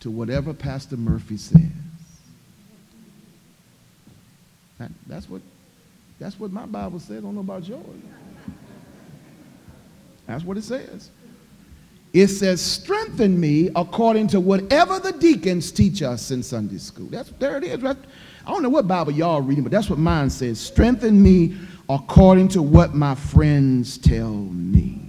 to 0.00 0.10
whatever 0.10 0.52
Pastor 0.52 0.96
Murphy 0.96 1.36
says. 1.36 1.60
That, 4.78 4.90
that's, 5.06 5.30
what, 5.30 5.40
that's 6.18 6.38
what 6.40 6.50
my 6.50 6.66
Bible 6.66 6.98
says. 6.98 7.18
I 7.18 7.20
don't 7.20 7.34
know 7.34 7.40
about 7.40 7.66
yours. 7.66 7.84
That's 10.26 10.44
what 10.44 10.56
it 10.56 10.64
says. 10.64 11.10
It 12.12 12.28
says, 12.28 12.62
strengthen 12.62 13.38
me 13.38 13.70
according 13.76 14.28
to 14.28 14.40
whatever 14.40 14.98
the 14.98 15.12
deacons 15.12 15.70
teach 15.70 16.02
us 16.02 16.30
in 16.30 16.42
Sunday 16.42 16.78
school. 16.78 17.06
That's 17.06 17.30
there 17.38 17.58
it 17.58 17.64
is. 17.64 17.82
Right? 17.82 17.96
I 18.46 18.50
don't 18.50 18.62
know 18.62 18.70
what 18.70 18.88
Bible 18.88 19.12
y'all 19.12 19.42
reading, 19.42 19.64
but 19.64 19.72
that's 19.72 19.90
what 19.90 19.98
mine 19.98 20.30
says. 20.30 20.58
Strengthen 20.60 21.22
me 21.22 21.56
according 21.88 22.48
to 22.48 22.62
what 22.62 22.94
my 22.94 23.14
friends 23.14 23.98
tell 23.98 24.30
me. 24.30 25.00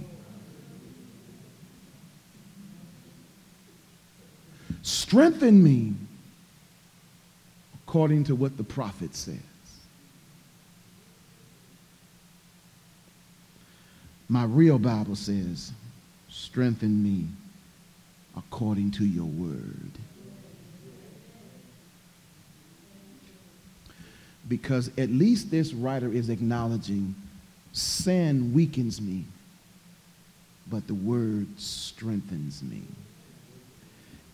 Strengthen 4.82 5.62
me 5.62 5.94
according 7.86 8.24
to 8.24 8.34
what 8.34 8.56
the 8.56 8.64
prophet 8.64 9.14
says. 9.14 9.36
My 14.28 14.44
real 14.44 14.78
Bible 14.78 15.16
says, 15.16 15.72
strengthen 16.38 17.02
me 17.02 17.26
according 18.36 18.92
to 18.92 19.04
your 19.04 19.26
word. 19.26 19.90
Because 24.48 24.90
at 24.96 25.10
least 25.10 25.50
this 25.50 25.74
writer 25.74 26.10
is 26.10 26.30
acknowledging 26.30 27.14
sin 27.72 28.54
weakens 28.54 29.00
me, 29.00 29.24
but 30.70 30.86
the 30.86 30.94
word 30.94 31.46
strengthens 31.58 32.62
me. 32.62 32.82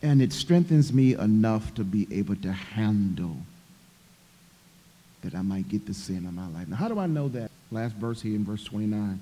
And 0.02 0.20
it 0.20 0.32
strengthens 0.32 0.92
me 0.92 1.14
enough 1.14 1.74
to 1.74 1.84
be 1.84 2.07
able 2.12 2.36
to 2.36 2.52
handle 2.52 3.38
that 5.22 5.34
I 5.34 5.40
might 5.40 5.68
get 5.68 5.86
the 5.86 5.94
sin 5.94 6.26
of 6.26 6.34
my 6.34 6.46
life. 6.48 6.68
Now, 6.68 6.76
how 6.76 6.88
do 6.88 6.98
I 6.98 7.07
know 7.07 7.28
that? 7.28 7.50
Last 7.70 7.94
verse 7.94 8.20
here 8.20 8.36
in 8.36 8.44
verse 8.44 8.62
29 8.64 9.18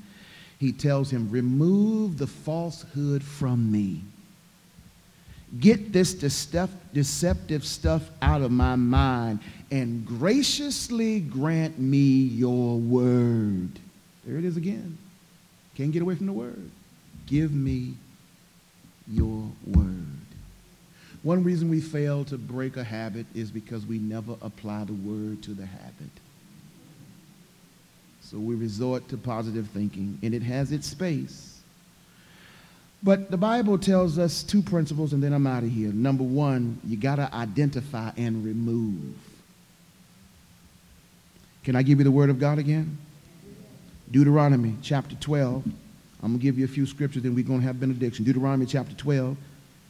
he 0.62 0.70
tells 0.70 1.10
him, 1.10 1.28
Remove 1.28 2.18
the 2.18 2.26
falsehood 2.28 3.24
from 3.24 3.72
me. 3.72 4.00
Get 5.58 5.92
this 5.92 6.14
deceptive 6.14 7.66
stuff 7.66 8.08
out 8.22 8.42
of 8.42 8.52
my 8.52 8.76
mind 8.76 9.40
and 9.72 10.06
graciously 10.06 11.18
grant 11.18 11.80
me 11.80 11.98
your 11.98 12.78
word. 12.78 13.70
There 14.24 14.38
it 14.38 14.44
is 14.44 14.56
again. 14.56 14.96
Can't 15.74 15.90
get 15.90 16.00
away 16.00 16.14
from 16.14 16.26
the 16.26 16.32
word. 16.32 16.70
Give 17.26 17.52
me 17.52 17.94
your 19.08 19.50
word. 19.66 20.06
One 21.24 21.42
reason 21.42 21.70
we 21.70 21.80
fail 21.80 22.24
to 22.26 22.38
break 22.38 22.76
a 22.76 22.84
habit 22.84 23.26
is 23.34 23.50
because 23.50 23.84
we 23.84 23.98
never 23.98 24.36
apply 24.40 24.84
the 24.84 24.92
word 24.92 25.42
to 25.42 25.54
the 25.54 25.66
habit. 25.66 26.10
So 28.32 28.38
we 28.38 28.54
resort 28.54 29.08
to 29.08 29.18
positive 29.18 29.68
thinking, 29.74 30.18
and 30.22 30.34
it 30.34 30.42
has 30.42 30.72
its 30.72 30.86
space. 30.86 31.60
But 33.02 33.30
the 33.30 33.36
Bible 33.36 33.76
tells 33.76 34.18
us 34.18 34.42
two 34.42 34.62
principles, 34.62 35.12
and 35.12 35.22
then 35.22 35.34
I'm 35.34 35.46
out 35.46 35.64
of 35.64 35.68
here. 35.68 35.92
Number 35.92 36.24
one, 36.24 36.80
you 36.82 36.96
got 36.96 37.16
to 37.16 37.28
identify 37.34 38.10
and 38.16 38.42
remove. 38.42 39.14
Can 41.62 41.76
I 41.76 41.82
give 41.82 41.98
you 41.98 42.04
the 42.04 42.10
word 42.10 42.30
of 42.30 42.40
God 42.40 42.58
again? 42.58 42.96
Deuteronomy 44.10 44.76
chapter 44.80 45.14
12. 45.16 45.66
I'm 45.66 46.28
going 46.28 46.38
to 46.38 46.42
give 46.42 46.58
you 46.58 46.64
a 46.64 46.68
few 46.68 46.86
scriptures, 46.86 47.24
then 47.24 47.34
we're 47.34 47.44
going 47.44 47.60
to 47.60 47.66
have 47.66 47.78
benediction. 47.78 48.24
Deuteronomy 48.24 48.64
chapter 48.64 48.94
12. 48.94 49.36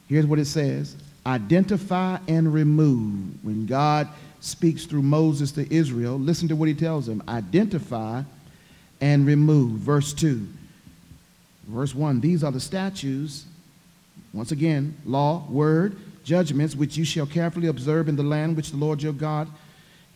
Here's 0.08 0.26
what 0.26 0.40
it 0.40 0.46
says 0.46 0.96
Identify 1.24 2.18
and 2.26 2.52
remove. 2.52 3.44
When 3.44 3.66
God 3.66 4.08
speaks 4.42 4.84
through 4.84 5.02
Moses 5.02 5.52
to 5.52 5.72
Israel, 5.72 6.18
listen 6.18 6.48
to 6.48 6.56
what 6.56 6.68
he 6.68 6.74
tells 6.74 7.06
them 7.06 7.22
identify 7.28 8.22
and 9.00 9.26
remove. 9.26 9.70
Verse 9.72 10.12
2. 10.12 10.46
Verse 11.68 11.94
1 11.94 12.20
These 12.20 12.42
are 12.42 12.50
the 12.50 12.60
statutes, 12.60 13.46
once 14.32 14.50
again, 14.50 14.96
law, 15.04 15.46
word, 15.48 15.96
judgments, 16.24 16.74
which 16.74 16.96
you 16.96 17.04
shall 17.04 17.26
carefully 17.26 17.68
observe 17.68 18.08
in 18.08 18.16
the 18.16 18.22
land 18.22 18.56
which 18.56 18.70
the 18.70 18.76
Lord 18.76 19.00
your 19.02 19.12
God 19.12 19.48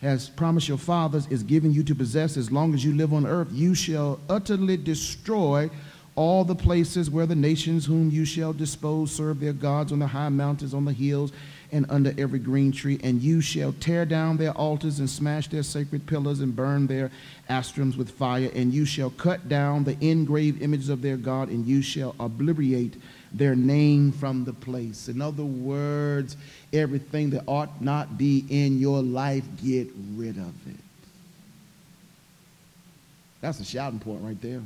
has 0.01 0.29
promised 0.29 0.67
your 0.67 0.77
fathers 0.77 1.25
is 1.27 1.41
giving 1.41 1.71
you 1.71 1.83
to 1.83 1.95
possess 1.95 2.37
as 2.37 2.51
long 2.51 2.73
as 2.73 2.83
you 2.83 2.93
live 2.93 3.13
on 3.13 3.25
earth. 3.25 3.47
You 3.51 3.73
shall 3.73 4.19
utterly 4.29 4.77
destroy 4.77 5.69
all 6.15 6.43
the 6.43 6.55
places 6.55 7.09
where 7.09 7.25
the 7.25 7.35
nations 7.35 7.85
whom 7.85 8.09
you 8.09 8.25
shall 8.25 8.51
dispose 8.51 9.11
serve 9.11 9.39
their 9.39 9.53
gods 9.53 9.91
on 9.91 9.99
the 9.99 10.07
high 10.07 10.29
mountains, 10.29 10.73
on 10.73 10.85
the 10.85 10.93
hills, 10.93 11.31
and 11.71 11.85
under 11.89 12.13
every 12.17 12.39
green 12.39 12.71
tree, 12.71 12.99
and 13.03 13.21
you 13.21 13.41
shall 13.41 13.73
tear 13.73 14.05
down 14.05 14.37
their 14.37 14.51
altars 14.51 14.99
and 14.99 15.09
smash 15.09 15.47
their 15.47 15.63
sacred 15.63 16.05
pillars 16.05 16.39
and 16.39 16.55
burn 16.55 16.87
their 16.87 17.11
Asherim 17.49 17.95
with 17.97 18.11
fire, 18.11 18.49
and 18.55 18.73
you 18.73 18.85
shall 18.85 19.09
cut 19.11 19.49
down 19.49 19.83
the 19.83 19.97
engraved 19.99 20.61
images 20.61 20.89
of 20.89 21.01
their 21.01 21.17
God, 21.17 21.49
and 21.49 21.65
you 21.65 21.81
shall 21.81 22.15
obliterate 22.19 22.95
their 23.33 23.55
name 23.55 24.11
from 24.11 24.45
the 24.45 24.53
place. 24.53 25.09
In 25.09 25.21
other 25.21 25.43
words, 25.43 26.37
everything 26.71 27.29
that 27.31 27.43
ought 27.47 27.81
not 27.81 28.17
be 28.17 28.45
in 28.49 28.79
your 28.79 29.01
life, 29.01 29.43
get 29.63 29.89
rid 30.15 30.37
of 30.37 30.53
it. 30.67 30.75
That's 33.41 33.59
a 33.59 33.65
shouting 33.65 33.99
point 33.99 34.21
right 34.23 34.41
there. 34.41 34.61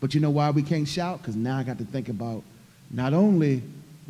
But 0.00 0.14
you 0.14 0.20
know 0.20 0.30
why 0.30 0.50
we 0.50 0.62
can't 0.62 0.86
shout? 0.86 1.18
Because 1.18 1.36
now 1.36 1.58
I 1.58 1.62
got 1.62 1.78
to 1.78 1.84
think 1.84 2.08
about 2.08 2.42
not 2.90 3.14
only 3.14 3.62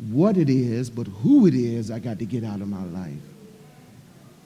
what 0.09 0.37
it 0.37 0.49
is, 0.49 0.89
but 0.89 1.07
who 1.07 1.47
it 1.47 1.53
is 1.53 1.91
I 1.91 1.99
got 1.99 2.19
to 2.19 2.25
get 2.25 2.43
out 2.43 2.61
of 2.61 2.67
my 2.67 2.83
life. 2.85 3.13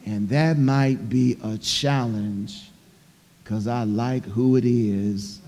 And 0.05 0.29
that 0.29 0.57
might 0.57 1.09
be 1.09 1.37
a 1.43 1.57
challenge 1.57 2.69
because 3.43 3.67
I 3.67 3.83
like 3.83 4.25
who 4.25 4.55
it 4.55 4.65
is 4.65 5.39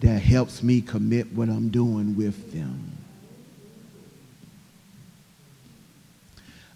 that 0.00 0.20
helps 0.20 0.62
me 0.62 0.80
commit 0.80 1.32
what 1.32 1.48
I'm 1.48 1.68
doing 1.68 2.16
with 2.16 2.52
them. 2.52 2.92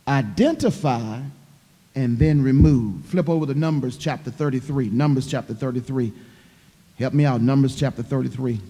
Identify 0.09 1.21
and 1.97 2.19
then 2.19 2.43
remove. 2.43 3.05
Flip 3.07 3.29
over 3.29 3.47
to 3.47 3.55
Numbers 3.55 3.97
chapter 3.97 4.31
33. 4.31 4.91
Numbers 4.91 5.27
chapter 5.27 5.55
33. 5.55 6.13
Help 6.99 7.15
me 7.15 7.25
out. 7.25 7.41
Numbers 7.41 7.75
chapter 7.75 8.03
33. 8.03 8.61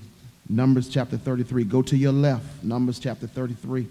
Numbers 0.48 0.88
chapter 0.88 1.16
33. 1.16 1.64
Go 1.64 1.82
to 1.82 1.96
your 1.96 2.12
left. 2.12 2.62
Numbers 2.62 2.98
chapter 2.98 3.26
33. 3.26 3.86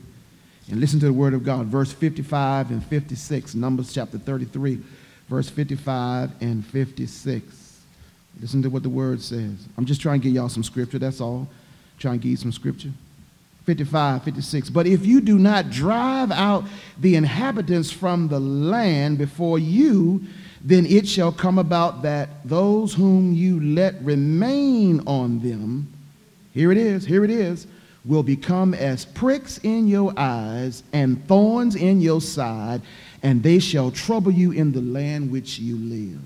And 0.70 0.80
listen 0.80 1.00
to 1.00 1.06
the 1.06 1.14
word 1.14 1.34
of 1.34 1.44
God, 1.44 1.68
verse 1.68 1.92
55 1.92 2.72
and 2.72 2.84
56, 2.84 3.54
Numbers 3.54 3.94
chapter 3.94 4.18
33, 4.18 4.82
verse 5.30 5.48
55 5.48 6.32
and 6.42 6.66
56. 6.66 7.82
Listen 8.42 8.62
to 8.64 8.70
what 8.70 8.82
the 8.82 8.90
word 8.90 9.22
says. 9.22 9.68
I'm 9.78 9.86
just 9.86 10.02
trying 10.02 10.22
to 10.22 10.24
give 10.24 10.34
y'all 10.34 10.50
some 10.50 10.64
scripture, 10.64 10.98
that's 10.98 11.22
all. 11.22 11.48
Trying 12.00 12.20
to 12.20 12.24
give 12.24 12.32
you 12.32 12.38
some 12.38 12.52
scripture. 12.52 12.90
55, 13.66 14.24
56. 14.24 14.70
But 14.70 14.88
if 14.88 15.06
you 15.06 15.22
do 15.22 15.38
not 15.38 15.70
drive 15.70 16.32
out 16.32 16.66
the 17.00 17.16
inhabitants 17.16 17.92
from 17.92 18.28
the 18.28 18.40
land 18.40 19.18
before 19.18 19.60
you, 19.60 20.24
then 20.62 20.86
it 20.88 21.08
shall 21.08 21.32
come 21.32 21.60
about 21.60 22.02
that 22.02 22.30
those 22.44 22.94
whom 22.94 23.34
you 23.34 23.60
let 23.60 24.02
remain 24.02 25.00
on 25.08 25.40
them, 25.40 25.92
here 26.56 26.72
it 26.72 26.78
is, 26.78 27.06
here 27.06 27.26
it 27.26 27.30
is, 27.30 27.68
will 28.06 28.24
become 28.24 28.74
as 28.74 29.04
pricks 29.04 29.58
in 29.60 29.90
your 29.90 30.14
eyes 30.16 30.84
and 30.94 31.24
thorns 31.28 31.76
in 31.76 32.00
your 32.00 32.22
side, 32.22 32.82
and 33.24 33.44
they 33.44 33.60
shall 33.60 33.92
trouble 33.92 34.32
you 34.32 34.54
in 34.54 34.72
the 34.72 34.80
land 34.80 35.30
which 35.30 35.60
you 35.60 35.76
live. 35.76 36.22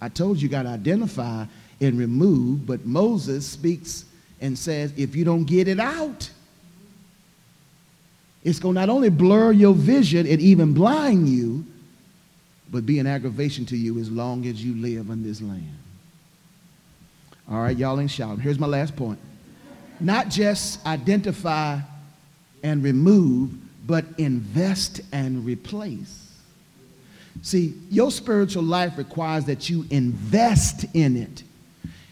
I 0.00 0.10
told 0.10 0.36
you, 0.36 0.42
you 0.42 0.48
got 0.50 0.64
to 0.64 0.68
identify 0.68 1.46
and 1.80 1.98
remove, 1.98 2.66
but 2.66 2.84
Moses 2.84 3.46
speaks 3.46 4.04
and 4.42 4.58
says, 4.58 4.92
if 4.98 5.16
you 5.16 5.24
don't 5.24 5.44
get 5.44 5.68
it 5.68 5.80
out, 5.80 6.28
it's 8.44 8.58
going 8.58 8.74
to 8.74 8.80
not 8.80 8.90
only 8.90 9.08
blur 9.08 9.52
your 9.52 9.72
vision 9.72 10.26
and 10.26 10.38
even 10.38 10.74
blind 10.74 11.30
you, 11.30 11.64
but 12.70 12.84
be 12.84 12.98
an 12.98 13.06
aggravation 13.06 13.64
to 13.66 13.76
you 13.76 13.98
as 13.98 14.10
long 14.10 14.44
as 14.46 14.62
you 14.62 14.74
live 14.74 15.08
in 15.08 15.22
this 15.22 15.40
land. 15.40 15.78
All 17.50 17.62
right, 17.62 17.76
y'all 17.76 17.98
ain't 17.98 18.10
shouting. 18.10 18.40
Here's 18.40 18.58
my 18.58 18.66
last 18.66 18.94
point 18.96 19.18
not 20.00 20.28
just 20.28 20.84
identify 20.86 21.78
and 22.62 22.82
remove, 22.82 23.52
but 23.86 24.04
invest 24.18 25.00
and 25.12 25.44
replace. 25.44 26.32
See, 27.42 27.74
your 27.90 28.10
spiritual 28.10 28.64
life 28.64 28.98
requires 28.98 29.44
that 29.44 29.68
you 29.70 29.84
invest 29.90 30.86
in 30.94 31.16
it. 31.16 31.42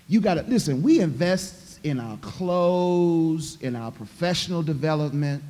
You 0.06 0.20
got 0.20 0.34
to 0.34 0.42
listen, 0.42 0.82
we 0.82 1.00
invest 1.00 1.80
in 1.82 1.98
our 1.98 2.16
clothes, 2.18 3.58
in 3.60 3.74
our 3.74 3.90
professional 3.90 4.62
development. 4.62 5.42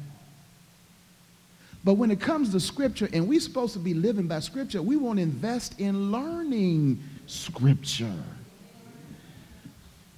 But 1.84 1.94
when 1.94 2.10
it 2.10 2.20
comes 2.20 2.50
to 2.52 2.60
scripture, 2.60 3.08
and 3.12 3.28
we're 3.28 3.40
supposed 3.40 3.74
to 3.74 3.78
be 3.78 3.92
living 3.92 4.26
by 4.26 4.40
scripture, 4.40 4.80
we 4.80 4.96
want 4.96 5.18
to 5.18 5.22
invest 5.22 5.78
in 5.78 6.10
learning 6.10 7.02
scripture. 7.26 8.12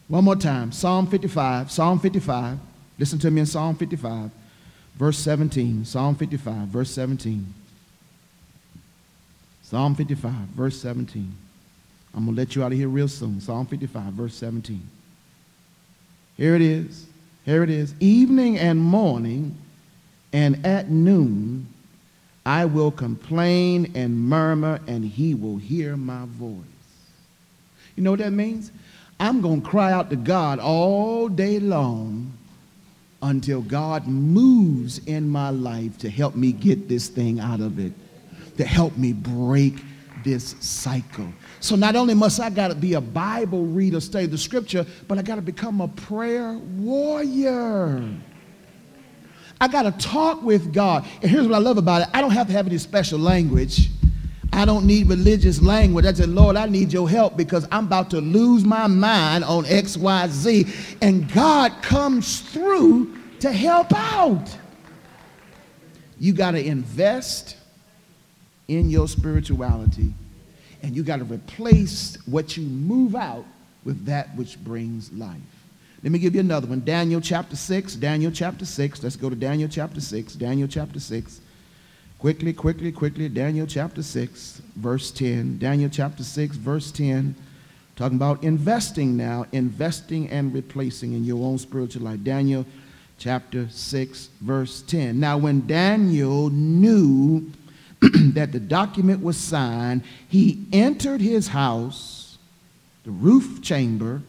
One 0.09 0.25
more 0.25 0.37
time 0.37 0.73
Psalm 0.73 1.07
55, 1.07 1.71
Psalm 1.71 1.99
55. 1.99 2.59
Listen 2.99 3.19
to 3.19 3.31
me 3.31 3.41
in 3.41 3.47
Psalm 3.47 3.77
55, 3.77 4.31
verse 4.97 5.19
17. 5.19 5.85
Psalm 5.85 6.15
55, 6.15 6.69
verse 6.69 6.91
17. 6.91 7.55
Psalm 9.63 9.95
55, 9.95 10.33
verse 10.33 10.81
17. 10.81 11.35
I'm 12.15 12.25
going 12.25 12.35
to 12.35 12.41
let 12.41 12.57
you 12.57 12.65
out 12.65 12.73
of 12.73 12.79
here 12.79 12.89
real 12.89 13.09
soon. 13.09 13.41
Psalm 13.41 13.67
55, 13.67 14.13
verse 14.15 14.35
17. 14.35 14.89
Here 16.37 16.55
it 16.55 16.63
is. 16.63 17.07
Here 17.45 17.63
it 17.63 17.71
is. 17.71 17.95
Evening 18.01 18.59
and 18.59 18.81
morning 18.81 19.57
and 20.33 20.65
at 20.65 20.89
noon 20.91 21.67
I 22.47 22.65
will 22.65 22.93
complain 22.93 23.91
and 23.97 24.17
murmur, 24.17 24.79
and 24.87 25.05
he 25.05 25.35
will 25.35 25.57
hear 25.57 25.97
my 25.97 26.27
voice. 26.27 26.63
You 27.97 28.05
know 28.05 28.13
what 28.13 28.21
that 28.21 28.31
means? 28.33 28.71
I'm 29.19 29.41
going 29.41 29.63
to 29.63 29.69
cry 29.69 29.93
out 29.93 30.11
to 30.11 30.17
God 30.17 30.59
all 30.59 31.29
day 31.29 31.59
long 31.59 32.33
until 33.23 33.63
God 33.63 34.07
moves 34.07 34.99
in 35.07 35.29
my 35.29 35.51
life 35.51 35.99
to 35.99 36.11
help 36.11 36.35
me 36.35 36.53
get 36.53 36.89
this 36.89 37.09
thing 37.09 37.41
out 37.41 37.61
of 37.61 37.79
it, 37.79 37.93
to 38.59 38.65
help 38.65 38.97
me 38.97 39.13
break 39.13 39.83
this 40.23 40.57
cycle. 40.61 41.29
So 41.61 41.77
not 41.77 41.97
only 41.97 42.15
must 42.15 42.41
I 42.41 42.51
got 42.51 42.69
to 42.69 42.75
be 42.75 42.95
a 42.95 43.01
Bible 43.01 43.65
reader, 43.65 44.01
study 44.01 44.27
the 44.27 44.39
scripture, 44.39 44.85
but 45.09 45.19
I 45.19 45.23
got 45.23 45.37
to 45.37 45.43
become 45.43 45.81
a 45.81 45.89
prayer 45.89 46.53
warrior. 46.53 48.05
I 49.61 49.69
got 49.69 49.83
to 49.85 49.93
talk 49.93 50.43
with 50.43 50.73
God. 50.73 51.07
And 51.23 51.31
here's 51.31 51.47
what 51.47 51.55
I 51.55 51.59
love 51.59 51.79
about 51.79 52.03
it 52.03 52.09
I 52.13 52.21
don't 52.21 52.33
have 52.33 52.49
to 52.49 52.53
have 52.53 52.67
any 52.67 52.79
special 52.79 53.19
language. 53.19 53.89
I 54.57 54.65
don't 54.65 54.87
need 54.87 55.09
religious 55.09 55.61
language. 55.61 56.07
I 56.07 56.15
said, 56.15 56.31
Lord, 56.31 56.57
I 56.57 56.65
need 56.65 56.91
your 56.91 57.11
help 57.11 57.37
because 57.37 57.69
I'm 57.71 57.85
about 57.85 58.09
to 58.11 58.23
lose 58.23 58.65
my 58.65 58.87
mind 58.87 59.45
on 59.45 59.67
X, 59.67 59.99
Y, 59.99 60.29
Z. 60.29 60.67
And 61.03 61.31
God 61.31 61.83
comes 61.83 62.41
through 62.41 63.19
to 63.41 63.53
help 63.53 63.93
out. 63.93 64.49
You 66.19 66.33
got 66.33 66.53
to 66.53 66.65
invest 66.65 67.59
in 68.67 68.89
your 68.89 69.09
spirituality 69.09 70.15
and 70.83 70.97
you 70.97 71.03
got 71.03 71.19
to 71.19 71.25
replace 71.25 72.17
what 72.25 72.57
you 72.57 72.65
move 72.65 73.15
out 73.15 73.45
with 73.85 74.07
that 74.07 74.35
which 74.37 74.59
brings 74.65 75.13
life. 75.13 75.37
Let 76.03 76.13
me 76.13 76.19
give 76.19 76.35
you 76.35 76.41
another 76.41 76.67
one. 76.67 76.83
Daniel 76.83 77.21
chapter 77.21 77.57
6. 77.57 77.97
Daniel 77.97 78.33
chapter 78.33 78.65
6. 78.65 79.03
Let's 79.03 79.17
go 79.17 79.29
to 79.29 79.37
Daniel 79.37 79.69
chapter 79.69 80.01
6. 80.01 80.33
Daniel 80.35 80.67
chapter 80.67 80.99
6. 80.99 81.41
Quickly, 82.19 82.55
quickly, 82.55 82.93
quickly, 82.93 83.29
Daniel 83.29 83.67
chapter 83.67 84.03
6, 84.03 84.63
verse 84.77 85.11
10. 85.11 85.59
Daniel 85.59 85.91
chapter 85.91 86.25
6, 86.25 86.57
verse 86.57 86.91
10. 86.91 87.35
Talking 87.95 88.17
about 88.17 88.43
investing 88.43 89.19
now, 89.19 89.45
investing 89.53 90.29
and 90.31 90.53
replacing 90.53 91.13
in 91.13 91.25
your 91.25 91.45
own 91.47 91.59
spiritual 91.59 92.03
life. 92.03 92.25
Daniel 92.25 92.65
chapter 93.19 93.69
6, 93.69 94.31
verse 94.41 94.81
10. 94.83 95.21
Now, 95.21 95.37
when 95.37 95.67
Daniel 95.67 96.49
knew 96.49 97.53
that 98.01 98.51
the 98.53 98.61
document 98.61 99.23
was 99.23 99.37
signed, 99.37 100.03
he 100.27 100.65
entered 100.73 101.21
his 101.21 101.49
house, 101.49 102.39
the 103.05 103.11
roof 103.11 103.61
chamber. 103.61 104.23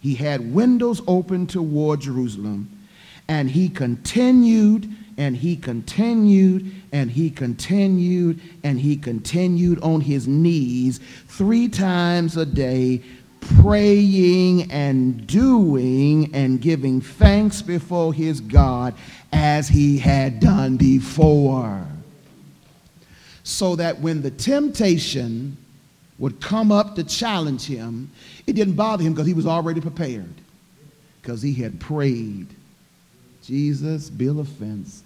He 0.00 0.14
had 0.14 0.52
windows 0.52 1.00
open 1.06 1.46
toward 1.46 2.02
Jerusalem, 2.02 2.70
and 3.28 3.50
he 3.50 3.70
continued 3.70 4.94
and 5.18 5.36
he 5.36 5.56
continued 5.56 6.72
and 6.92 7.10
he 7.10 7.28
continued 7.28 8.40
and 8.62 8.80
he 8.80 8.96
continued 8.96 9.80
on 9.82 10.00
his 10.00 10.28
knees 10.28 11.00
three 11.26 11.68
times 11.68 12.36
a 12.36 12.46
day, 12.46 13.02
praying 13.60 14.70
and 14.70 15.26
doing 15.26 16.32
and 16.34 16.60
giving 16.60 17.00
thanks 17.00 17.60
before 17.60 18.14
his 18.14 18.40
God 18.40 18.94
as 19.32 19.68
he 19.68 19.98
had 19.98 20.38
done 20.38 20.76
before. 20.76 21.84
So 23.42 23.74
that 23.76 23.98
when 23.98 24.22
the 24.22 24.30
temptation 24.30 25.56
would 26.18 26.40
come 26.40 26.70
up 26.70 26.94
to 26.94 27.02
challenge 27.02 27.66
him, 27.66 28.10
it 28.46 28.52
didn't 28.52 28.74
bother 28.74 29.02
him 29.02 29.14
because 29.14 29.26
he 29.26 29.34
was 29.34 29.46
already 29.46 29.80
prepared, 29.80 30.34
because 31.20 31.42
he 31.42 31.54
had 31.54 31.80
prayed. 31.80 32.46
Jesus, 33.42 34.10
bill 34.10 34.38
of 34.38 34.48
fence 34.48 35.02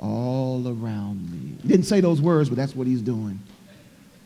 all 0.00 0.66
around 0.66 1.30
me. 1.30 1.56
He 1.62 1.68
didn't 1.68 1.84
say 1.84 2.00
those 2.00 2.20
words, 2.20 2.48
but 2.48 2.56
that's 2.56 2.74
what 2.74 2.86
he's 2.86 3.02
doing. 3.02 3.38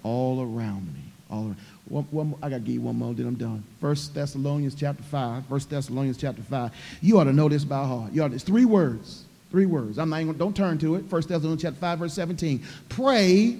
All 0.03 0.41
around 0.41 0.87
me. 0.95 1.01
All 1.31 1.47
around. 1.47 1.57
One, 1.89 2.05
one, 2.11 2.35
I 2.43 2.49
got 2.49 2.57
to 2.57 2.61
give 2.61 2.75
you 2.75 2.81
one 2.81 2.97
more, 2.97 3.13
then 3.13 3.27
I'm 3.27 3.35
done. 3.35 3.63
First 3.81 4.15
Thessalonians 4.15 4.75
chapter 4.75 5.03
5. 5.03 5.47
First 5.47 5.69
Thessalonians 5.69 6.17
chapter 6.17 6.43
5. 6.43 6.71
You 7.03 7.19
ought 7.19 7.25
to 7.25 7.33
know 7.33 7.49
this 7.49 7.65
by 7.65 7.85
heart. 7.85 8.13
You 8.13 8.23
ought 8.23 8.29
to, 8.29 8.35
it's 8.35 8.45
three 8.45 8.65
words. 8.65 9.25
Three 9.51 9.67
words. 9.67 9.99
I'm 9.99 10.09
not 10.09 10.21
even, 10.21 10.39
don't 10.39 10.57
turn 10.57 10.79
to 10.79 10.95
it. 10.95 11.05
First 11.07 11.29
Thessalonians 11.29 11.63
chapter 11.63 11.79
5, 11.79 11.99
verse 11.99 12.15
17. 12.15 12.63
Pray 12.89 13.59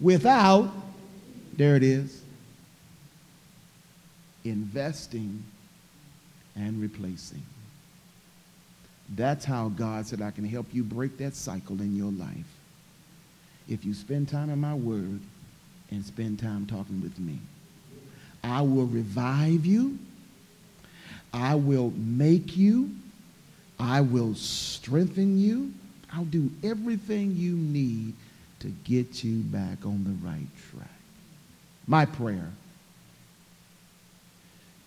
without, 0.00 0.70
there 1.56 1.74
it 1.74 1.82
is, 1.82 2.22
investing 4.44 5.42
and 6.54 6.80
replacing. 6.80 7.42
That's 9.14 9.44
how 9.44 9.68
God 9.70 10.06
said, 10.06 10.20
I 10.20 10.30
can 10.30 10.44
help 10.44 10.66
you 10.72 10.84
break 10.84 11.16
that 11.18 11.34
cycle 11.34 11.80
in 11.80 11.96
your 11.96 12.12
life. 12.12 12.46
If 13.68 13.84
you 13.84 13.94
spend 13.94 14.28
time 14.28 14.50
in 14.50 14.60
my 14.60 14.74
word 14.74 15.20
and 15.90 16.04
spend 16.04 16.38
time 16.38 16.66
talking 16.66 17.00
with 17.00 17.18
me, 17.18 17.38
I 18.44 18.62
will 18.62 18.86
revive 18.86 19.64
you. 19.66 19.98
I 21.32 21.54
will 21.54 21.92
make 21.96 22.56
you. 22.56 22.90
I 23.78 24.00
will 24.00 24.34
strengthen 24.34 25.38
you. 25.38 25.72
I'll 26.12 26.24
do 26.24 26.50
everything 26.62 27.36
you 27.36 27.54
need 27.54 28.14
to 28.60 28.68
get 28.84 29.22
you 29.22 29.40
back 29.40 29.84
on 29.84 30.04
the 30.04 30.26
right 30.26 30.46
track. 30.70 30.88
My 31.86 32.04
prayer 32.04 32.50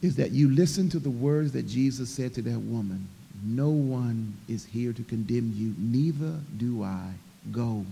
is 0.01 0.15
that 0.15 0.31
you 0.31 0.49
listen 0.49 0.89
to 0.89 0.99
the 0.99 1.09
words 1.09 1.51
that 1.53 1.67
Jesus 1.67 2.09
said 2.09 2.33
to 2.35 2.41
that 2.41 2.59
woman 2.59 3.07
no 3.43 3.69
one 3.69 4.35
is 4.47 4.65
here 4.65 4.93
to 4.93 5.03
condemn 5.03 5.53
you, 5.55 5.73
neither 5.77 6.39
do 6.57 6.83
I. 6.83 7.11
Go 7.51 7.85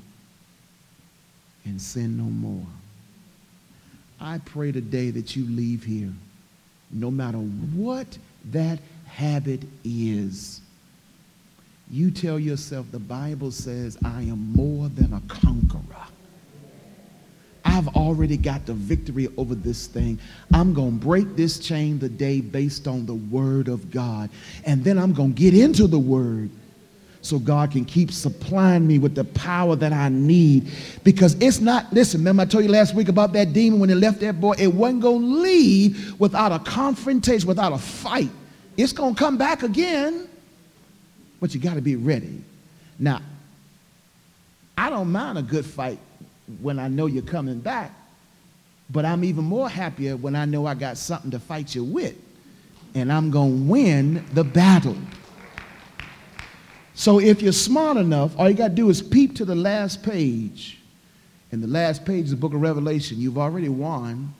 and 1.66 1.82
sin 1.82 2.18
no 2.18 2.24
more. 2.24 2.68
I 4.20 4.40
pray 4.40 4.72
today 4.72 5.12
that 5.12 5.36
you 5.36 5.46
leave 5.46 5.84
here, 5.84 6.14
no 6.92 7.10
matter 7.10 7.38
what 7.38 8.18
that 8.52 8.80
habit 9.08 9.64
is, 9.84 10.62
you 11.90 12.12
tell 12.12 12.38
yourself 12.38 12.92
the 12.92 13.00
Bible 13.00 13.52
says, 13.52 13.98
I 14.04 14.22
am 14.22 14.54
more 14.54 14.90
than 14.90 15.14
a 15.14 15.22
conqueror. 15.28 16.08
I've 17.80 17.96
already 17.96 18.36
got 18.36 18.66
the 18.66 18.74
victory 18.74 19.30
over 19.38 19.56
this 19.56 19.88
thing. 19.88 20.20
I'm 20.54 20.74
going 20.74 21.00
to 21.00 21.06
break 21.06 21.38
this 21.38 21.60
chain 21.60 21.98
today 21.98 22.42
based 22.42 22.90
on 22.90 23.06
the 23.06 23.14
word 23.14 23.70
of 23.70 23.90
God. 23.90 24.30
And 24.66 24.84
then 24.84 24.98
I'm 24.98 25.14
going 25.14 25.34
to 25.34 25.40
get 25.40 25.54
into 25.54 25.88
the 25.88 25.98
word 25.98 26.50
so 27.22 27.40
God 27.40 27.72
can 27.72 27.86
keep 27.86 28.12
supplying 28.12 28.86
me 28.86 29.00
with 29.00 29.16
the 29.16 29.24
power 29.24 29.78
that 29.78 29.94
I 29.94 30.10
need. 30.10 30.70
Because 31.06 31.36
it's 31.40 31.62
not, 31.62 31.94
listen, 31.94 32.20
remember 32.20 32.42
I 32.42 32.48
told 32.48 32.66
you 32.66 32.70
last 32.70 32.94
week 32.94 33.08
about 33.08 33.32
that 33.32 33.54
demon 33.54 33.80
when 33.80 33.90
it 33.90 33.96
left 33.96 34.20
that 34.20 34.42
boy? 34.42 34.56
It 34.60 34.74
wasn't 34.74 35.02
going 35.02 35.22
to 35.22 35.28
leave 35.28 36.20
without 36.20 36.52
a 36.52 36.60
confrontation, 36.60 37.48
without 37.48 37.72
a 37.72 37.78
fight. 37.78 38.30
It's 38.76 38.92
going 38.92 39.16
to 39.16 39.20
come 39.20 39.38
back 39.38 39.64
again, 39.64 40.28
but 41.40 41.56
you 41.56 41.62
got 41.62 41.76
to 41.76 41.82
be 41.82 41.96
ready. 41.96 42.44
Now, 43.00 43.22
I 44.78 44.90
don't 44.90 45.14
mind 45.14 45.38
a 45.38 45.42
good 45.42 45.66
fight 45.66 46.00
when 46.62 46.80
I 46.80 46.88
know 46.88 47.06
you're 47.06 47.24
coming 47.24 47.60
back, 47.60 47.92
but 48.90 49.06
I'm 49.06 49.24
even 49.24 49.44
more 49.44 49.70
happier 49.70 50.18
when 50.18 50.36
I 50.36 50.46
know 50.46 50.66
I 50.66 50.74
got 50.74 50.98
something 50.98 51.32
to 51.32 51.40
fight 51.40 51.76
you 51.76 51.84
with, 51.84 52.16
and 52.96 53.12
I'm 53.12 53.30
going 53.32 53.58
to 53.58 53.72
win 53.72 54.26
the 54.34 54.44
battle. 54.44 54.98
So 56.96 57.20
if 57.20 57.42
you're 57.42 57.54
smart 57.54 57.98
enough, 57.98 58.38
all 58.38 58.50
you 58.50 58.56
got 58.56 58.70
to 58.70 58.76
do 58.76 58.90
is 58.90 59.02
peep 59.02 59.36
to 59.38 59.46
the 59.46 59.56
last 59.56 60.04
page. 60.04 60.80
And 61.52 61.64
the 61.64 61.68
last 61.68 62.06
page 62.06 62.26
is 62.26 62.32
the 62.32 62.38
book 62.38 62.54
of 62.54 62.62
Revelation. 62.62 63.20
You've 63.20 63.38
already 63.38 63.70
won. 63.70 64.34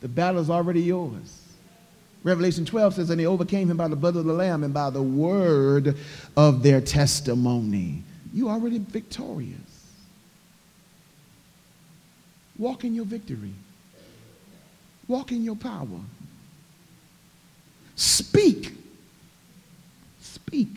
The 0.00 0.08
battle 0.08 0.40
is 0.40 0.50
already 0.50 0.82
yours. 0.82 1.42
Revelation 2.22 2.64
12 2.64 2.94
says, 2.94 3.10
And 3.10 3.20
they 3.20 3.26
overcame 3.26 3.70
him 3.70 3.76
by 3.76 3.86
the 3.88 3.96
blood 3.96 4.16
of 4.16 4.24
the 4.24 4.32
Lamb 4.32 4.64
and 4.64 4.74
by 4.74 4.90
the 4.90 5.02
word 5.02 5.96
of 6.36 6.62
their 6.62 6.80
testimony. 6.80 8.02
You 8.34 8.48
already 8.48 8.78
victorious. 8.78 9.65
Walk 12.58 12.84
in 12.84 12.94
your 12.94 13.04
victory. 13.04 13.52
Walk 15.08 15.32
in 15.32 15.44
your 15.44 15.56
power. 15.56 16.00
Speak. 17.94 18.72
Speak. 20.20 20.68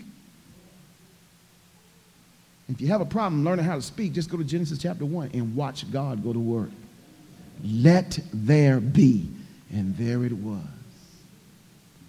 If 2.69 2.79
you 2.79 2.87
have 2.87 3.01
a 3.01 3.05
problem 3.05 3.43
learning 3.43 3.65
how 3.65 3.75
to 3.75 3.81
speak, 3.81 4.13
just 4.13 4.29
go 4.29 4.37
to 4.37 4.43
Genesis 4.43 4.77
chapter 4.77 5.03
1 5.05 5.31
and 5.33 5.55
watch 5.55 5.91
God 5.91 6.23
go 6.23 6.31
to 6.31 6.39
work. 6.39 6.69
Let 7.63 8.19
there 8.31 8.79
be. 8.79 9.27
And 9.71 9.95
there 9.97 10.23
it 10.23 10.33
was. 10.33 10.63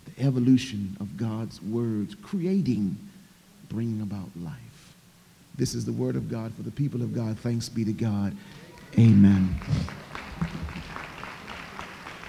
The 0.04 0.24
evolution 0.24 0.96
of 1.00 1.16
God's 1.16 1.60
words, 1.62 2.14
creating, 2.22 2.96
bringing 3.68 4.02
about 4.02 4.28
life. 4.36 4.94
This 5.56 5.74
is 5.74 5.84
the 5.84 5.92
word 5.92 6.16
of 6.16 6.30
God 6.30 6.54
for 6.54 6.62
the 6.62 6.70
people 6.70 7.02
of 7.02 7.14
God. 7.14 7.38
Thanks 7.38 7.68
be 7.68 7.84
to 7.84 7.92
God. 7.92 8.36
Amen. 8.98 9.60